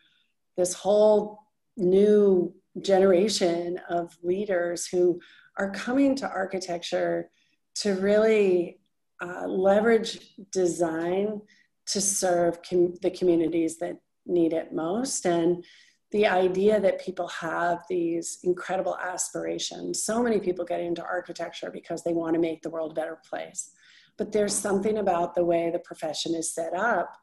this 0.57 0.75
whole 0.75 1.39
new 1.77 2.53
generation 2.83 3.79
of 3.89 4.17
leaders 4.23 4.87
who 4.87 5.21
are 5.57 5.71
coming 5.71 6.17
to 6.17 6.29
architecture 6.29 7.31
to 7.77 7.95
really 7.95 8.81
uh, 9.23 9.47
leverage 9.47 10.35
design 10.53 11.41
to 11.87 12.01
serve 12.01 12.59
com- 12.69 12.95
the 13.03 13.11
communities 13.11 13.79
that 13.79 13.97
need 14.29 14.53
it 14.53 14.73
most. 14.73 15.27
And 15.27 15.65
the 16.11 16.27
idea 16.27 16.81
that 16.81 17.05
people 17.05 17.29
have 17.29 17.83
these 17.89 18.39
incredible 18.43 18.97
aspirations. 18.97 20.03
So 20.03 20.23
many 20.23 20.41
people 20.41 20.65
get 20.65 20.81
into 20.81 21.05
architecture 21.05 21.71
because 21.71 22.03
they 22.03 22.15
want 22.15 22.35
to 22.35 22.41
make 22.41 22.63
the 22.63 22.71
world 22.71 22.93
a 22.93 22.95
better 22.95 23.19
place. 23.29 23.73
But 24.17 24.33
there's 24.33 24.55
something 24.55 24.99
about 24.99 25.35
the 25.35 25.45
way 25.45 25.71
the 25.71 25.79
profession 25.81 26.35
is 26.35 26.55
set 26.55 26.75
up 26.75 27.15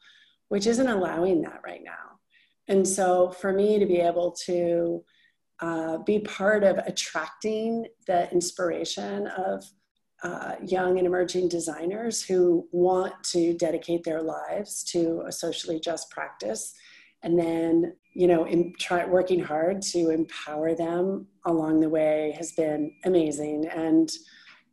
which 0.49 0.67
isn't 0.67 0.87
allowing 0.87 1.41
that 1.41 1.61
right 1.65 1.81
now. 1.83 2.19
And 2.67 2.87
so 2.87 3.31
for 3.31 3.53
me 3.53 3.79
to 3.79 3.85
be 3.85 3.99
able 3.99 4.31
to 4.45 5.03
uh, 5.59 5.97
be 5.99 6.19
part 6.19 6.63
of 6.63 6.77
attracting 6.79 7.85
the 8.07 8.31
inspiration 8.31 9.27
of 9.27 9.63
uh, 10.23 10.55
young 10.65 10.97
and 10.97 11.05
emerging 11.05 11.49
designers 11.49 12.23
who 12.23 12.67
want 12.71 13.13
to 13.23 13.53
dedicate 13.53 14.03
their 14.03 14.21
lives 14.21 14.83
to 14.83 15.23
a 15.27 15.31
socially 15.31 15.79
just 15.79 16.09
practice 16.09 16.73
and 17.25 17.37
then 17.37 17.93
you 18.13 18.27
know 18.27 18.45
in, 18.45 18.73
try 18.79 19.05
working 19.05 19.41
hard 19.41 19.81
to 19.81 20.09
empower 20.09 20.73
them 20.73 21.27
along 21.45 21.81
the 21.81 21.89
way 21.89 22.33
has 22.37 22.53
been 22.53 22.91
amazing 23.03 23.67
and 23.67 24.09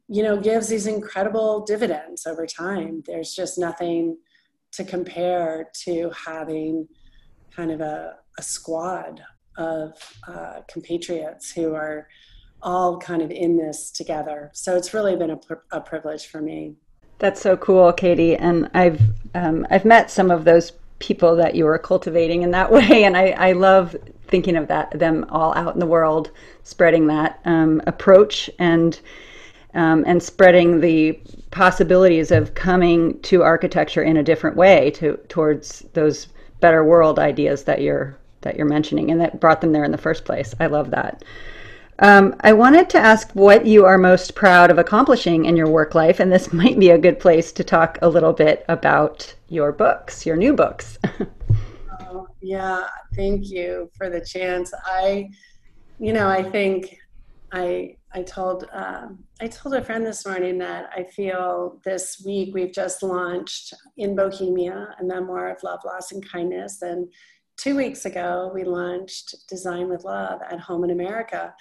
you 0.06 0.22
know 0.22 0.36
gives 0.36 0.68
these 0.68 0.86
incredible 0.86 1.64
dividends 1.64 2.26
over 2.26 2.46
time 2.46 3.02
there's 3.06 3.34
just 3.34 3.58
nothing 3.58 4.16
to 4.70 4.84
compare 4.84 5.68
to 5.84 6.10
having 6.26 6.88
kind 7.54 7.70
of 7.70 7.80
a, 7.80 8.16
a 8.38 8.42
squad 8.42 9.22
of 9.58 9.92
uh, 10.26 10.60
compatriots 10.68 11.52
who 11.52 11.74
are 11.74 12.08
all 12.62 12.98
kind 12.98 13.22
of 13.22 13.30
in 13.30 13.56
this 13.56 13.90
together. 13.90 14.50
So 14.54 14.76
it's 14.76 14.94
really 14.94 15.16
been 15.16 15.30
a, 15.30 15.40
a 15.72 15.80
privilege 15.80 16.26
for 16.26 16.40
me. 16.40 16.76
That's 17.18 17.40
so 17.40 17.56
cool, 17.56 17.92
Katie. 17.92 18.36
And 18.36 18.70
I've 18.74 19.00
um, 19.34 19.66
I've 19.70 19.84
met 19.84 20.10
some 20.10 20.30
of 20.30 20.44
those 20.44 20.72
people 21.02 21.34
that 21.36 21.54
you 21.56 21.64
were 21.64 21.78
cultivating 21.78 22.42
in 22.42 22.52
that 22.52 22.70
way, 22.76 23.04
and 23.04 23.16
I, 23.16 23.30
I 23.30 23.52
love 23.52 23.94
thinking 24.28 24.56
of 24.56 24.68
that 24.68 24.98
them 24.98 25.26
all 25.28 25.54
out 25.54 25.74
in 25.74 25.80
the 25.80 25.86
world, 25.86 26.30
spreading 26.62 27.08
that 27.08 27.40
um, 27.44 27.82
approach 27.86 28.48
and 28.58 28.98
um, 29.74 30.04
and 30.06 30.22
spreading 30.22 30.80
the 30.80 31.18
possibilities 31.50 32.30
of 32.30 32.54
coming 32.54 33.18
to 33.22 33.42
architecture 33.42 34.02
in 34.02 34.16
a 34.16 34.22
different 34.22 34.56
way 34.56 34.90
to 34.92 35.16
towards 35.28 35.80
those 35.94 36.28
better 36.60 36.84
world 36.84 37.18
ideas 37.18 37.64
that 37.64 37.80
you're 37.80 38.16
that 38.42 38.56
you're 38.56 38.66
mentioning 38.66 39.10
and 39.10 39.20
that 39.20 39.40
brought 39.40 39.60
them 39.60 39.72
there 39.72 39.84
in 39.84 39.92
the 39.92 39.98
first 39.98 40.24
place. 40.24 40.54
I 40.60 40.66
love 40.66 40.90
that. 40.90 41.24
Um, 42.02 42.34
I 42.40 42.52
wanted 42.52 42.90
to 42.90 42.98
ask 42.98 43.30
what 43.30 43.64
you 43.64 43.84
are 43.84 43.96
most 43.96 44.34
proud 44.34 44.72
of 44.72 44.78
accomplishing 44.78 45.44
in 45.44 45.56
your 45.56 45.68
work 45.68 45.94
life, 45.94 46.18
and 46.18 46.32
this 46.32 46.52
might 46.52 46.76
be 46.76 46.90
a 46.90 46.98
good 46.98 47.20
place 47.20 47.52
to 47.52 47.62
talk 47.62 47.96
a 48.02 48.08
little 48.08 48.32
bit 48.32 48.64
about 48.68 49.32
your 49.48 49.70
books, 49.70 50.26
your 50.26 50.36
new 50.36 50.52
books. 50.52 50.98
oh, 52.00 52.26
yeah, 52.42 52.88
thank 53.14 53.48
you 53.48 53.88
for 53.96 54.10
the 54.10 54.20
chance. 54.20 54.72
I, 54.84 55.30
you 56.00 56.12
know, 56.12 56.28
I 56.28 56.42
think 56.42 56.98
I 57.52 57.96
I 58.12 58.22
told 58.22 58.68
um, 58.72 59.22
I 59.40 59.46
told 59.46 59.76
a 59.76 59.84
friend 59.84 60.04
this 60.04 60.26
morning 60.26 60.58
that 60.58 60.90
I 60.96 61.04
feel 61.04 61.80
this 61.84 62.20
week 62.26 62.52
we've 62.52 62.72
just 62.72 63.04
launched 63.04 63.74
in 63.96 64.16
Bohemia 64.16 64.96
a 65.00 65.04
memoir 65.04 65.50
of 65.50 65.62
love, 65.62 65.80
loss, 65.84 66.10
and 66.10 66.28
kindness, 66.28 66.82
and 66.82 67.06
two 67.56 67.76
weeks 67.76 68.06
ago 68.06 68.50
we 68.52 68.64
launched 68.64 69.46
Design 69.48 69.88
with 69.88 70.02
Love 70.02 70.40
at 70.50 70.58
Home 70.58 70.82
in 70.82 70.90
America, 70.90 71.54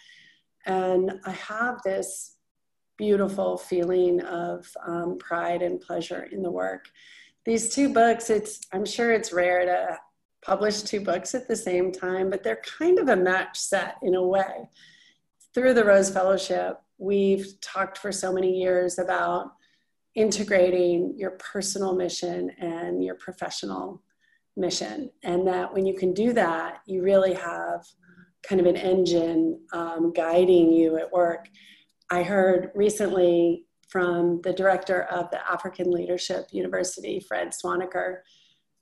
and 0.65 1.19
I 1.25 1.31
have 1.31 1.81
this 1.83 2.35
beautiful 2.97 3.57
feeling 3.57 4.21
of 4.21 4.67
um, 4.85 5.17
pride 5.17 5.61
and 5.61 5.81
pleasure 5.81 6.27
in 6.31 6.41
the 6.41 6.51
work. 6.51 6.85
These 7.45 7.73
two 7.73 7.93
books, 7.93 8.29
it's 8.29 8.61
I'm 8.71 8.85
sure 8.85 9.11
it's 9.11 9.33
rare 9.33 9.65
to 9.65 9.97
publish 10.43 10.81
two 10.81 11.01
books 11.01 11.33
at 11.33 11.47
the 11.47 11.55
same 11.55 11.91
time, 11.91 12.29
but 12.29 12.43
they're 12.43 12.61
kind 12.77 12.99
of 12.99 13.09
a 13.09 13.15
match 13.15 13.57
set 13.57 13.95
in 14.03 14.15
a 14.15 14.23
way 14.23 14.67
through 15.53 15.73
the 15.73 15.83
Rose 15.83 16.09
Fellowship, 16.09 16.79
we've 16.97 17.59
talked 17.61 17.97
for 17.97 18.11
so 18.11 18.31
many 18.31 18.57
years 18.57 18.99
about 18.99 19.51
integrating 20.15 21.13
your 21.17 21.31
personal 21.31 21.95
mission 21.95 22.51
and 22.59 23.03
your 23.03 23.15
professional 23.15 24.01
mission. 24.55 25.09
And 25.23 25.47
that 25.47 25.73
when 25.73 25.85
you 25.85 25.95
can 25.95 26.13
do 26.13 26.33
that, 26.33 26.81
you 26.85 27.01
really 27.01 27.33
have 27.33 27.85
kind 28.47 28.59
of 28.59 28.67
an 28.67 28.77
engine 28.77 29.59
um, 29.73 30.13
guiding 30.13 30.71
you 30.71 30.97
at 30.97 31.11
work. 31.11 31.47
I 32.09 32.23
heard 32.23 32.71
recently 32.75 33.65
from 33.89 34.41
the 34.43 34.53
director 34.53 35.03
of 35.03 35.29
the 35.31 35.51
African 35.51 35.91
Leadership 35.91 36.47
University, 36.51 37.19
Fred 37.27 37.49
Swaniker. 37.49 38.17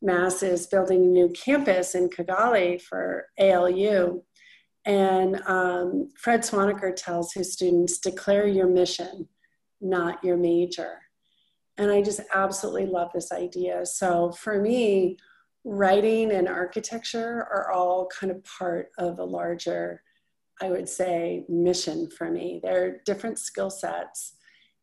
Mass 0.02 0.44
is 0.44 0.68
building 0.68 1.04
a 1.04 1.08
new 1.08 1.30
campus 1.30 1.96
in 1.96 2.10
Kigali 2.10 2.82
for 2.82 3.26
ALU. 3.40 4.24
And 4.86 5.42
um, 5.46 6.10
Fred 6.16 6.42
Swaniker 6.42 6.96
tells 6.96 7.34
his 7.34 7.54
students 7.54 8.00
declare 8.00 8.48
your 8.48 8.68
mission, 8.68 9.28
not 9.82 10.24
your 10.24 10.38
major. 10.38 11.00
And 11.78 11.92
I 11.92 12.02
just 12.02 12.22
absolutely 12.34 12.86
love 12.86 13.10
this 13.14 13.32
idea. 13.32 13.86
So 13.86 14.32
for 14.32 14.62
me, 14.62 15.18
writing 15.64 16.32
and 16.32 16.48
architecture 16.48 17.48
are 17.52 17.72
all 17.72 18.08
kind 18.08 18.32
of 18.32 18.44
part 18.44 18.90
of 18.98 19.20
a 19.20 19.24
larger, 19.24 20.02
I 20.62 20.70
would 20.70 20.88
say, 20.88 21.46
mission 21.50 22.10
for 22.10 22.30
me. 22.30 22.60
They're 22.64 23.02
different 23.06 23.40
skill 23.40 23.70
sets. 23.70 24.36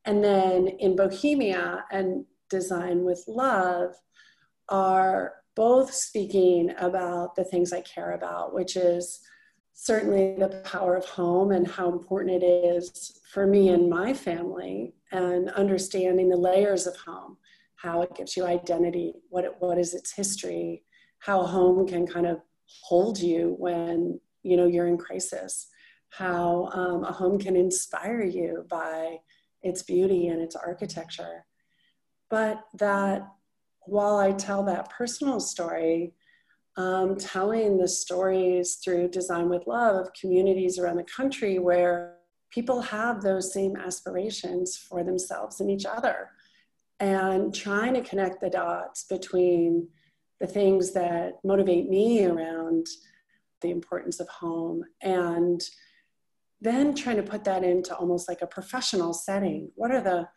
And 0.04 0.22
then 0.22 0.68
in 0.68 0.94
Bohemia 0.94 1.84
and 1.90 2.24
Design 2.50 3.04
with 3.04 3.24
Love 3.26 3.94
are 4.68 5.34
both 5.54 5.92
speaking 5.92 6.72
about 6.78 7.34
the 7.34 7.44
things 7.44 7.72
I 7.72 7.80
care 7.80 8.12
about, 8.12 8.54
which 8.54 8.76
is 8.76 9.20
certainly 9.72 10.36
the 10.38 10.60
power 10.64 10.96
of 10.96 11.04
home 11.04 11.50
and 11.50 11.66
how 11.66 11.90
important 11.90 12.42
it 12.42 12.46
is 12.46 13.20
for 13.30 13.46
me 13.46 13.70
and 13.70 13.90
my 13.90 14.12
family 14.12 14.94
and 15.12 15.50
understanding 15.50 16.28
the 16.28 16.36
layers 16.36 16.86
of 16.86 16.96
home 16.96 17.36
how 17.76 18.02
it 18.02 18.14
gives 18.14 18.36
you 18.36 18.44
identity 18.44 19.14
what 19.28 19.44
it, 19.44 19.52
what 19.58 19.78
is 19.78 19.94
its 19.94 20.12
history 20.12 20.82
how 21.18 21.40
a 21.40 21.46
home 21.46 21.86
can 21.86 22.06
kind 22.06 22.26
of 22.26 22.38
hold 22.82 23.18
you 23.18 23.54
when 23.58 24.18
you 24.42 24.56
know 24.56 24.66
you're 24.66 24.88
in 24.88 24.98
crisis 24.98 25.68
how 26.10 26.68
um, 26.72 27.04
a 27.04 27.12
home 27.12 27.38
can 27.38 27.56
inspire 27.56 28.22
you 28.22 28.64
by 28.68 29.16
its 29.62 29.82
beauty 29.82 30.28
and 30.28 30.40
its 30.40 30.56
architecture 30.56 31.44
but 32.30 32.64
that 32.74 33.26
while 33.82 34.16
i 34.16 34.32
tell 34.32 34.62
that 34.62 34.90
personal 34.90 35.40
story 35.40 36.12
um, 36.76 37.16
telling 37.16 37.78
the 37.78 37.88
stories 37.88 38.76
through 38.76 39.08
Design 39.08 39.48
with 39.48 39.66
Love 39.66 39.96
of 39.96 40.12
communities 40.12 40.78
around 40.78 40.96
the 40.96 41.04
country 41.04 41.58
where 41.58 42.16
people 42.50 42.80
have 42.80 43.22
those 43.22 43.52
same 43.52 43.76
aspirations 43.76 44.76
for 44.76 45.02
themselves 45.02 45.60
and 45.60 45.70
each 45.70 45.86
other. 45.86 46.30
And 46.98 47.54
trying 47.54 47.94
to 47.94 48.00
connect 48.00 48.40
the 48.40 48.50
dots 48.50 49.04
between 49.04 49.88
the 50.40 50.46
things 50.46 50.92
that 50.92 51.34
motivate 51.44 51.88
me 51.88 52.24
around 52.24 52.86
the 53.60 53.70
importance 53.70 54.20
of 54.20 54.28
home 54.28 54.82
and 55.02 55.62
then 56.60 56.94
trying 56.94 57.16
to 57.16 57.22
put 57.22 57.44
that 57.44 57.64
into 57.64 57.94
almost 57.94 58.28
like 58.28 58.42
a 58.42 58.46
professional 58.46 59.12
setting. 59.12 59.70
What 59.74 59.90
are 59.90 60.00
the 60.00 60.28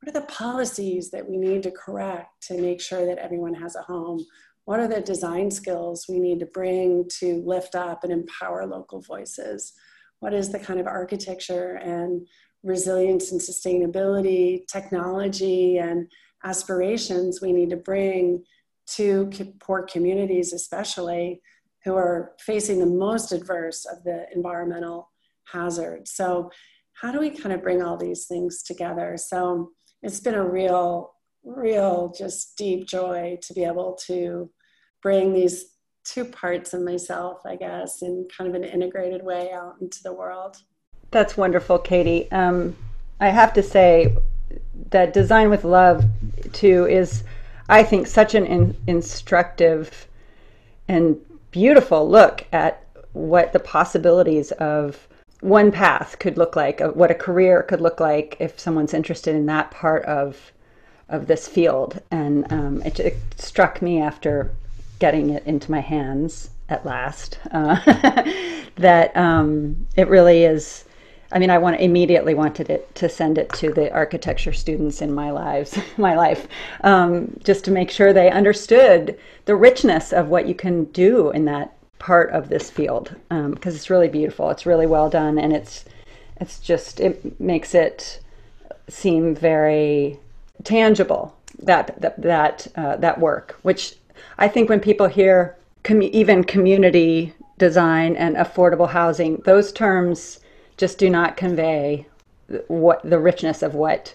what 0.00 0.14
are 0.14 0.20
the 0.20 0.26
policies 0.26 1.10
that 1.12 1.26
we 1.26 1.38
need 1.38 1.62
to 1.62 1.70
correct 1.70 2.46
to 2.48 2.60
make 2.60 2.80
sure 2.80 3.06
that 3.06 3.18
everyone 3.18 3.54
has 3.54 3.74
a 3.74 3.82
home? 3.82 4.24
what 4.64 4.80
are 4.80 4.88
the 4.88 5.00
design 5.00 5.50
skills 5.50 6.06
we 6.08 6.18
need 6.18 6.40
to 6.40 6.46
bring 6.46 7.06
to 7.18 7.42
lift 7.44 7.74
up 7.74 8.02
and 8.02 8.12
empower 8.12 8.66
local 8.66 9.00
voices? 9.00 9.74
What 10.20 10.32
is 10.32 10.50
the 10.50 10.58
kind 10.58 10.80
of 10.80 10.86
architecture 10.86 11.74
and 11.74 12.26
resilience 12.64 13.30
and 13.30 13.40
sustainability, 13.40 14.66
technology 14.66 15.78
and 15.78 16.10
aspirations 16.42 17.40
we 17.40 17.52
need 17.52 17.70
to 17.70 17.76
bring 17.76 18.42
to 18.86 19.30
poor 19.60 19.82
communities, 19.82 20.52
especially 20.52 21.40
who 21.84 21.94
are 21.94 22.32
facing 22.40 22.80
the 22.80 22.86
most 22.86 23.32
adverse 23.32 23.86
of 23.86 24.02
the 24.04 24.26
environmental 24.34 25.10
hazards? 25.44 26.12
So, 26.12 26.50
how 26.94 27.10
do 27.10 27.18
we 27.18 27.30
kind 27.30 27.52
of 27.52 27.62
bring 27.62 27.82
all 27.82 27.96
these 27.96 28.26
things 28.26 28.62
together? 28.62 29.16
So, 29.16 29.70
it's 30.02 30.20
been 30.20 30.34
a 30.34 30.48
real 30.48 31.14
real 31.44 32.12
just 32.16 32.56
deep 32.56 32.86
joy 32.86 33.38
to 33.42 33.52
be 33.52 33.64
able 33.64 33.98
to 34.06 34.50
bring 35.02 35.32
these 35.32 35.66
two 36.04 36.24
parts 36.24 36.74
of 36.74 36.82
myself, 36.82 37.40
I 37.46 37.56
guess, 37.56 38.02
in 38.02 38.26
kind 38.36 38.48
of 38.48 38.60
an 38.60 38.68
integrated 38.68 39.22
way 39.22 39.52
out 39.52 39.76
into 39.80 40.02
the 40.02 40.12
world. 40.12 40.56
That's 41.14 41.36
wonderful, 41.36 41.78
Katie. 41.78 42.28
Um, 42.32 42.76
I 43.20 43.28
have 43.28 43.52
to 43.52 43.62
say 43.62 44.16
that 44.90 45.12
Design 45.12 45.48
with 45.48 45.62
Love, 45.62 46.04
too, 46.52 46.88
is, 46.88 47.22
I 47.68 47.84
think, 47.84 48.08
such 48.08 48.34
an 48.34 48.44
in- 48.44 48.76
instructive 48.88 50.08
and 50.88 51.16
beautiful 51.52 52.10
look 52.10 52.44
at 52.52 52.84
what 53.12 53.52
the 53.52 53.60
possibilities 53.60 54.50
of 54.50 55.06
one 55.40 55.70
path 55.70 56.18
could 56.18 56.36
look 56.36 56.56
like, 56.56 56.80
what 56.80 57.12
a 57.12 57.14
career 57.14 57.62
could 57.62 57.80
look 57.80 58.00
like 58.00 58.36
if 58.40 58.58
someone's 58.58 58.92
interested 58.92 59.36
in 59.36 59.46
that 59.46 59.70
part 59.70 60.04
of 60.06 60.50
of 61.08 61.28
this 61.28 61.46
field. 61.46 62.02
And 62.10 62.52
um, 62.52 62.82
it, 62.82 62.98
it 62.98 63.16
struck 63.36 63.80
me 63.80 64.00
after 64.00 64.50
getting 64.98 65.30
it 65.30 65.46
into 65.46 65.70
my 65.70 65.80
hands 65.80 66.50
at 66.68 66.84
last. 66.84 67.38
Uh, 67.52 67.76
that 68.78 69.16
um, 69.16 69.86
it 69.94 70.08
really 70.08 70.42
is. 70.42 70.84
I 71.32 71.38
mean, 71.38 71.50
I 71.50 71.58
want 71.58 71.80
immediately 71.80 72.34
wanted 72.34 72.70
it 72.70 72.94
to 72.96 73.08
send 73.08 73.38
it 73.38 73.50
to 73.54 73.72
the 73.72 73.92
architecture 73.92 74.52
students 74.52 75.02
in 75.02 75.12
my 75.12 75.30
lives, 75.30 75.78
my 75.96 76.14
life, 76.14 76.46
um, 76.82 77.36
just 77.42 77.64
to 77.64 77.70
make 77.70 77.90
sure 77.90 78.12
they 78.12 78.30
understood 78.30 79.18
the 79.44 79.56
richness 79.56 80.12
of 80.12 80.28
what 80.28 80.46
you 80.46 80.54
can 80.54 80.84
do 80.86 81.30
in 81.30 81.44
that 81.46 81.76
part 81.98 82.30
of 82.32 82.48
this 82.48 82.70
field 82.70 83.14
because 83.28 83.46
um, 83.46 83.58
it's 83.64 83.90
really 83.90 84.08
beautiful. 84.08 84.50
It's 84.50 84.66
really 84.66 84.86
well 84.86 85.08
done, 85.08 85.38
and 85.38 85.52
it's 85.52 85.84
it's 86.40 86.60
just 86.60 87.00
it 87.00 87.40
makes 87.40 87.74
it 87.74 88.20
seem 88.88 89.34
very 89.34 90.18
tangible 90.64 91.34
that 91.60 92.00
that 92.00 92.20
that 92.20 92.66
uh, 92.76 92.96
that 92.96 93.20
work. 93.20 93.58
Which 93.62 93.96
I 94.38 94.48
think 94.48 94.68
when 94.68 94.80
people 94.80 95.06
hear 95.06 95.56
com- 95.82 96.02
even 96.02 96.44
community 96.44 97.32
design 97.58 98.16
and 98.16 98.36
affordable 98.36 98.90
housing, 98.90 99.36
those 99.44 99.72
terms 99.72 100.40
just 100.76 100.98
do 100.98 101.08
not 101.10 101.36
convey 101.36 102.06
what 102.68 103.00
the 103.08 103.18
richness 103.18 103.62
of 103.62 103.74
what 103.74 104.14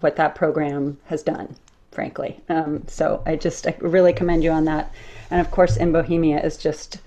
what 0.00 0.16
that 0.16 0.34
program 0.34 0.98
has 1.06 1.22
done 1.22 1.56
frankly. 1.94 2.40
Um, 2.48 2.82
so 2.88 3.22
i 3.24 3.36
just 3.36 3.66
I 3.66 3.76
really 3.80 4.12
commend 4.12 4.42
you 4.44 4.50
on 4.50 4.64
that. 4.64 4.92
And 5.30 5.40
of 5.40 5.50
course 5.50 5.76
in 5.76 5.92
bohemia 5.92 6.44
is 6.44 6.56
just 6.56 6.98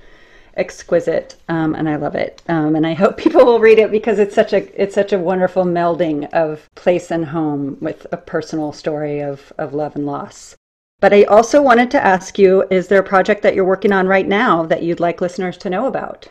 exquisite 0.55 1.35
um, 1.49 1.75
and 1.75 1.87
i 1.87 1.97
love 1.97 2.15
it. 2.15 2.41
Um, 2.47 2.75
and 2.75 2.87
i 2.87 2.93
hope 2.93 3.17
people 3.25 3.45
will 3.45 3.59
read 3.59 3.77
it 3.77 3.91
because 3.91 4.17
it's 4.17 4.33
such 4.33 4.53
a 4.53 4.81
it's 4.81 4.95
such 4.95 5.13
a 5.13 5.19
wonderful 5.19 5.65
melding 5.65 6.31
of 6.33 6.67
place 6.75 7.11
and 7.11 7.25
home 7.25 7.77
with 7.81 8.07
a 8.11 8.17
personal 8.17 8.71
story 8.71 9.19
of 9.19 9.53
of 9.57 9.73
love 9.73 9.95
and 9.95 10.05
loss. 10.05 10.55
But 10.99 11.13
i 11.13 11.23
also 11.23 11.61
wanted 11.61 11.91
to 11.91 12.03
ask 12.03 12.39
you 12.39 12.65
is 12.71 12.87
there 12.87 13.01
a 13.01 13.13
project 13.13 13.43
that 13.43 13.53
you're 13.53 13.65
working 13.73 13.91
on 13.91 14.07
right 14.07 14.27
now 14.27 14.65
that 14.65 14.81
you'd 14.81 15.01
like 15.01 15.21
listeners 15.21 15.57
to 15.57 15.69
know 15.69 15.85
about 15.85 16.29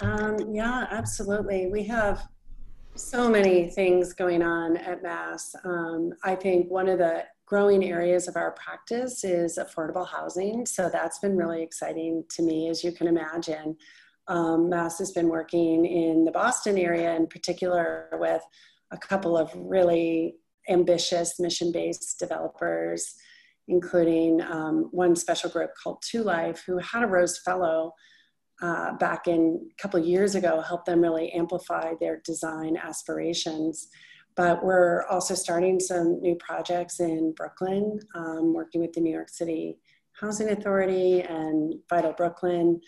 um, 0.00 0.36
yeah, 0.52 0.86
absolutely. 0.90 1.68
We 1.68 1.84
have 1.84 2.26
so 2.94 3.30
many 3.30 3.68
things 3.68 4.12
going 4.12 4.42
on 4.42 4.76
at 4.76 5.02
Mass. 5.02 5.54
Um, 5.64 6.12
I 6.24 6.34
think 6.34 6.70
one 6.70 6.88
of 6.88 6.98
the 6.98 7.24
growing 7.46 7.84
areas 7.84 8.28
of 8.28 8.36
our 8.36 8.52
practice 8.52 9.24
is 9.24 9.58
affordable 9.58 10.06
housing. 10.06 10.64
So 10.66 10.88
that's 10.88 11.18
been 11.18 11.36
really 11.36 11.62
exciting 11.62 12.24
to 12.30 12.42
me, 12.42 12.68
as 12.68 12.84
you 12.84 12.92
can 12.92 13.08
imagine. 13.08 13.76
Um, 14.28 14.68
Mass 14.68 14.98
has 14.98 15.10
been 15.10 15.28
working 15.28 15.84
in 15.84 16.24
the 16.24 16.30
Boston 16.30 16.78
area 16.78 17.14
in 17.16 17.26
particular 17.26 18.08
with 18.12 18.42
a 18.92 18.98
couple 18.98 19.36
of 19.36 19.50
really 19.54 20.36
ambitious 20.68 21.40
mission 21.40 21.72
based 21.72 22.18
developers, 22.18 23.14
including 23.66 24.40
um, 24.42 24.88
one 24.92 25.16
special 25.16 25.50
group 25.50 25.70
called 25.82 26.02
Two 26.02 26.22
Life, 26.22 26.62
who 26.66 26.78
had 26.78 27.02
a 27.02 27.06
Rose 27.06 27.38
Fellow 27.38 27.92
uh, 28.62 28.92
back 28.94 29.26
in 29.26 29.68
a 29.70 29.82
couple 29.82 29.98
years 30.00 30.34
ago 30.34 30.60
helped 30.60 30.86
them 30.86 31.00
really 31.00 31.30
amplify 31.32 31.94
their 32.00 32.20
design 32.24 32.76
aspirations. 32.76 33.88
But 34.36 34.64
we're 34.64 35.04
also 35.06 35.34
starting 35.34 35.80
some 35.80 36.20
new 36.20 36.36
projects 36.36 37.00
in 37.00 37.32
Brooklyn, 37.32 37.98
um, 38.14 38.54
working 38.54 38.80
with 38.80 38.92
the 38.92 39.00
New 39.00 39.12
York 39.12 39.28
City 39.28 39.78
Housing 40.20 40.50
Authority 40.50 41.22
and 41.22 41.74
Vital 41.88 42.12
Brooklyn 42.12 42.80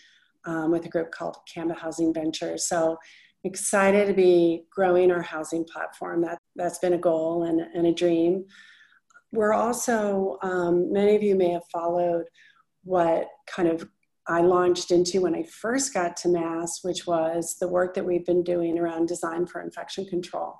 um, 0.45 0.71
with 0.71 0.85
a 0.85 0.89
group 0.89 1.11
called 1.11 1.37
CAMBA 1.53 1.77
Housing 1.77 2.13
Ventures. 2.13 2.67
So 2.67 2.97
excited 3.43 4.07
to 4.07 4.13
be 4.13 4.63
growing 4.71 5.11
our 5.11 5.21
housing 5.21 5.65
platform. 5.65 6.21
That, 6.21 6.37
that's 6.55 6.79
been 6.79 6.93
a 6.93 6.97
goal 6.97 7.43
and, 7.43 7.59
and 7.59 7.87
a 7.87 7.93
dream. 7.93 8.45
We're 9.31 9.53
also, 9.53 10.37
um, 10.43 10.93
many 10.93 11.15
of 11.15 11.23
you 11.23 11.35
may 11.35 11.49
have 11.49 11.63
followed 11.71 12.25
what 12.83 13.27
kind 13.47 13.67
of 13.67 13.87
I 14.27 14.41
launched 14.41 14.91
into 14.91 15.21
when 15.21 15.35
I 15.35 15.43
first 15.43 15.93
got 15.93 16.15
to 16.17 16.29
Mass, 16.29 16.79
which 16.81 17.05
was 17.05 17.57
the 17.59 17.67
work 17.67 17.93
that 17.95 18.05
we've 18.05 18.25
been 18.25 18.43
doing 18.43 18.79
around 18.79 19.07
design 19.07 19.45
for 19.45 19.61
infection 19.61 20.05
control. 20.05 20.55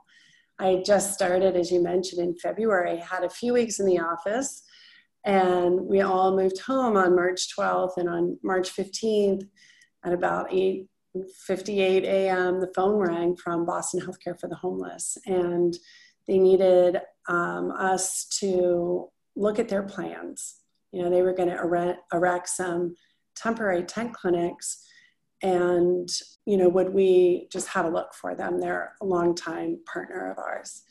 I 0.59 0.83
just 0.85 1.13
started, 1.13 1.55
as 1.55 1.71
you 1.71 1.81
mentioned, 1.81 2.21
in 2.21 2.35
February, 2.35 2.97
had 2.97 3.23
a 3.23 3.29
few 3.29 3.53
weeks 3.53 3.79
in 3.79 3.85
the 3.85 3.99
office, 3.99 4.63
and 5.25 5.79
we 5.81 6.01
all 6.01 6.35
moved 6.35 6.59
home 6.59 6.97
on 6.97 7.15
March 7.15 7.47
12th. 7.57 7.97
And 7.97 8.09
on 8.09 8.37
March 8.43 8.69
15th, 8.75 9.47
at 10.03 10.13
about 10.13 10.51
8:58 10.51 12.03
a.m., 12.03 12.59
the 12.59 12.71
phone 12.75 12.97
rang 12.97 13.35
from 13.37 13.65
Boston 13.65 14.01
Healthcare 14.01 14.39
for 14.39 14.49
the 14.49 14.55
Homeless, 14.55 15.17
and 15.25 15.73
they 16.27 16.37
needed 16.37 16.99
um, 17.29 17.71
us 17.71 18.25
to 18.39 19.09
look 19.35 19.59
at 19.59 19.69
their 19.69 19.83
plans. 19.83 20.55
You 20.91 21.03
know, 21.03 21.09
they 21.09 21.21
were 21.21 21.33
going 21.33 21.49
to 21.49 21.97
erect 22.13 22.49
some 22.49 22.95
temporary 23.35 23.83
tent 23.83 24.13
clinics 24.13 24.85
and 25.41 26.09
you 26.45 26.57
know 26.57 26.69
would 26.69 26.93
we 26.93 27.47
just 27.51 27.67
have 27.67 27.85
a 27.85 27.89
look 27.89 28.13
for 28.13 28.35
them? 28.35 28.59
They're 28.59 28.93
a 29.01 29.05
long 29.05 29.35
time 29.35 29.79
partner 29.91 30.31
of 30.31 30.37
ours. 30.37 30.83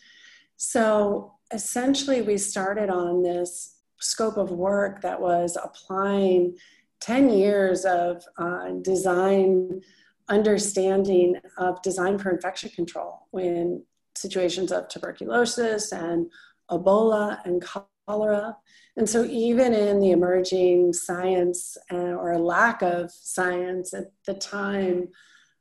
So 0.56 1.34
essentially 1.52 2.22
we 2.22 2.38
started 2.38 2.90
on 2.90 3.22
this 3.22 3.78
scope 4.00 4.36
of 4.36 4.50
work 4.50 5.00
that 5.02 5.20
was 5.20 5.56
applying 5.62 6.56
10 7.00 7.30
years 7.30 7.84
of 7.84 8.22
uh, 8.38 8.70
design 8.82 9.80
understanding 10.28 11.36
of 11.58 11.82
design 11.82 12.18
for 12.18 12.30
infection 12.30 12.70
control 12.70 13.26
in 13.34 13.82
situations 14.14 14.70
of 14.72 14.88
tuberculosis 14.88 15.92
and 15.92 16.30
ebola 16.70 17.38
and 17.44 17.62
cholera 18.06 18.56
and 18.96 19.08
so, 19.08 19.24
even 19.24 19.72
in 19.72 20.00
the 20.00 20.10
emerging 20.10 20.92
science 20.92 21.78
uh, 21.90 21.96
or 21.96 22.38
lack 22.38 22.82
of 22.82 23.10
science 23.10 23.94
at 23.94 24.12
the 24.26 24.34
time, 24.34 25.08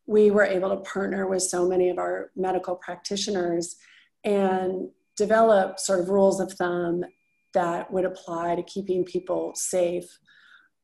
we 0.05 0.31
were 0.31 0.43
able 0.43 0.69
to 0.69 0.89
partner 0.89 1.27
with 1.27 1.43
so 1.43 1.67
many 1.67 1.89
of 1.89 1.97
our 1.97 2.31
medical 2.35 2.75
practitioners 2.75 3.77
and 4.25 4.89
develop 5.15 5.79
sort 5.79 6.01
of 6.01 6.09
rules 6.09 6.41
of 6.41 6.51
thumb 6.53 7.05
that 7.53 7.91
would 7.91 8.05
apply 8.05 8.55
to 8.55 8.63
keeping 8.63 9.05
people 9.05 9.53
safe 9.55 10.19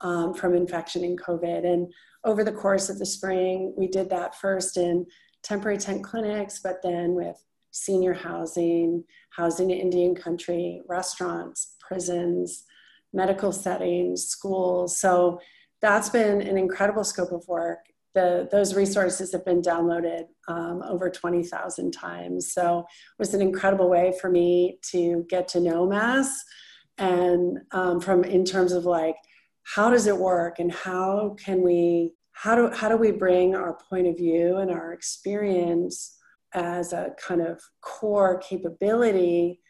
um, 0.02 0.34
from 0.34 0.56
infection 0.56 1.04
in 1.04 1.18
COVID. 1.18 1.66
And 1.66 1.92
over 2.24 2.44
the 2.46 2.52
course 2.52 2.90
of 2.90 2.98
the 2.98 3.06
spring, 3.06 3.74
we 3.78 3.88
did 3.88 4.10
that 4.10 4.36
first 4.36 4.78
in 4.78 5.06
temporary 5.44 5.78
tent 5.78 6.04
clinics, 6.04 6.60
but 6.64 6.82
then 6.82 7.14
with 7.14 7.42
senior 7.78 8.14
housing, 8.14 9.04
housing 9.30 9.72
in 9.72 9.80
Indian 9.80 10.16
country, 10.16 10.82
restaurants, 10.88 11.76
prisons, 11.80 12.64
medical 13.14 13.52
settings, 13.52 14.26
schools. 14.26 15.00
So 15.00 15.40
that's 15.82 16.10
been 16.10 16.42
an 16.42 16.58
incredible 16.58 17.04
scope 17.04 17.32
of 17.32 17.48
work. 17.48 17.80
The, 18.16 18.50
those 18.52 18.74
resources 18.74 19.32
have 19.32 19.46
been 19.46 19.62
downloaded 19.62 20.26
um, 20.48 20.82
over 20.84 21.10
20,000 21.10 21.92
times. 21.92 22.52
So 22.52 22.80
it 22.80 23.20
was 23.20 23.34
an 23.34 23.42
incredible 23.42 23.90
way 23.90 24.14
for 24.20 24.30
me 24.30 24.80
to 24.92 25.26
get 25.30 25.48
to 25.50 25.60
know 25.60 25.86
Mass 25.86 26.44
and 26.98 27.60
um, 27.72 28.02
from 28.02 28.24
in 28.24 28.44
terms 28.44 28.72
of 28.72 28.86
like, 28.86 29.16
how 29.64 29.92
does 29.92 30.08
it 30.08 30.18
work 30.18 30.58
and 30.58 30.72
how 30.72 31.36
can 31.44 31.62
we, 31.62 32.16
how 32.32 32.56
do, 32.56 32.76
how 32.76 32.90
do 32.90 32.98
we 32.98 33.12
bring 33.12 33.56
our 33.56 33.78
point 33.90 34.08
of 34.08 34.18
view 34.18 34.58
and 34.58 34.72
our 34.72 34.94
experience 34.94 36.17
as 36.58 36.92
a 36.92 37.12
kind 37.20 37.42
of 37.42 37.62
core 37.82 38.40
capability 38.40 39.62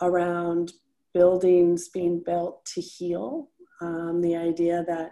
around 0.00 0.72
buildings 1.12 1.88
being 1.88 2.22
built 2.24 2.64
to 2.66 2.80
heal. 2.80 3.48
Um, 3.80 4.20
the 4.22 4.36
idea 4.36 4.84
that 4.86 5.10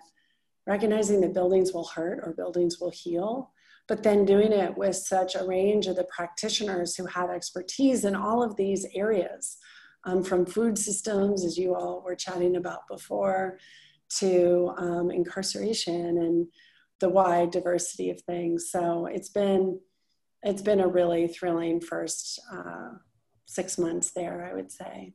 recognizing 0.67 1.21
that 1.23 1.35
buildings 1.35 1.73
will 1.73 1.89
hurt 1.89 2.21
or 2.23 2.35
buildings 2.35 2.79
will 2.81 2.93
heal, 2.93 3.51
but 3.89 4.03
then 4.05 4.25
doing 4.25 4.53
it 4.53 4.79
with 4.79 4.95
such 4.95 5.35
a 5.35 5.45
range 5.45 5.89
of 5.89 5.97
the 5.97 6.07
practitioners 6.17 6.95
who 6.95 7.05
have 7.07 7.31
expertise 7.31 8.05
in 8.05 8.15
all 8.15 8.43
of 8.43 8.57
these 8.57 8.87
areas, 8.95 9.59
um, 10.05 10.23
from 10.23 10.47
food 10.47 10.79
systems, 10.79 11.45
as 11.45 11.59
you 11.59 11.75
all 11.75 12.03
were 12.03 12.15
chatting 12.15 12.57
about 12.57 12.87
before, 12.89 13.59
to 14.21 14.73
um, 14.77 15.11
incarceration 15.11 16.19
and 16.19 16.47
the 17.01 17.09
wide 17.09 17.51
diversity 17.51 18.11
of 18.11 18.21
things. 18.23 18.71
So 18.71 19.07
it's 19.07 19.31
been 19.31 19.81
it's 20.45 20.63
been 20.63 20.81
a 20.81 20.87
really 20.87 21.27
thrilling 21.27 21.81
first 21.81 22.39
uh, 22.53 22.91
six 23.47 23.79
months 23.79 24.13
there, 24.13 24.49
I 24.49 24.55
would 24.55 24.71
say. 24.71 25.15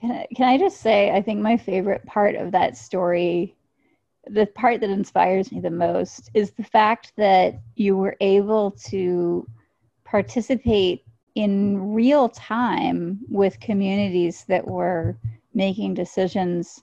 Can 0.00 0.12
I, 0.12 0.26
can 0.36 0.48
I 0.48 0.58
just 0.58 0.80
say, 0.80 1.10
I 1.10 1.22
think 1.22 1.40
my 1.40 1.56
favorite 1.56 2.04
part 2.06 2.36
of 2.36 2.52
that 2.52 2.76
story, 2.76 3.56
the 4.26 4.46
part 4.46 4.80
that 4.80 4.90
inspires 4.90 5.50
me 5.50 5.60
the 5.60 5.70
most, 5.70 6.30
is 6.34 6.52
the 6.52 6.62
fact 6.62 7.12
that 7.16 7.60
you 7.74 7.96
were 7.96 8.16
able 8.20 8.72
to 8.86 9.48
participate 10.04 11.04
in 11.34 11.92
real 11.92 12.28
time 12.28 13.20
with 13.28 13.58
communities 13.60 14.44
that 14.48 14.66
were 14.66 15.18
making 15.54 15.94
decisions 15.94 16.82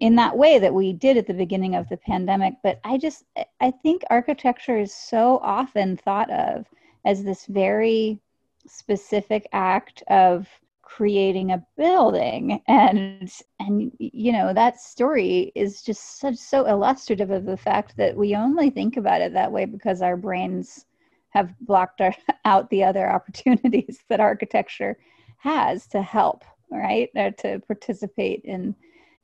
in 0.00 0.16
that 0.16 0.36
way 0.36 0.58
that 0.58 0.74
we 0.74 0.92
did 0.92 1.16
at 1.18 1.26
the 1.26 1.34
beginning 1.34 1.74
of 1.74 1.88
the 1.88 1.96
pandemic. 1.96 2.54
But 2.62 2.80
I 2.84 2.96
just, 2.96 3.24
I 3.60 3.70
think 3.70 4.02
architecture 4.10 4.78
is 4.78 4.94
so 4.94 5.38
often 5.42 5.96
thought 5.96 6.30
of 6.30 6.66
as 7.04 7.22
this 7.22 7.46
very 7.46 8.18
specific 8.66 9.46
act 9.52 10.02
of 10.08 10.48
creating 10.82 11.52
a 11.52 11.64
building 11.76 12.60
and 12.66 13.30
and 13.60 13.92
you 13.98 14.32
know 14.32 14.52
that 14.52 14.80
story 14.80 15.52
is 15.54 15.82
just 15.82 16.18
so 16.18 16.66
illustrative 16.66 17.30
of 17.30 17.44
the 17.44 17.56
fact 17.56 17.96
that 17.96 18.16
we 18.16 18.34
only 18.34 18.70
think 18.70 18.96
about 18.96 19.20
it 19.20 19.32
that 19.32 19.52
way 19.52 19.64
because 19.64 20.02
our 20.02 20.16
brains 20.16 20.86
have 21.28 21.54
blocked 21.60 22.00
our, 22.00 22.12
out 22.44 22.68
the 22.70 22.82
other 22.82 23.08
opportunities 23.08 24.00
that 24.08 24.18
architecture 24.18 24.98
has 25.38 25.86
to 25.86 26.02
help 26.02 26.44
right 26.72 27.08
or 27.14 27.30
to 27.30 27.60
participate 27.60 28.42
in 28.44 28.74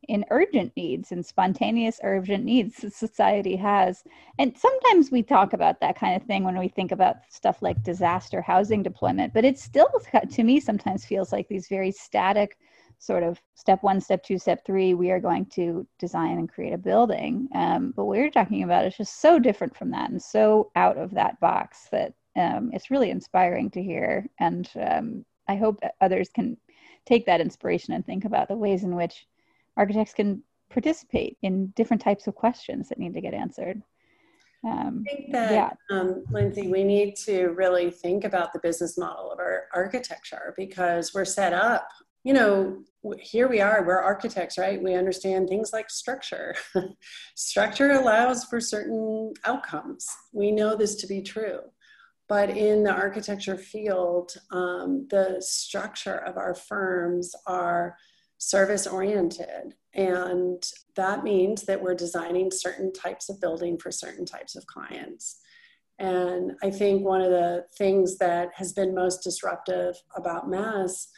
in 0.09 0.25
urgent 0.31 0.73
needs 0.77 1.13
and 1.13 1.25
spontaneous 1.25 2.01
urgent 2.03 2.45
needs 2.45 2.77
that 2.77 2.93
society 2.93 3.57
has. 3.57 4.05
And 4.39 4.57
sometimes 4.57 5.11
we 5.11 5.23
talk 5.23 5.53
about 5.53 5.81
that 5.81 5.99
kind 5.99 6.15
of 6.15 6.27
thing 6.27 6.45
when 6.45 6.59
we 6.59 6.69
think 6.69 6.93
about 6.93 7.17
stuff 7.29 7.63
like 7.63 7.83
disaster 7.83 8.41
housing 8.41 8.83
deployment, 8.83 9.35
but 9.35 9.45
it 9.45 9.59
still, 9.59 9.89
to 10.31 10.45
me, 10.45 10.61
sometimes 10.61 11.05
feels 11.05 11.33
like 11.33 11.49
these 11.49 11.69
very 11.69 11.91
static 11.91 12.57
sort 12.99 13.23
of 13.23 13.41
step 13.55 13.83
one, 13.83 14.01
step 14.01 14.23
two, 14.23 14.39
step 14.39 14.65
three, 14.65 14.95
we 14.95 15.11
are 15.11 15.21
going 15.21 15.45
to 15.47 15.87
design 15.99 16.39
and 16.39 16.49
create 16.49 16.73
a 16.73 16.79
building. 16.79 17.49
Um, 17.55 17.93
but 17.95 18.07
what 18.07 18.19
you're 18.19 18.31
talking 18.31 18.63
about 18.63 18.87
is 18.87 18.97
just 18.97 19.21
so 19.21 19.39
different 19.39 19.77
from 19.77 19.91
that 19.91 20.11
and 20.11 20.23
so 20.23 20.71
out 20.77 20.97
of 20.97 21.13
that 21.13 21.39
box 21.41 21.89
that 21.93 22.15
um, 22.37 22.71
it's 22.73 22.91
really 22.91 23.11
inspiring 23.11 23.71
to 23.71 23.83
hear. 23.83 24.27
And 24.41 24.69
um, 24.81 25.25
I 25.49 25.57
hope 25.57 25.81
others 26.01 26.29
can 26.35 26.57
take 27.05 27.27
that 27.27 27.41
inspiration 27.41 27.95
and 27.95 28.05
think 28.05 28.25
about 28.25 28.49
the 28.49 28.57
ways 28.57 28.83
in 28.83 28.97
which 28.97 29.27
architects 29.77 30.15
can 30.15 30.43
participate 30.71 31.37
in 31.43 31.69
different 31.69 32.03
types 32.03 32.27
of 32.27 32.35
questions 32.35 32.89
that 32.89 32.99
need 32.99 33.15
to 33.15 33.21
get 33.21 33.35
answered. 33.35 33.83
Um, 34.65 35.05
I 35.07 35.15
think 35.15 35.33
that, 35.33 35.53
yeah. 35.53 35.71
um, 35.91 36.25
Lindsay, 36.31 36.69
we 36.69 36.83
need 36.83 37.15
to 37.25 37.49
really 37.49 37.91
think 37.91 38.25
about 38.25 38.53
the 38.53 38.59
business 38.59 38.99
model 38.99 39.31
of 39.31 39.39
our 39.39 39.65
architecture 39.73 40.55
because 40.57 41.13
we're 41.15 41.25
set 41.25 41.53
up, 41.53 41.89
you 42.25 42.33
know, 42.33 42.83
here 43.21 43.47
we 43.49 43.61
are, 43.61 43.85
we're 43.87 44.03
architects, 44.03 44.59
right? 44.59 44.83
We 44.83 44.95
understand 44.95 45.49
things 45.49 45.73
like 45.73 45.89
structure. 45.89 46.57
structure 47.37 47.93
allows 47.93 48.45
for 48.45 48.61
certain 48.61 49.33
outcomes. 49.45 50.09
We 50.33 50.51
know 50.51 50.75
this 50.75 50.97
to 50.97 51.07
be 51.07 51.23
true. 51.23 51.61
But 52.29 52.51
in 52.51 52.83
the 52.83 52.93
architecture 52.93 53.57
field, 53.57 54.35
um, 54.51 55.07
the 55.11 55.37
structure 55.39 56.17
of 56.17 56.37
our 56.37 56.55
firms 56.55 57.33
are 57.47 57.97
service 58.39 58.87
oriented. 58.87 59.75
And 59.95 60.63
that 60.95 61.25
means 61.25 61.63
that 61.63 61.83
we're 61.83 61.95
designing 61.95 62.51
certain 62.51 62.93
types 62.93 63.29
of 63.29 63.41
building 63.41 63.79
for 63.79 63.91
certain 63.91 64.27
types 64.27 64.57
of 64.57 64.67
clients. 64.67 65.41
And 65.99 66.53
I 66.63 66.71
think 66.71 67.05
one 67.05 67.23
of 67.23 67.31
the 67.31 67.65
things 67.79 68.19
that 68.19 68.51
has 68.55 68.73
been 68.73 68.95
most 68.95 69.23
disruptive 69.23 69.97
about 70.15 70.51
Mass, 70.51 71.09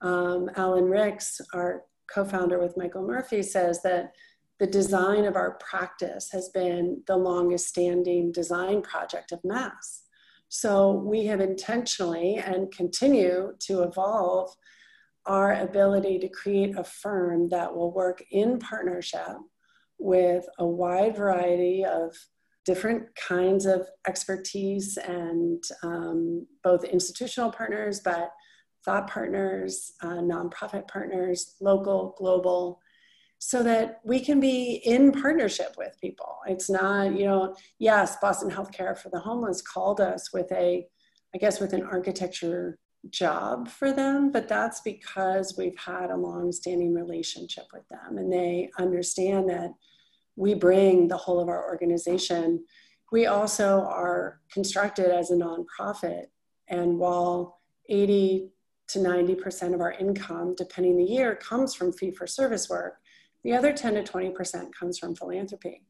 um, 0.00 0.48
Alan 0.56 0.84
Ricks, 0.84 1.40
our 1.52 1.82
co 2.12 2.24
founder 2.24 2.60
with 2.60 2.76
Michael 2.76 3.02
Murphy, 3.02 3.42
says 3.42 3.82
that 3.82 4.12
the 4.60 4.66
design 4.66 5.24
of 5.24 5.36
our 5.36 5.52
practice 5.52 6.30
has 6.30 6.50
been 6.50 7.02
the 7.06 7.16
longest 7.16 7.66
standing 7.66 8.30
design 8.30 8.82
project 8.82 9.32
of 9.32 9.40
Mass. 9.42 10.02
So 10.48 10.92
we 10.92 11.26
have 11.26 11.40
intentionally 11.40 12.36
and 12.36 12.70
continue 12.70 13.54
to 13.60 13.82
evolve 13.82 14.54
our 15.30 15.54
ability 15.60 16.18
to 16.18 16.28
create 16.28 16.76
a 16.76 16.82
firm 16.82 17.48
that 17.48 17.72
will 17.72 17.92
work 17.92 18.20
in 18.32 18.58
partnership 18.58 19.36
with 19.96 20.44
a 20.58 20.66
wide 20.66 21.16
variety 21.16 21.84
of 21.84 22.12
different 22.64 23.14
kinds 23.14 23.64
of 23.64 23.86
expertise 24.08 24.96
and 24.96 25.62
um, 25.84 26.44
both 26.64 26.82
institutional 26.82 27.52
partners, 27.52 28.00
but 28.00 28.32
thought 28.84 29.08
partners, 29.08 29.92
uh, 30.02 30.18
nonprofit 30.32 30.88
partners, 30.88 31.54
local, 31.60 32.12
global, 32.18 32.80
so 33.38 33.62
that 33.62 34.00
we 34.04 34.18
can 34.18 34.40
be 34.40 34.82
in 34.84 35.12
partnership 35.12 35.76
with 35.78 35.96
people. 36.00 36.38
It's 36.48 36.68
not, 36.68 37.16
you 37.16 37.26
know, 37.26 37.54
yes, 37.78 38.16
Boston 38.20 38.50
Healthcare 38.50 38.98
for 38.98 39.10
the 39.10 39.20
Homeless 39.20 39.62
called 39.62 40.00
us 40.00 40.32
with 40.32 40.50
a, 40.50 40.88
I 41.32 41.38
guess, 41.38 41.60
with 41.60 41.72
an 41.72 41.84
architecture 41.84 42.80
job 43.08 43.68
for 43.68 43.92
them, 43.92 44.30
but 44.30 44.48
that's 44.48 44.80
because 44.82 45.56
we've 45.56 45.78
had 45.78 46.10
a 46.10 46.16
long-standing 46.16 46.92
relationship 46.92 47.64
with 47.72 47.88
them 47.88 48.18
and 48.18 48.30
they 48.30 48.70
understand 48.78 49.48
that 49.48 49.70
we 50.36 50.54
bring 50.54 51.08
the 51.08 51.16
whole 51.16 51.40
of 51.40 51.48
our 51.48 51.68
organization. 51.68 52.64
We 53.10 53.26
also 53.26 53.80
are 53.80 54.40
constructed 54.52 55.10
as 55.10 55.30
a 55.30 55.34
nonprofit, 55.34 56.26
and 56.68 56.98
while 56.98 57.60
80 57.88 58.50
to 58.88 58.98
90% 58.98 59.74
of 59.74 59.80
our 59.80 59.92
income, 59.92 60.54
depending 60.56 60.96
the 60.96 61.04
year, 61.04 61.34
comes 61.34 61.74
from 61.74 61.92
fee 61.92 62.12
for 62.12 62.26
service 62.26 62.68
work, 62.68 62.98
the 63.44 63.52
other 63.54 63.72
10 63.72 63.94
to 63.94 64.02
20% 64.02 64.72
comes 64.78 64.98
from 64.98 65.14
philanthropy. 65.14 65.82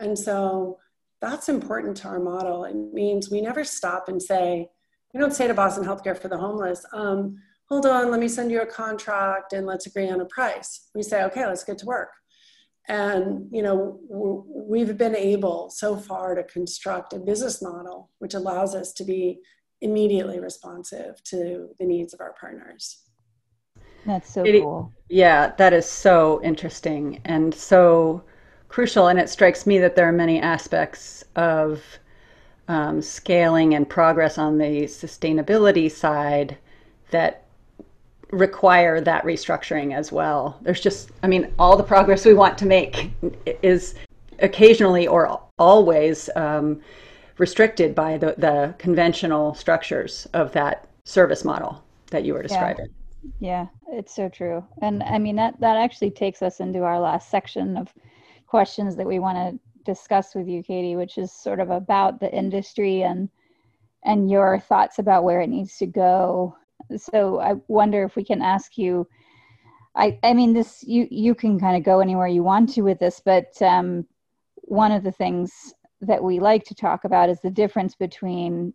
And 0.00 0.18
so 0.18 0.78
that's 1.20 1.48
important 1.48 1.96
to 1.98 2.08
our 2.08 2.18
model. 2.18 2.64
It 2.64 2.74
means 2.74 3.30
we 3.30 3.40
never 3.40 3.64
stop 3.64 4.08
and 4.08 4.20
say, 4.22 4.70
we 5.12 5.20
don't 5.20 5.34
say 5.34 5.46
to 5.46 5.54
Boston 5.54 5.84
Healthcare 5.84 6.18
for 6.18 6.28
the 6.28 6.38
homeless, 6.38 6.84
um, 6.92 7.36
hold 7.68 7.86
on, 7.86 8.10
let 8.10 8.20
me 8.20 8.28
send 8.28 8.50
you 8.50 8.62
a 8.62 8.66
contract 8.66 9.52
and 9.52 9.66
let's 9.66 9.86
agree 9.86 10.10
on 10.10 10.20
a 10.20 10.26
price. 10.26 10.88
We 10.94 11.02
say, 11.02 11.22
okay, 11.24 11.46
let's 11.46 11.64
get 11.64 11.78
to 11.78 11.86
work. 11.86 12.10
And 12.88 13.46
you 13.52 13.62
know, 13.62 14.00
we've 14.08 14.96
been 14.98 15.14
able 15.14 15.70
so 15.70 15.96
far 15.96 16.34
to 16.34 16.42
construct 16.44 17.12
a 17.12 17.18
business 17.18 17.62
model 17.62 18.10
which 18.18 18.34
allows 18.34 18.74
us 18.74 18.92
to 18.94 19.04
be 19.04 19.40
immediately 19.80 20.40
responsive 20.40 21.22
to 21.24 21.68
the 21.78 21.84
needs 21.84 22.14
of 22.14 22.20
our 22.20 22.34
partners. 22.40 23.02
That's 24.06 24.32
so 24.32 24.44
it, 24.44 24.60
cool. 24.60 24.92
Yeah, 25.08 25.52
that 25.58 25.72
is 25.72 25.86
so 25.86 26.40
interesting 26.42 27.20
and 27.24 27.54
so 27.54 28.24
crucial. 28.68 29.08
And 29.08 29.18
it 29.18 29.28
strikes 29.28 29.66
me 29.66 29.78
that 29.78 29.94
there 29.94 30.08
are 30.08 30.12
many 30.12 30.40
aspects 30.40 31.24
of 31.36 31.82
um, 32.68 33.02
scaling 33.02 33.74
and 33.74 33.88
progress 33.88 34.38
on 34.38 34.58
the 34.58 34.82
sustainability 34.84 35.90
side 35.90 36.56
that 37.10 37.44
require 38.30 39.00
that 39.00 39.24
restructuring 39.24 39.94
as 39.94 40.10
well. 40.10 40.58
There's 40.62 40.80
just, 40.80 41.10
I 41.22 41.26
mean, 41.26 41.52
all 41.58 41.76
the 41.76 41.82
progress 41.82 42.24
we 42.24 42.34
want 42.34 42.56
to 42.58 42.66
make 42.66 43.10
is 43.62 43.94
occasionally 44.38 45.06
or 45.06 45.40
always 45.58 46.30
um, 46.34 46.80
restricted 47.38 47.94
by 47.94 48.16
the, 48.16 48.34
the 48.38 48.74
conventional 48.78 49.54
structures 49.54 50.26
of 50.32 50.52
that 50.52 50.88
service 51.04 51.44
model 51.44 51.82
that 52.10 52.24
you 52.24 52.32
were 52.34 52.42
describing. 52.42 52.86
Yeah. 53.38 53.66
yeah, 53.88 53.96
it's 53.98 54.14
so 54.14 54.28
true. 54.28 54.64
And 54.80 55.02
I 55.02 55.18
mean, 55.18 55.36
that, 55.36 55.60
that 55.60 55.76
actually 55.76 56.10
takes 56.10 56.42
us 56.42 56.60
into 56.60 56.80
our 56.80 56.98
last 56.98 57.30
section 57.30 57.76
of 57.76 57.92
questions 58.46 58.96
that 58.96 59.06
we 59.06 59.18
want 59.18 59.36
to 59.36 59.60
discuss 59.84 60.34
with 60.34 60.48
you, 60.48 60.62
Katie, 60.62 60.96
which 60.96 61.18
is 61.18 61.32
sort 61.32 61.60
of 61.60 61.70
about 61.70 62.20
the 62.20 62.32
industry 62.32 63.02
and 63.02 63.28
and 64.04 64.30
your 64.30 64.58
thoughts 64.58 64.98
about 64.98 65.22
where 65.24 65.40
it 65.40 65.48
needs 65.48 65.76
to 65.78 65.86
go. 65.86 66.56
So 66.96 67.40
I 67.40 67.54
wonder 67.68 68.02
if 68.04 68.16
we 68.16 68.24
can 68.24 68.42
ask 68.42 68.76
you. 68.76 69.06
I 69.94 70.18
I 70.22 70.34
mean, 70.34 70.52
this 70.52 70.82
you 70.86 71.06
you 71.10 71.34
can 71.34 71.60
kind 71.60 71.76
of 71.76 71.84
go 71.84 72.00
anywhere 72.00 72.26
you 72.26 72.42
want 72.42 72.72
to 72.74 72.82
with 72.82 72.98
this, 72.98 73.20
but 73.24 73.60
um, 73.60 74.06
one 74.56 74.92
of 74.92 75.02
the 75.02 75.12
things 75.12 75.74
that 76.00 76.22
we 76.22 76.40
like 76.40 76.64
to 76.64 76.74
talk 76.74 77.04
about 77.04 77.28
is 77.28 77.40
the 77.40 77.50
difference 77.50 77.94
between 77.94 78.74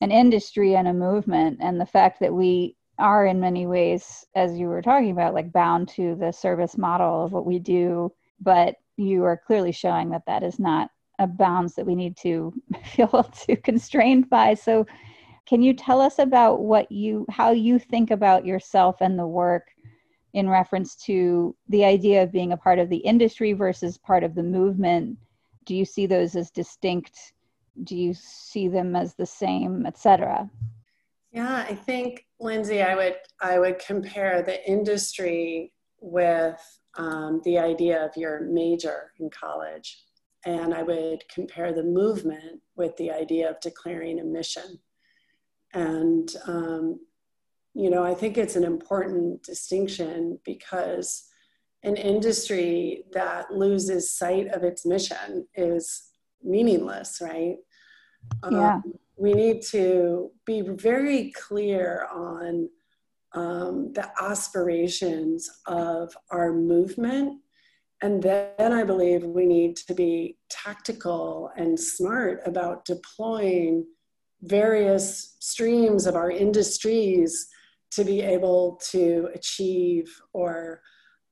an 0.00 0.10
industry 0.10 0.76
and 0.76 0.88
a 0.88 0.92
movement, 0.92 1.58
and 1.60 1.80
the 1.80 1.86
fact 1.86 2.20
that 2.20 2.32
we 2.32 2.76
are 2.98 3.26
in 3.26 3.40
many 3.40 3.66
ways, 3.66 4.26
as 4.34 4.58
you 4.58 4.66
were 4.66 4.82
talking 4.82 5.10
about, 5.10 5.34
like 5.34 5.52
bound 5.52 5.88
to 5.88 6.14
the 6.16 6.30
service 6.32 6.76
model 6.76 7.24
of 7.24 7.32
what 7.32 7.46
we 7.46 7.58
do, 7.58 8.12
but 8.40 8.76
you 8.96 9.24
are 9.24 9.36
clearly 9.36 9.72
showing 9.72 10.10
that 10.10 10.26
that 10.26 10.42
is 10.42 10.58
not 10.58 10.90
a 11.18 11.26
bounds 11.26 11.74
that 11.74 11.86
we 11.86 11.94
need 11.94 12.16
to 12.18 12.52
feel 12.84 13.22
too 13.46 13.56
constrained 13.56 14.28
by. 14.28 14.54
So, 14.54 14.86
can 15.44 15.60
you 15.60 15.74
tell 15.74 16.00
us 16.00 16.20
about 16.20 16.60
what 16.60 16.90
you, 16.92 17.26
how 17.28 17.50
you 17.50 17.78
think 17.78 18.12
about 18.12 18.46
yourself 18.46 19.00
and 19.00 19.18
the 19.18 19.26
work 19.26 19.72
in 20.34 20.48
reference 20.48 20.94
to 20.94 21.54
the 21.68 21.84
idea 21.84 22.22
of 22.22 22.30
being 22.30 22.52
a 22.52 22.56
part 22.56 22.78
of 22.78 22.88
the 22.88 22.98
industry 22.98 23.52
versus 23.52 23.98
part 23.98 24.22
of 24.22 24.36
the 24.36 24.42
movement? 24.42 25.18
Do 25.64 25.74
you 25.74 25.84
see 25.84 26.06
those 26.06 26.36
as 26.36 26.50
distinct? 26.50 27.32
Do 27.82 27.96
you 27.96 28.14
see 28.14 28.68
them 28.68 28.94
as 28.94 29.14
the 29.14 29.26
same, 29.26 29.84
etc.? 29.84 30.48
Yeah, 31.32 31.64
I 31.68 31.74
think 31.74 32.26
Lindsay, 32.38 32.82
I 32.82 32.94
would 32.94 33.16
I 33.40 33.58
would 33.58 33.78
compare 33.78 34.42
the 34.42 34.64
industry 34.68 35.72
with 36.00 36.60
um, 36.96 37.40
the 37.44 37.58
idea 37.58 38.04
of 38.04 38.16
your 38.16 38.40
major 38.40 39.12
in 39.18 39.30
college. 39.30 40.02
And 40.44 40.74
I 40.74 40.82
would 40.82 41.22
compare 41.32 41.72
the 41.72 41.84
movement 41.84 42.60
with 42.76 42.96
the 42.96 43.10
idea 43.10 43.48
of 43.48 43.60
declaring 43.60 44.20
a 44.20 44.24
mission. 44.24 44.80
And, 45.72 46.34
um, 46.46 47.00
you 47.74 47.88
know, 47.88 48.04
I 48.04 48.14
think 48.14 48.36
it's 48.36 48.56
an 48.56 48.64
important 48.64 49.42
distinction 49.44 50.38
because 50.44 51.24
an 51.84 51.96
industry 51.96 53.04
that 53.12 53.52
loses 53.52 54.10
sight 54.10 54.48
of 54.48 54.62
its 54.62 54.84
mission 54.84 55.46
is 55.54 56.10
meaningless, 56.42 57.20
right? 57.20 57.56
Yeah. 58.50 58.74
Um, 58.74 58.94
we 59.16 59.32
need 59.32 59.62
to 59.70 60.30
be 60.44 60.60
very 60.62 61.32
clear 61.32 62.06
on 62.12 62.68
um, 63.34 63.92
the 63.92 64.10
aspirations 64.20 65.48
of 65.66 66.16
our 66.30 66.52
movement. 66.52 67.40
And 68.02 68.22
then 68.22 68.72
I 68.72 68.82
believe 68.82 69.22
we 69.22 69.46
need 69.46 69.76
to 69.76 69.94
be 69.94 70.36
tactical 70.50 71.50
and 71.56 71.78
smart 71.78 72.40
about 72.44 72.84
deploying 72.84 73.86
various 74.42 75.36
streams 75.38 76.06
of 76.06 76.16
our 76.16 76.30
industries 76.30 77.46
to 77.92 78.04
be 78.04 78.20
able 78.20 78.80
to 78.90 79.28
achieve 79.34 80.10
or 80.32 80.82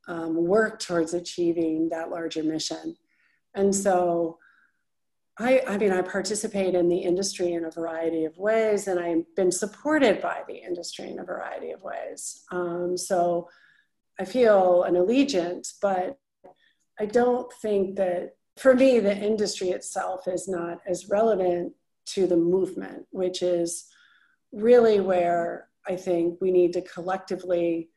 um, 0.07 0.35
work 0.35 0.79
towards 0.79 1.13
achieving 1.13 1.89
that 1.89 2.09
larger 2.09 2.43
mission. 2.43 2.95
And 3.53 3.75
so 3.75 4.37
I, 5.39 5.61
I 5.67 5.77
mean, 5.77 5.91
I 5.91 6.01
participate 6.01 6.75
in 6.75 6.89
the 6.89 6.99
industry 6.99 7.53
in 7.53 7.65
a 7.65 7.71
variety 7.71 8.25
of 8.25 8.37
ways, 8.37 8.87
and 8.87 8.99
I've 8.99 9.35
been 9.35 9.51
supported 9.51 10.21
by 10.21 10.41
the 10.47 10.55
industry 10.55 11.09
in 11.09 11.19
a 11.19 11.23
variety 11.23 11.71
of 11.71 11.81
ways. 11.81 12.43
Um, 12.51 12.97
so 12.97 13.49
I 14.19 14.25
feel 14.25 14.83
an 14.83 14.95
allegiance, 14.95 15.77
but 15.81 16.19
I 16.99 17.05
don't 17.05 17.51
think 17.61 17.95
that 17.95 18.35
for 18.57 18.75
me, 18.75 18.99
the 18.99 19.17
industry 19.17 19.69
itself 19.69 20.27
is 20.27 20.47
not 20.47 20.79
as 20.85 21.09
relevant 21.09 21.73
to 22.07 22.27
the 22.27 22.37
movement, 22.37 23.05
which 23.11 23.41
is 23.41 23.87
really 24.51 24.99
where 24.99 25.69
I 25.87 25.95
think 25.95 26.39
we 26.41 26.51
need 26.51 26.73
to 26.73 26.81
collectively 26.81 27.89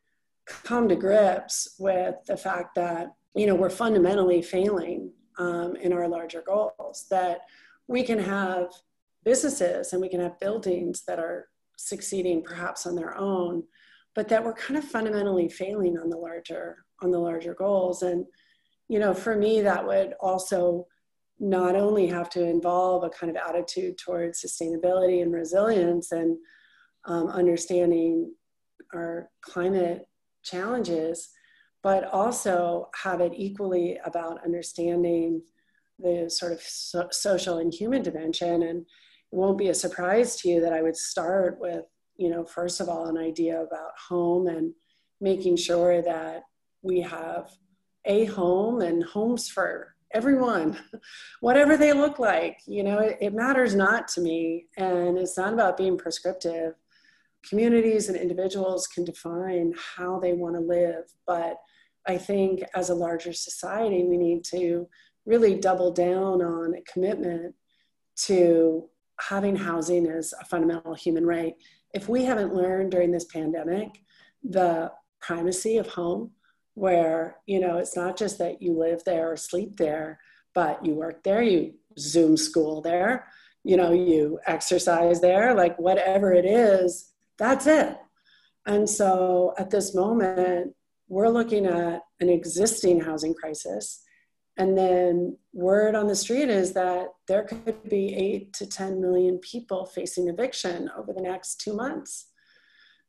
come 0.45 0.87
to 0.89 0.95
grips 0.95 1.75
with 1.79 2.15
the 2.27 2.37
fact 2.37 2.75
that 2.75 3.13
you 3.35 3.45
know 3.45 3.55
we're 3.55 3.69
fundamentally 3.69 4.41
failing 4.41 5.11
um, 5.37 5.75
in 5.75 5.93
our 5.93 6.07
larger 6.07 6.41
goals 6.45 7.05
that 7.09 7.41
we 7.87 8.03
can 8.03 8.19
have 8.19 8.67
businesses 9.23 9.93
and 9.93 10.01
we 10.01 10.09
can 10.09 10.19
have 10.19 10.39
buildings 10.39 11.03
that 11.07 11.19
are 11.19 11.47
succeeding 11.77 12.41
perhaps 12.41 12.85
on 12.85 12.95
their 12.95 13.17
own 13.17 13.63
but 14.15 14.29
that 14.29 14.43
we're 14.43 14.53
kind 14.53 14.77
of 14.77 14.83
fundamentally 14.85 15.49
failing 15.49 15.97
on 15.99 16.09
the 16.09 16.17
larger 16.17 16.77
on 17.01 17.11
the 17.11 17.19
larger 17.19 17.53
goals. 17.53 18.01
And 18.01 18.25
you 18.87 18.97
know 18.97 19.13
for 19.13 19.35
me 19.35 19.61
that 19.61 19.85
would 19.85 20.13
also 20.19 20.87
not 21.37 21.75
only 21.75 22.07
have 22.07 22.29
to 22.29 22.43
involve 22.43 23.03
a 23.03 23.09
kind 23.09 23.29
of 23.29 23.35
attitude 23.35 23.97
towards 23.97 24.41
sustainability 24.41 25.21
and 25.21 25.33
resilience 25.33 26.13
and 26.13 26.37
um, 27.05 27.27
understanding 27.27 28.33
our 28.93 29.29
climate 29.41 30.07
challenges, 30.43 31.29
but 31.85 32.11
also 32.11 32.89
have 33.03 33.21
it 33.21 33.31
equally 33.35 33.99
about 34.05 34.43
understanding 34.43 35.39
the 35.99 36.27
sort 36.27 36.51
of 36.51 36.59
so- 36.59 37.07
social 37.11 37.59
and 37.59 37.71
human 37.71 38.01
dimension. 38.01 38.63
And 38.63 38.79
it 38.79 38.85
won't 39.35 39.59
be 39.59 39.67
a 39.67 39.75
surprise 39.75 40.35
to 40.37 40.49
you 40.49 40.61
that 40.61 40.73
I 40.73 40.81
would 40.81 40.97
start 40.97 41.59
with, 41.59 41.85
you 42.17 42.31
know, 42.31 42.43
first 42.43 42.81
of 42.81 42.89
all, 42.89 43.05
an 43.05 43.19
idea 43.19 43.61
about 43.61 43.91
home 44.09 44.47
and 44.47 44.73
making 45.21 45.57
sure 45.57 46.01
that 46.01 46.45
we 46.81 47.01
have 47.01 47.51
a 48.05 48.25
home 48.25 48.81
and 48.81 49.03
homes 49.03 49.47
for 49.47 49.93
everyone, 50.11 50.79
whatever 51.39 51.77
they 51.77 51.93
look 51.93 52.17
like. 52.17 52.61
You 52.65 52.83
know, 52.83 52.97
it, 52.97 53.19
it 53.21 53.33
matters 53.35 53.75
not 53.75 54.07
to 54.07 54.21
me. 54.21 54.65
And 54.75 55.19
it's 55.19 55.37
not 55.37 55.53
about 55.53 55.77
being 55.77 55.99
prescriptive 55.99 56.73
communities 57.47 58.09
and 58.09 58.17
individuals 58.17 58.87
can 58.87 59.05
define 59.05 59.71
how 59.95 60.19
they 60.19 60.33
want 60.33 60.55
to 60.55 60.61
live. 60.61 61.03
But 61.27 61.57
I 62.07 62.17
think 62.17 62.63
as 62.75 62.89
a 62.89 62.95
larger 62.95 63.33
society, 63.33 64.03
we 64.03 64.17
need 64.17 64.43
to 64.45 64.87
really 65.25 65.55
double 65.55 65.91
down 65.91 66.41
on 66.41 66.75
a 66.75 66.81
commitment 66.81 67.55
to 68.17 68.87
having 69.19 69.55
housing 69.55 70.07
as 70.07 70.33
a 70.39 70.45
fundamental 70.45 70.93
human 70.93 71.25
right. 71.25 71.55
If 71.93 72.07
we 72.09 72.25
haven't 72.25 72.53
learned 72.53 72.91
during 72.91 73.11
this 73.11 73.25
pandemic 73.25 74.01
the 74.43 74.91
primacy 75.21 75.77
of 75.77 75.87
home, 75.87 76.31
where 76.75 77.37
you 77.47 77.59
know 77.59 77.77
it's 77.77 77.95
not 77.95 78.17
just 78.17 78.37
that 78.37 78.61
you 78.61 78.77
live 78.77 79.03
there 79.05 79.31
or 79.31 79.37
sleep 79.37 79.77
there, 79.77 80.19
but 80.53 80.85
you 80.85 80.93
work 80.93 81.23
there, 81.23 81.41
you 81.41 81.73
Zoom 81.97 82.37
school 82.37 82.81
there, 82.81 83.27
you 83.65 83.77
know, 83.77 83.91
you 83.91 84.39
exercise 84.45 85.21
there, 85.21 85.55
like 85.55 85.77
whatever 85.79 86.31
it 86.31 86.45
is, 86.45 87.11
that's 87.37 87.65
it. 87.65 87.97
And 88.67 88.87
so 88.87 89.55
at 89.57 89.71
this 89.71 89.95
moment, 89.95 90.74
we're 91.07 91.29
looking 91.29 91.65
at 91.65 92.01
an 92.19 92.29
existing 92.29 93.01
housing 93.01 93.33
crisis. 93.33 94.01
And 94.57 94.77
then 94.77 95.37
word 95.53 95.95
on 95.95 96.07
the 96.07 96.15
street 96.15 96.49
is 96.49 96.73
that 96.73 97.07
there 97.27 97.43
could 97.43 97.89
be 97.89 98.15
eight 98.15 98.53
to 98.53 98.65
10 98.65 99.01
million 99.01 99.37
people 99.39 99.85
facing 99.85 100.29
eviction 100.29 100.89
over 100.97 101.11
the 101.11 101.21
next 101.21 101.59
two 101.59 101.73
months. 101.73 102.27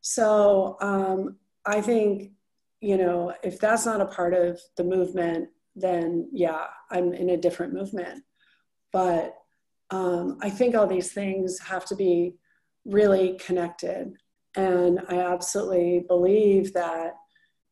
So 0.01 0.77
um, 0.81 1.37
I 1.65 1.81
think, 1.81 2.33
you 2.81 2.97
know, 2.97 3.33
if 3.43 3.59
that's 3.61 3.87
not 3.87 4.01
a 4.01 4.07
part 4.07 4.35
of 4.35 4.61
the 4.77 4.85
movement, 4.85 5.49
then 5.75 6.29
yeah, 6.33 6.67
I'm 6.91 7.13
in 7.13 7.31
a 7.31 7.37
different 7.37 7.73
movement. 7.73 8.25
But 8.93 9.37
um, 9.91 10.39
I 10.43 10.51
think 10.51 10.75
all 10.75 10.87
these 10.87 11.13
things 11.13 11.59
have 11.61 11.85
to 11.87 11.97
be 11.97 12.35
really 12.85 13.39
connected. 13.39 14.15
And 14.57 15.01
I 15.09 15.19
absolutely 15.19 16.05
believe 16.09 16.73
that 16.73 17.15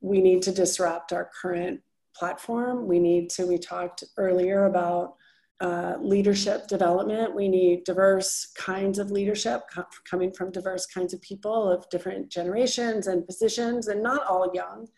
we 0.05 0.20
need 0.20 0.42
to 0.42 0.52
disrupt 0.52 1.14
our 1.14 1.30
current 1.40 1.80
platform. 2.14 2.86
We 2.86 2.98
need 2.98 3.30
to, 3.30 3.46
we 3.46 3.57
talked 3.57 4.05
earlier 4.18 4.66
about 4.66 5.14
uh, 5.61 5.94
leadership 5.98 6.66
development. 6.68 7.34
We 7.34 7.48
need 7.48 7.84
diverse 7.84 8.52
kinds 8.55 8.98
of 8.98 9.11
leadership 9.11 9.62
co- 9.74 9.86
coming 10.09 10.30
from 10.30 10.52
diverse 10.52 10.84
kinds 10.84 11.14
of 11.14 11.22
people 11.22 11.70
of 11.70 11.88
different 11.88 12.30
generations 12.30 13.07
and 13.07 13.26
positions, 13.26 13.88
and 13.88 14.02
not 14.02 14.26
all 14.26 14.50
young. 14.52 14.88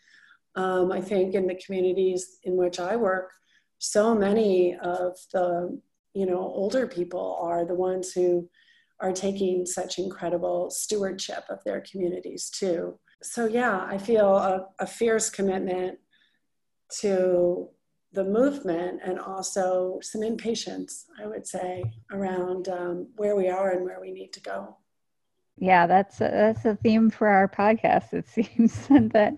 Um, 0.55 0.91
I 0.91 0.99
think 0.99 1.35
in 1.35 1.47
the 1.47 1.61
communities 1.65 2.39
in 2.43 2.57
which 2.57 2.77
I 2.77 2.97
work, 2.97 3.31
so 3.79 4.13
many 4.13 4.75
of 4.75 5.15
the 5.31 5.79
you 6.13 6.25
know 6.25 6.39
older 6.39 6.85
people 6.85 7.37
are 7.39 7.63
the 7.63 7.75
ones 7.75 8.11
who 8.11 8.49
are 8.99 9.13
taking 9.13 9.65
such 9.65 9.99
incredible 9.99 10.69
stewardship 10.69 11.45
of 11.49 11.59
their 11.63 11.81
communities 11.89 12.49
too. 12.49 12.99
So, 13.21 13.45
yeah, 13.45 13.85
I 13.89 13.97
feel 13.97 14.35
a, 14.35 14.67
a 14.79 14.87
fierce 14.87 15.29
commitment 15.29 15.99
to 16.99 17.69
the 18.13 18.23
movement 18.23 19.01
and 19.03 19.19
also 19.19 19.99
some 20.01 20.23
impatience, 20.23 21.05
I 21.21 21.27
would 21.27 21.45
say, 21.45 21.83
around 22.11 22.69
um, 22.69 23.07
where 23.17 23.35
we 23.35 23.49
are 23.49 23.71
and 23.71 23.83
where 23.83 23.99
we 23.99 24.11
need 24.11 24.33
to 24.33 24.41
go. 24.41 24.77
Yeah, 25.57 25.87
that's 25.87 26.21
a, 26.21 26.29
that's 26.31 26.65
a 26.65 26.75
theme 26.75 27.09
for 27.09 27.27
our 27.27 27.47
podcast. 27.47 28.13
It 28.13 28.27
seems 28.29 28.87
that 29.11 29.33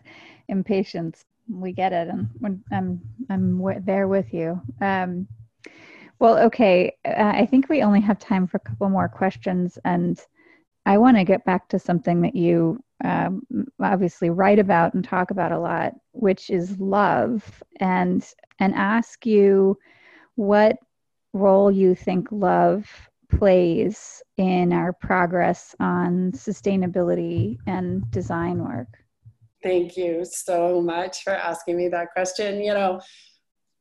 impatience. 0.48 1.26
We 1.50 1.72
get 1.72 1.94
it, 1.94 2.10
and 2.10 2.62
I'm 2.72 3.02
I'm 3.30 3.86
there 3.86 4.08
with 4.08 4.34
you. 4.34 4.62
Um, 4.82 5.28
well, 6.20 6.38
okay. 6.38 6.96
Uh, 7.06 7.32
I 7.36 7.46
think 7.46 7.70
we 7.70 7.82
only 7.82 8.02
have 8.02 8.20
time 8.20 8.46
for 8.46 8.58
a 8.58 8.70
couple 8.70 8.90
more 8.90 9.08
questions. 9.08 9.80
And 9.86 10.20
I 10.86 10.98
want 10.98 11.18
to 11.18 11.24
get 11.24 11.46
back 11.46 11.70
to 11.70 11.80
something 11.80 12.22
that 12.22 12.36
you 12.36 12.84
um, 13.04 13.44
obviously 13.82 14.30
write 14.30 14.60
about 14.60 14.94
and 14.94 15.04
talk 15.04 15.32
about 15.32 15.52
a 15.52 15.60
lot, 15.60 15.94
which 16.12 16.50
is 16.50 16.80
love, 16.80 17.64
and 17.80 18.26
and 18.60 18.76
ask 18.76 19.26
you 19.26 19.78
what 20.36 20.78
role 21.34 21.72
you 21.72 21.96
think 21.96 22.28
love 22.32 22.90
plays 23.30 24.22
in 24.38 24.74
our 24.74 24.92
progress 24.92 25.76
on 25.80 26.32
sustainability 26.32 27.58
and 27.68 28.10
design 28.12 28.64
work. 28.64 28.88
Thank 29.62 29.98
you 29.98 30.26
so 30.26 30.82
much 30.82 31.24
for 31.24 31.34
asking 31.34 31.78
me 31.78 31.90
that 31.90 32.12
question. 32.14 32.62
You 32.64 32.74
know, 32.74 33.02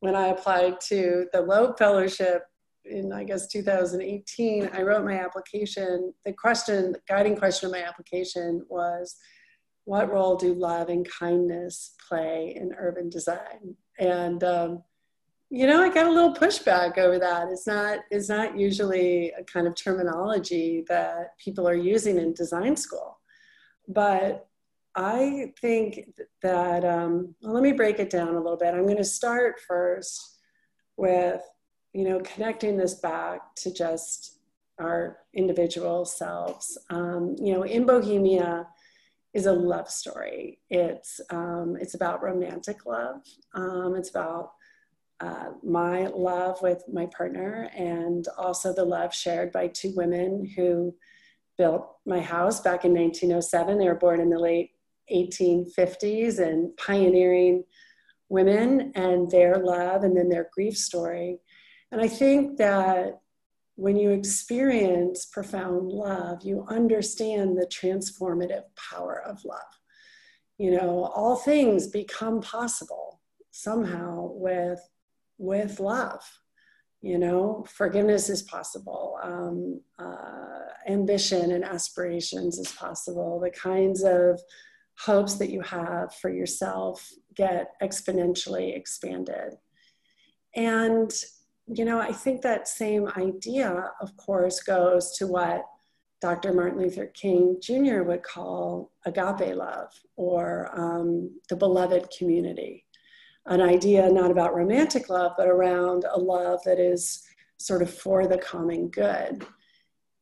when 0.01 0.15
I 0.15 0.27
applied 0.27 0.79
to 0.89 1.25
the 1.33 1.41
Loeb 1.41 1.77
Fellowship 1.77 2.43
in, 2.89 3.11
I 3.11 3.23
guess, 3.23 3.47
2018, 3.47 4.69
I 4.73 4.81
wrote 4.81 5.05
my 5.05 5.19
application. 5.19 6.13
The 6.25 6.33
question, 6.33 6.93
the 6.93 7.01
guiding 7.07 7.35
question 7.35 7.67
of 7.67 7.71
my 7.73 7.83
application 7.83 8.65
was, 8.69 9.15
what 9.85 10.11
role 10.11 10.35
do 10.35 10.53
love 10.53 10.89
and 10.89 11.07
kindness 11.09 11.95
play 12.07 12.53
in 12.55 12.73
urban 12.77 13.09
design? 13.09 13.75
And 13.97 14.43
um, 14.43 14.83
you 15.49 15.65
know, 15.65 15.81
I 15.81 15.89
got 15.91 16.05
a 16.05 16.11
little 16.11 16.33
pushback 16.33 16.99
over 16.99 17.17
that. 17.17 17.47
It's 17.49 17.65
not 17.65 17.99
it's 18.11 18.29
not 18.29 18.57
usually 18.57 19.31
a 19.31 19.43
kind 19.43 19.65
of 19.65 19.75
terminology 19.75 20.83
that 20.89 21.37
people 21.43 21.67
are 21.67 21.73
using 21.73 22.17
in 22.17 22.33
design 22.33 22.75
school, 22.75 23.19
but 23.87 24.49
I 24.95 25.53
think 25.61 26.09
that, 26.41 26.83
um, 26.83 27.35
well, 27.41 27.53
let 27.53 27.63
me 27.63 27.71
break 27.71 27.99
it 27.99 28.09
down 28.09 28.35
a 28.35 28.41
little 28.41 28.57
bit. 28.57 28.73
I'm 28.73 28.85
going 28.85 28.97
to 28.97 29.03
start 29.03 29.59
first 29.67 30.39
with, 30.97 31.41
you 31.93 32.07
know, 32.07 32.19
connecting 32.19 32.77
this 32.77 32.95
back 32.95 33.55
to 33.55 33.73
just 33.73 34.39
our 34.79 35.17
individual 35.33 36.05
selves. 36.05 36.77
Um, 36.89 37.35
you 37.39 37.53
know, 37.53 37.63
in 37.63 37.85
Bohemia 37.85 38.67
is 39.33 39.45
a 39.45 39.53
love 39.53 39.89
story. 39.89 40.59
It's, 40.69 41.19
um, 41.29 41.77
it's 41.79 41.95
about 41.95 42.23
romantic 42.23 42.85
love. 42.85 43.21
Um, 43.53 43.95
it's 43.95 44.09
about 44.09 44.53
uh, 45.19 45.51
my 45.63 46.07
love 46.07 46.61
with 46.61 46.83
my 46.91 47.05
partner 47.07 47.69
and 47.75 48.25
also 48.37 48.73
the 48.73 48.85
love 48.85 49.13
shared 49.13 49.51
by 49.51 49.67
two 49.67 49.93
women 49.95 50.49
who 50.55 50.95
built 51.57 51.97
my 52.05 52.21
house 52.21 52.61
back 52.61 52.85
in 52.85 52.93
1907. 52.93 53.77
They 53.77 53.87
were 53.87 53.95
born 53.95 54.21
in 54.21 54.29
the 54.29 54.39
late 54.39 54.71
1850s 55.13 56.39
and 56.39 56.75
pioneering 56.77 57.65
women 58.29 58.93
and 58.95 59.29
their 59.29 59.57
love 59.57 60.03
and 60.03 60.15
then 60.15 60.29
their 60.29 60.49
grief 60.53 60.77
story. 60.77 61.39
And 61.91 62.01
I 62.01 62.07
think 62.07 62.57
that 62.57 63.19
when 63.75 63.95
you 63.95 64.11
experience 64.11 65.25
profound 65.25 65.89
love, 65.89 66.43
you 66.43 66.65
understand 66.67 67.57
the 67.57 67.65
transformative 67.65 68.63
power 68.75 69.23
of 69.25 69.43
love. 69.45 69.59
You 70.57 70.71
know, 70.71 71.05
all 71.15 71.37
things 71.37 71.87
become 71.87 72.41
possible 72.41 73.21
somehow 73.51 74.31
with 74.33 74.79
with 75.37 75.79
love. 75.79 76.21
You 77.01 77.17
know, 77.17 77.65
forgiveness 77.69 78.29
is 78.29 78.41
possible. 78.43 79.17
Um, 79.23 79.81
uh, 79.97 80.59
ambition 80.89 81.53
and 81.53 81.63
aspirations 81.63 82.59
is 82.59 82.73
possible. 82.73 83.39
The 83.39 83.51
kinds 83.51 84.03
of 84.03 84.41
hopes 84.97 85.35
that 85.35 85.49
you 85.49 85.61
have 85.61 86.13
for 86.15 86.29
yourself 86.29 87.09
get 87.33 87.71
exponentially 87.81 88.75
expanded. 88.75 89.53
And, 90.57 91.09
you 91.71 91.85
know, 91.85 91.99
I 91.99 92.11
think 92.11 92.41
that 92.41 92.67
same 92.67 93.07
idea, 93.15 93.91
of 94.01 94.15
course, 94.17 94.61
goes 94.61 95.11
to 95.17 95.27
what 95.27 95.65
Dr. 96.21 96.53
Martin 96.53 96.79
Luther 96.79 97.07
King 97.07 97.57
Jr. 97.61 98.01
would 98.01 98.23
call 98.23 98.91
agape 99.05 99.55
love 99.55 99.91
or 100.15 100.69
um, 100.73 101.39
the 101.47 101.55
beloved 101.55 102.09
community. 102.17 102.85
An 103.45 103.61
idea 103.61 104.09
not 104.09 104.31
about 104.31 104.55
romantic 104.55 105.09
love, 105.09 105.33
but 105.37 105.47
around 105.47 106.05
a 106.11 106.19
love 106.19 106.59
that 106.65 106.79
is 106.79 107.23
sort 107.57 107.81
of 107.81 107.93
for 107.93 108.27
the 108.27 108.37
common 108.37 108.89
good. 108.89 109.45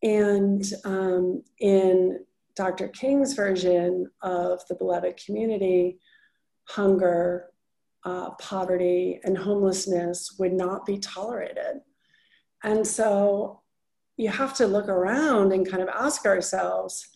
And 0.03 0.63
um, 0.85 1.43
in 1.59 2.19
Dr. 2.55 2.89
King's 2.89 3.33
version 3.33 4.09
of 4.21 4.61
the 4.67 4.75
beloved 4.75 5.19
community, 5.23 5.99
hunger, 6.65 7.47
uh, 8.03 8.31
poverty, 8.31 9.19
and 9.23 9.37
homelessness 9.37 10.35
would 10.39 10.53
not 10.53 10.85
be 10.85 10.97
tolerated. 10.97 11.81
And 12.63 12.85
so 12.85 13.61
you 14.15 14.29
have 14.29 14.53
to 14.55 14.67
look 14.67 14.87
around 14.87 15.53
and 15.53 15.69
kind 15.69 15.83
of 15.83 15.89
ask 15.89 16.25
ourselves 16.25 17.07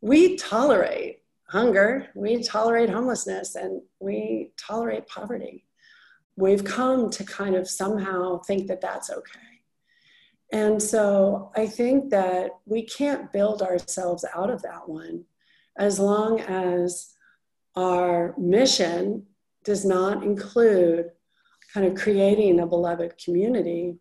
we 0.00 0.36
tolerate 0.36 1.18
hunger, 1.48 2.08
we 2.14 2.42
tolerate 2.42 2.88
homelessness, 2.88 3.54
and 3.54 3.82
we 3.98 4.52
tolerate 4.56 5.06
poverty. 5.06 5.66
We've 6.36 6.64
come 6.64 7.10
to 7.10 7.24
kind 7.24 7.54
of 7.54 7.68
somehow 7.68 8.38
think 8.38 8.68
that 8.68 8.80
that's 8.80 9.10
okay. 9.10 9.50
And 10.52 10.82
so 10.82 11.52
I 11.56 11.66
think 11.66 12.10
that 12.10 12.52
we 12.66 12.82
can't 12.82 13.32
build 13.32 13.62
ourselves 13.62 14.24
out 14.34 14.50
of 14.50 14.62
that 14.62 14.88
one 14.88 15.24
as 15.76 15.98
long 15.98 16.40
as 16.40 17.14
our 17.76 18.34
mission 18.36 19.26
does 19.64 19.84
not 19.84 20.22
include 20.22 21.10
kind 21.72 21.86
of 21.86 21.94
creating 21.94 22.60
a 22.60 22.66
beloved 22.66 23.14
community, 23.22 23.96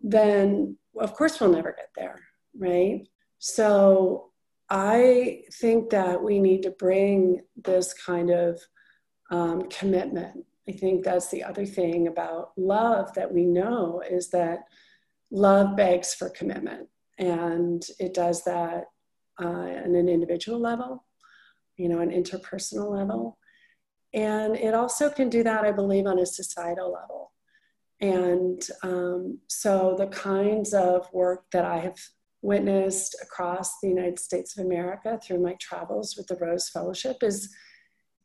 then 0.00 0.76
of 0.98 1.14
course 1.14 1.40
we'll 1.40 1.52
never 1.52 1.72
get 1.72 1.90
there, 1.96 2.20
right? 2.58 3.06
So 3.38 4.30
I 4.68 5.42
think 5.54 5.90
that 5.90 6.22
we 6.22 6.38
need 6.38 6.62
to 6.62 6.70
bring 6.70 7.40
this 7.56 7.92
kind 7.94 8.30
of 8.30 8.60
um, 9.30 9.68
commitment. 9.68 10.44
I 10.68 10.72
think 10.72 11.04
that's 11.04 11.28
the 11.30 11.42
other 11.42 11.66
thing 11.66 12.06
about 12.06 12.52
love 12.56 13.12
that 13.14 13.32
we 13.32 13.44
know 13.44 14.02
is 14.08 14.28
that 14.30 14.60
love 15.30 15.76
begs 15.76 16.14
for 16.14 16.28
commitment, 16.30 16.88
and 17.18 17.84
it 17.98 18.14
does 18.14 18.44
that 18.44 18.84
uh, 19.40 19.46
on 19.46 19.94
an 19.94 20.08
individual 20.08 20.60
level, 20.60 21.04
you 21.76 21.88
know, 21.88 22.00
an 22.00 22.10
interpersonal 22.10 22.90
level. 22.90 23.38
And 24.12 24.56
it 24.56 24.74
also 24.74 25.08
can 25.10 25.28
do 25.28 25.42
that, 25.44 25.64
I 25.64 25.72
believe, 25.72 26.06
on 26.06 26.18
a 26.18 26.26
societal 26.26 26.92
level. 26.92 27.32
And 28.00 28.62
um, 28.82 29.38
so 29.48 29.94
the 29.98 30.06
kinds 30.06 30.72
of 30.74 31.12
work 31.12 31.44
that 31.52 31.64
I 31.64 31.78
have 31.78 31.98
witnessed 32.42 33.14
across 33.22 33.78
the 33.80 33.88
United 33.88 34.18
States 34.18 34.56
of 34.56 34.64
America 34.64 35.20
through 35.22 35.42
my 35.42 35.54
travels 35.60 36.16
with 36.16 36.26
the 36.26 36.36
Rose 36.36 36.68
Fellowship 36.68 37.18
is 37.22 37.54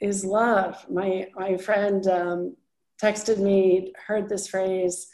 is 0.01 0.25
love. 0.25 0.85
My 0.89 1.27
my 1.35 1.57
friend 1.57 2.05
um, 2.07 2.55
texted 3.01 3.39
me, 3.39 3.93
heard 4.07 4.29
this 4.29 4.47
phrase, 4.47 5.07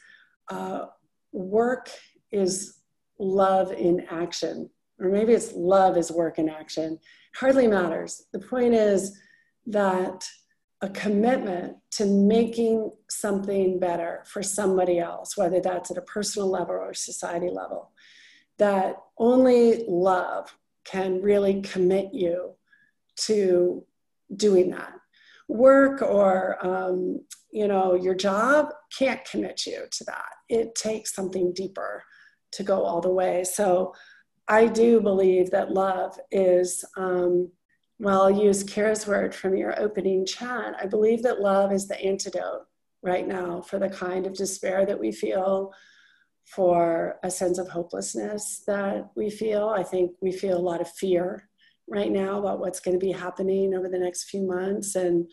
uh, 0.50 0.86
work 1.32 1.90
is 2.32 2.80
love 3.20 3.72
in 3.72 4.06
action, 4.10 4.70
or 5.00 5.10
maybe 5.10 5.34
it's 5.34 5.54
love 5.54 5.98
is 5.98 6.12
work 6.12 6.38
in 6.40 6.50
action. 6.50 7.00
Hardly 7.36 7.68
matters. 7.68 8.26
The 8.34 8.40
point 8.40 8.74
is 8.74 9.18
that 9.68 10.24
a 10.82 10.90
commitment 10.90 11.78
to 11.92 12.06
making 12.06 12.92
something 13.10 13.80
better 13.80 14.24
for 14.26 14.42
somebody 14.42 15.00
else, 15.00 15.38
whether 15.38 15.60
that's 15.60 15.92
at 15.92 15.98
a 15.98 16.02
personal 16.02 16.50
level 16.50 16.76
or 16.76 16.94
society 16.94 17.50
level, 17.50 17.92
that 18.58 18.96
only 19.18 19.86
love 19.88 20.56
can 20.84 21.22
really 21.22 21.62
commit 21.62 22.14
you 22.14 22.52
to 23.16 23.86
doing 24.36 24.72
that. 24.72 24.94
Work 25.48 26.02
or 26.02 26.58
um, 26.66 27.20
you 27.52 27.68
know 27.68 27.94
your 27.94 28.16
job 28.16 28.70
can't 28.98 29.24
commit 29.26 29.66
you 29.66 29.86
to 29.92 30.04
that 30.06 30.32
it 30.50 30.74
takes 30.76 31.14
something 31.14 31.54
deeper 31.54 32.04
to 32.52 32.64
go 32.64 32.84
all 32.84 33.02
the 33.02 33.10
way 33.10 33.44
so 33.44 33.94
i 34.48 34.66
do 34.66 35.00
believe 35.02 35.52
that 35.52 35.72
love 35.72 36.18
is 36.32 36.84
um, 36.98 37.50
well 38.02 38.24
i'll 38.24 38.44
use 38.44 38.64
Kira's 38.64 39.08
word 39.08 39.34
from 39.34 39.56
your 39.56 39.80
opening 39.80 40.26
chat 40.26 40.76
i 40.82 40.86
believe 40.86 41.24
that 41.24 41.42
love 41.42 41.72
is 41.72 41.88
the 41.88 42.00
antidote 42.02 42.66
right 43.02 43.28
now 43.28 43.62
for 43.62 43.80
the 43.80 43.90
kind 43.90 44.28
of 44.28 44.34
despair 44.34 44.86
that 44.86 45.00
we 45.00 45.12
feel 45.12 45.74
for 46.46 47.18
a 47.24 47.32
sense 47.32 47.58
of 47.58 47.70
hopelessness 47.70 48.64
that 48.68 49.10
we 49.16 49.30
feel 49.30 49.70
i 49.70 49.84
think 49.84 50.12
we 50.22 50.32
feel 50.32 50.58
a 50.58 50.70
lot 50.70 50.82
of 50.82 50.90
fear 50.90 51.50
right 51.88 52.12
now 52.12 52.40
about 52.40 52.60
what's 52.60 52.80
going 52.80 52.98
to 52.98 53.06
be 53.06 53.12
happening 53.12 53.74
over 53.74 53.90
the 53.90 54.00
next 54.00 54.30
few 54.30 54.44
months 54.44 54.96
and 54.96 55.28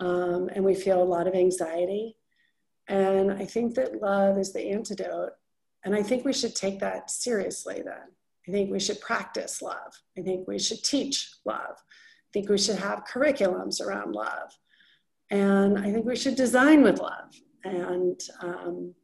um, 0.00 0.48
and 0.52 0.64
we 0.64 0.74
feel 0.74 1.02
a 1.02 1.04
lot 1.04 1.26
of 1.26 1.34
anxiety. 1.34 2.16
And 2.88 3.32
I 3.32 3.44
think 3.44 3.74
that 3.74 4.00
love 4.00 4.38
is 4.38 4.52
the 4.52 4.70
antidote. 4.70 5.32
And 5.84 5.94
I 5.94 6.02
think 6.02 6.24
we 6.24 6.32
should 6.32 6.54
take 6.54 6.80
that 6.80 7.10
seriously 7.10 7.82
then. 7.84 8.12
I 8.46 8.50
think 8.50 8.70
we 8.70 8.80
should 8.80 9.00
practice 9.00 9.62
love. 9.62 9.92
I 10.18 10.22
think 10.22 10.46
we 10.46 10.58
should 10.58 10.82
teach 10.84 11.30
love. 11.44 11.76
I 11.76 12.30
think 12.32 12.48
we 12.48 12.58
should 12.58 12.76
have 12.76 13.04
curriculums 13.04 13.80
around 13.80 14.14
love. 14.14 14.50
And 15.30 15.78
I 15.78 15.90
think 15.90 16.04
we 16.04 16.16
should 16.16 16.36
design 16.36 16.82
with 16.82 17.00
love. 17.00 17.32
And 17.64 18.20
um, 18.40 18.94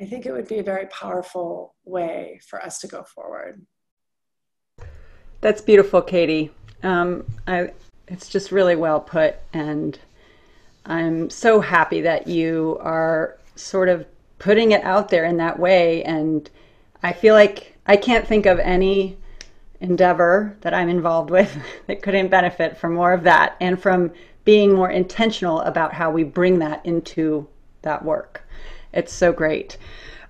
I 0.00 0.04
think 0.04 0.26
it 0.26 0.32
would 0.32 0.48
be 0.48 0.58
a 0.58 0.64
very 0.64 0.86
powerful 0.86 1.74
way 1.84 2.40
for 2.48 2.62
us 2.62 2.80
to 2.80 2.88
go 2.88 3.04
forward. 3.04 3.64
That's 5.40 5.60
beautiful, 5.60 6.02
Katie. 6.02 6.50
Um, 6.82 7.24
I, 7.46 7.72
it's 8.08 8.28
just 8.28 8.50
really 8.50 8.76
well 8.76 9.00
put. 9.00 9.36
And 9.52 9.98
I'm 10.86 11.30
so 11.30 11.60
happy 11.60 12.00
that 12.00 12.26
you 12.26 12.78
are 12.80 13.38
sort 13.54 13.88
of 13.88 14.06
putting 14.38 14.72
it 14.72 14.82
out 14.82 15.08
there 15.08 15.24
in 15.24 15.36
that 15.36 15.58
way. 15.58 16.02
And 16.02 16.50
I 17.02 17.12
feel 17.12 17.34
like 17.34 17.77
I 17.88 17.96
can't 17.96 18.28
think 18.28 18.44
of 18.44 18.58
any 18.58 19.16
endeavor 19.80 20.56
that 20.60 20.74
I'm 20.74 20.90
involved 20.90 21.30
with 21.30 21.56
that 21.86 22.02
couldn't 22.02 22.28
benefit 22.28 22.76
from 22.76 22.94
more 22.94 23.12
of 23.12 23.24
that 23.24 23.56
and 23.60 23.80
from 23.80 24.12
being 24.44 24.74
more 24.74 24.90
intentional 24.90 25.60
about 25.62 25.92
how 25.92 26.10
we 26.10 26.22
bring 26.22 26.58
that 26.58 26.84
into 26.84 27.48
that 27.82 28.04
work. 28.04 28.46
It's 28.92 29.12
so 29.12 29.32
great. 29.32 29.78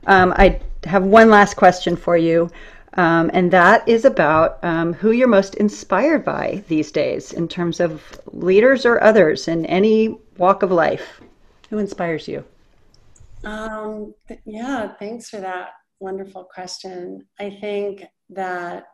Um, 0.07 0.33
I 0.37 0.61
have 0.85 1.05
one 1.05 1.31
last 1.31 1.55
question 1.55 1.97
for 1.97 2.17
you. 2.17 2.51
Um, 2.95 3.31
and 3.33 3.51
that 3.53 3.89
is 3.89 4.05
about 4.05 4.59
um, 4.65 4.93
who 4.93 5.11
you're 5.13 5.29
most 5.29 5.55
inspired 5.57 6.25
by 6.25 6.65
these 6.69 6.91
days 6.91 7.33
in 7.33 7.47
terms 7.47 7.81
of 7.81 8.03
leaders 8.33 8.85
or 8.87 9.03
others 9.03 9.47
in 9.47 9.67
any 9.67 10.17
walk 10.37 10.63
of 10.63 10.73
life. 10.73 11.21
Who 11.71 11.79
inspires 11.79 12.27
you? 12.27 12.45
Um, 13.45 14.15
yeah, 14.45 14.95
thanks 14.99 15.29
for 15.29 15.39
that 15.39 15.71
wonderful 16.01 16.45
question. 16.45 17.27
I 17.39 17.51
think 17.51 18.05
that, 18.31 18.85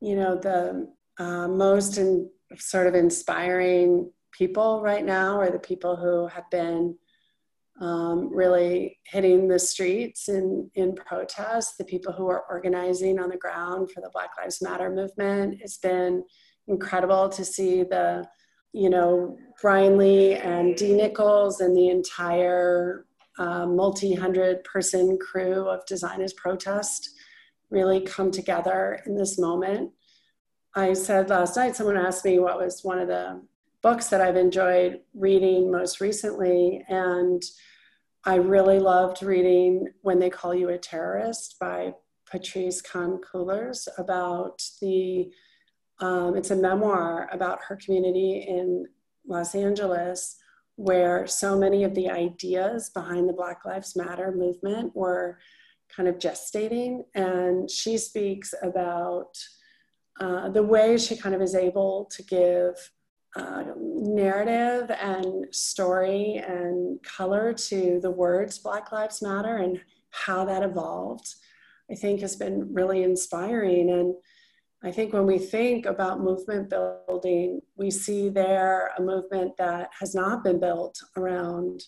you 0.00 0.16
know, 0.16 0.36
the 0.36 0.88
uh, 1.18 1.48
most 1.48 1.98
in, 1.98 2.30
sort 2.56 2.86
of 2.86 2.94
inspiring 2.94 4.10
people 4.32 4.80
right 4.82 5.04
now 5.04 5.38
are 5.38 5.50
the 5.50 5.58
people 5.58 5.96
who 5.96 6.26
have 6.28 6.48
been 6.50 6.96
um, 7.80 8.34
really 8.34 8.98
hitting 9.04 9.48
the 9.48 9.58
streets 9.58 10.28
in, 10.28 10.70
in 10.74 10.94
protest, 10.94 11.78
the 11.78 11.84
people 11.84 12.12
who 12.12 12.28
are 12.28 12.44
organizing 12.50 13.18
on 13.18 13.30
the 13.30 13.36
ground 13.36 13.90
for 13.90 14.00
the 14.00 14.10
Black 14.12 14.30
Lives 14.36 14.60
Matter 14.60 14.90
movement. 14.90 15.58
It's 15.62 15.78
been 15.78 16.22
incredible 16.68 17.28
to 17.30 17.44
see 17.44 17.82
the, 17.82 18.26
you 18.72 18.90
know, 18.90 19.36
Bryan 19.60 19.96
Lee 19.96 20.34
and 20.34 20.76
Dee 20.76 20.94
Nichols 20.94 21.60
and 21.60 21.76
the 21.76 21.88
entire 21.88 23.06
multi 23.66 24.14
hundred 24.14 24.64
person 24.64 25.18
crew 25.18 25.68
of 25.68 25.86
Design 25.86 26.20
as 26.20 26.32
Protest 26.34 27.10
really 27.70 28.00
come 28.00 28.30
together 28.30 29.00
in 29.06 29.16
this 29.16 29.38
moment. 29.38 29.92
I 30.74 30.92
said 30.92 31.30
last 31.30 31.56
night, 31.56 31.76
someone 31.76 31.96
asked 31.96 32.24
me 32.24 32.38
what 32.38 32.58
was 32.58 32.82
one 32.82 32.98
of 32.98 33.08
the 33.08 33.42
books 33.82 34.08
that 34.08 34.20
I've 34.20 34.36
enjoyed 34.36 35.00
reading 35.14 35.70
most 35.70 36.00
recently. 36.00 36.84
And 36.88 37.42
I 38.24 38.36
really 38.36 38.78
loved 38.78 39.22
reading 39.22 39.88
When 40.02 40.18
They 40.18 40.30
Call 40.30 40.54
You 40.54 40.68
a 40.68 40.78
Terrorist 40.78 41.56
by 41.58 41.94
Patrisse 42.30 42.82
Khan-Cullors 42.82 43.88
about 43.98 44.62
the, 44.80 45.30
um, 46.00 46.36
it's 46.36 46.50
a 46.50 46.56
memoir 46.56 47.28
about 47.32 47.60
her 47.66 47.76
community 47.76 48.44
in 48.46 48.86
Los 49.26 49.54
Angeles 49.54 50.36
where 50.80 51.26
so 51.26 51.58
many 51.58 51.84
of 51.84 51.94
the 51.94 52.08
ideas 52.08 52.88
behind 52.88 53.28
the 53.28 53.34
Black 53.34 53.66
Lives 53.66 53.94
Matter 53.94 54.32
movement 54.32 54.96
were 54.96 55.38
kind 55.94 56.08
of 56.08 56.18
gestating. 56.18 57.02
And 57.14 57.70
she 57.70 57.98
speaks 57.98 58.54
about 58.62 59.36
uh, 60.18 60.48
the 60.48 60.62
way 60.62 60.96
she 60.96 61.16
kind 61.16 61.34
of 61.34 61.42
is 61.42 61.54
able 61.54 62.08
to 62.12 62.22
give 62.22 62.74
uh, 63.36 63.64
narrative 63.76 64.90
and 64.90 65.54
story 65.54 66.36
and 66.36 66.98
color 67.02 67.52
to 67.52 68.00
the 68.00 68.10
words 68.10 68.58
Black 68.58 68.90
Lives 68.90 69.20
Matter 69.20 69.56
and 69.56 69.82
how 70.08 70.46
that 70.46 70.62
evolved, 70.62 71.34
I 71.90 71.94
think 71.94 72.20
has 72.22 72.36
been 72.36 72.72
really 72.72 73.02
inspiring. 73.02 73.90
And 73.90 74.14
I 74.82 74.90
think 74.90 75.12
when 75.12 75.26
we 75.26 75.38
think 75.38 75.84
about 75.84 76.20
movement 76.20 76.70
building, 76.70 77.60
we 77.76 77.90
see 77.90 78.30
there 78.30 78.92
a 78.96 79.02
movement 79.02 79.56
that 79.58 79.90
has 79.98 80.14
not 80.14 80.42
been 80.42 80.58
built 80.58 80.98
around, 81.18 81.82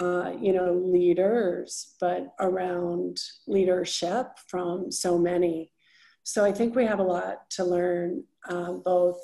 uh, 0.00 0.32
you 0.40 0.52
know, 0.52 0.74
leaders, 0.74 1.96
but 2.00 2.28
around 2.38 3.18
leadership 3.48 4.28
from 4.46 4.92
so 4.92 5.18
many. 5.18 5.72
So 6.22 6.44
I 6.44 6.52
think 6.52 6.76
we 6.76 6.86
have 6.86 7.00
a 7.00 7.04
lot 7.04 7.50
to 7.50 7.64
learn, 7.64 8.24
uh, 8.48 8.74
both 8.74 9.18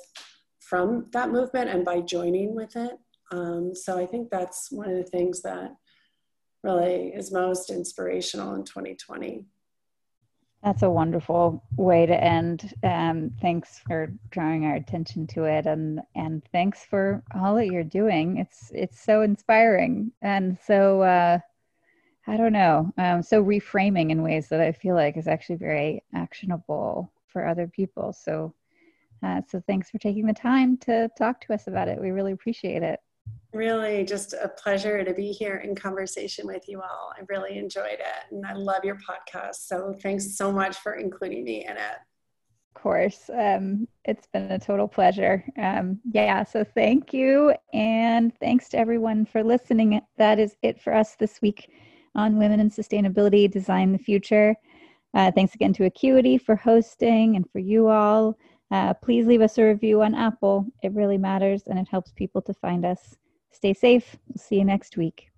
from 0.59 1.07
that 1.13 1.31
movement 1.31 1.69
and 1.69 1.85
by 1.85 2.01
joining 2.01 2.53
with 2.53 2.75
it. 2.75 2.97
Um, 3.31 3.73
so 3.73 3.97
I 3.97 4.05
think 4.05 4.29
that's 4.29 4.69
one 4.69 4.89
of 4.89 4.97
the 4.97 5.09
things 5.09 5.41
that 5.43 5.71
really 6.63 7.07
is 7.07 7.31
most 7.31 7.69
inspirational 7.69 8.53
in 8.55 8.65
2020. 8.65 9.45
That's 10.63 10.83
a 10.83 10.89
wonderful 10.89 11.63
way 11.75 12.05
to 12.05 12.23
end. 12.23 12.73
Um, 12.83 13.31
thanks 13.41 13.79
for 13.79 14.13
drawing 14.29 14.65
our 14.65 14.75
attention 14.75 15.25
to 15.27 15.45
it, 15.45 15.65
and 15.65 16.01
and 16.15 16.43
thanks 16.51 16.85
for 16.85 17.23
all 17.33 17.55
that 17.55 17.67
you're 17.67 17.83
doing. 17.83 18.37
It's 18.37 18.71
it's 18.73 19.01
so 19.01 19.23
inspiring 19.23 20.11
and 20.21 20.57
so 20.59 21.01
uh, 21.01 21.39
I 22.27 22.37
don't 22.37 22.53
know, 22.53 22.93
um, 22.97 23.23
so 23.23 23.43
reframing 23.43 24.11
in 24.11 24.21
ways 24.23 24.49
that 24.49 24.61
I 24.61 24.71
feel 24.71 24.95
like 24.95 25.17
is 25.17 25.27
actually 25.27 25.55
very 25.57 26.03
actionable 26.13 27.11
for 27.27 27.47
other 27.47 27.67
people. 27.67 28.13
So 28.13 28.53
uh, 29.23 29.41
so 29.47 29.61
thanks 29.67 29.89
for 29.89 29.97
taking 29.97 30.27
the 30.27 30.33
time 30.33 30.77
to 30.77 31.09
talk 31.17 31.41
to 31.41 31.53
us 31.53 31.67
about 31.67 31.87
it. 31.87 31.99
We 31.99 32.11
really 32.11 32.33
appreciate 32.33 32.83
it. 32.83 32.99
Really, 33.53 34.05
just 34.05 34.33
a 34.33 34.47
pleasure 34.47 35.03
to 35.03 35.13
be 35.13 35.31
here 35.31 35.57
in 35.57 35.75
conversation 35.75 36.47
with 36.47 36.69
you 36.69 36.81
all. 36.81 37.13
I 37.17 37.23
really 37.27 37.57
enjoyed 37.57 37.99
it 37.99 38.31
and 38.31 38.45
I 38.45 38.53
love 38.53 38.85
your 38.85 38.97
podcast. 38.97 39.55
So 39.67 39.93
thanks 40.01 40.37
so 40.37 40.53
much 40.53 40.77
for 40.77 40.93
including 40.93 41.43
me 41.43 41.65
in 41.65 41.71
it. 41.71 41.97
Of 42.73 42.81
course. 42.81 43.29
Um, 43.33 43.89
it's 44.05 44.27
been 44.27 44.49
a 44.51 44.59
total 44.59 44.87
pleasure. 44.87 45.43
Um, 45.57 45.99
yeah, 46.13 46.43
so 46.43 46.63
thank 46.63 47.13
you. 47.13 47.53
And 47.73 48.33
thanks 48.39 48.69
to 48.69 48.77
everyone 48.77 49.25
for 49.25 49.43
listening. 49.43 49.99
That 50.17 50.39
is 50.39 50.55
it 50.61 50.81
for 50.81 50.93
us 50.93 51.15
this 51.15 51.41
week 51.41 51.69
on 52.15 52.37
Women 52.37 52.61
in 52.61 52.69
Sustainability 52.69 53.51
Design 53.51 53.91
the 53.91 53.99
Future. 53.99 54.55
Uh, 55.13 55.29
thanks 55.31 55.55
again 55.55 55.73
to 55.73 55.83
Acuity 55.83 56.37
for 56.37 56.55
hosting 56.55 57.35
and 57.35 57.49
for 57.51 57.59
you 57.59 57.89
all. 57.89 58.37
Uh, 58.71 58.93
please 58.93 59.25
leave 59.27 59.41
us 59.41 59.57
a 59.57 59.65
review 59.65 60.01
on 60.01 60.15
Apple. 60.15 60.65
It 60.81 60.93
really 60.93 61.17
matters 61.17 61.63
and 61.67 61.77
it 61.77 61.89
helps 61.89 62.13
people 62.13 62.41
to 62.43 62.53
find 62.53 62.85
us. 62.85 63.17
Stay 63.51 63.73
safe. 63.73 64.17
We'll 64.27 64.41
see 64.41 64.57
you 64.57 64.65
next 64.65 64.97
week. 64.97 65.30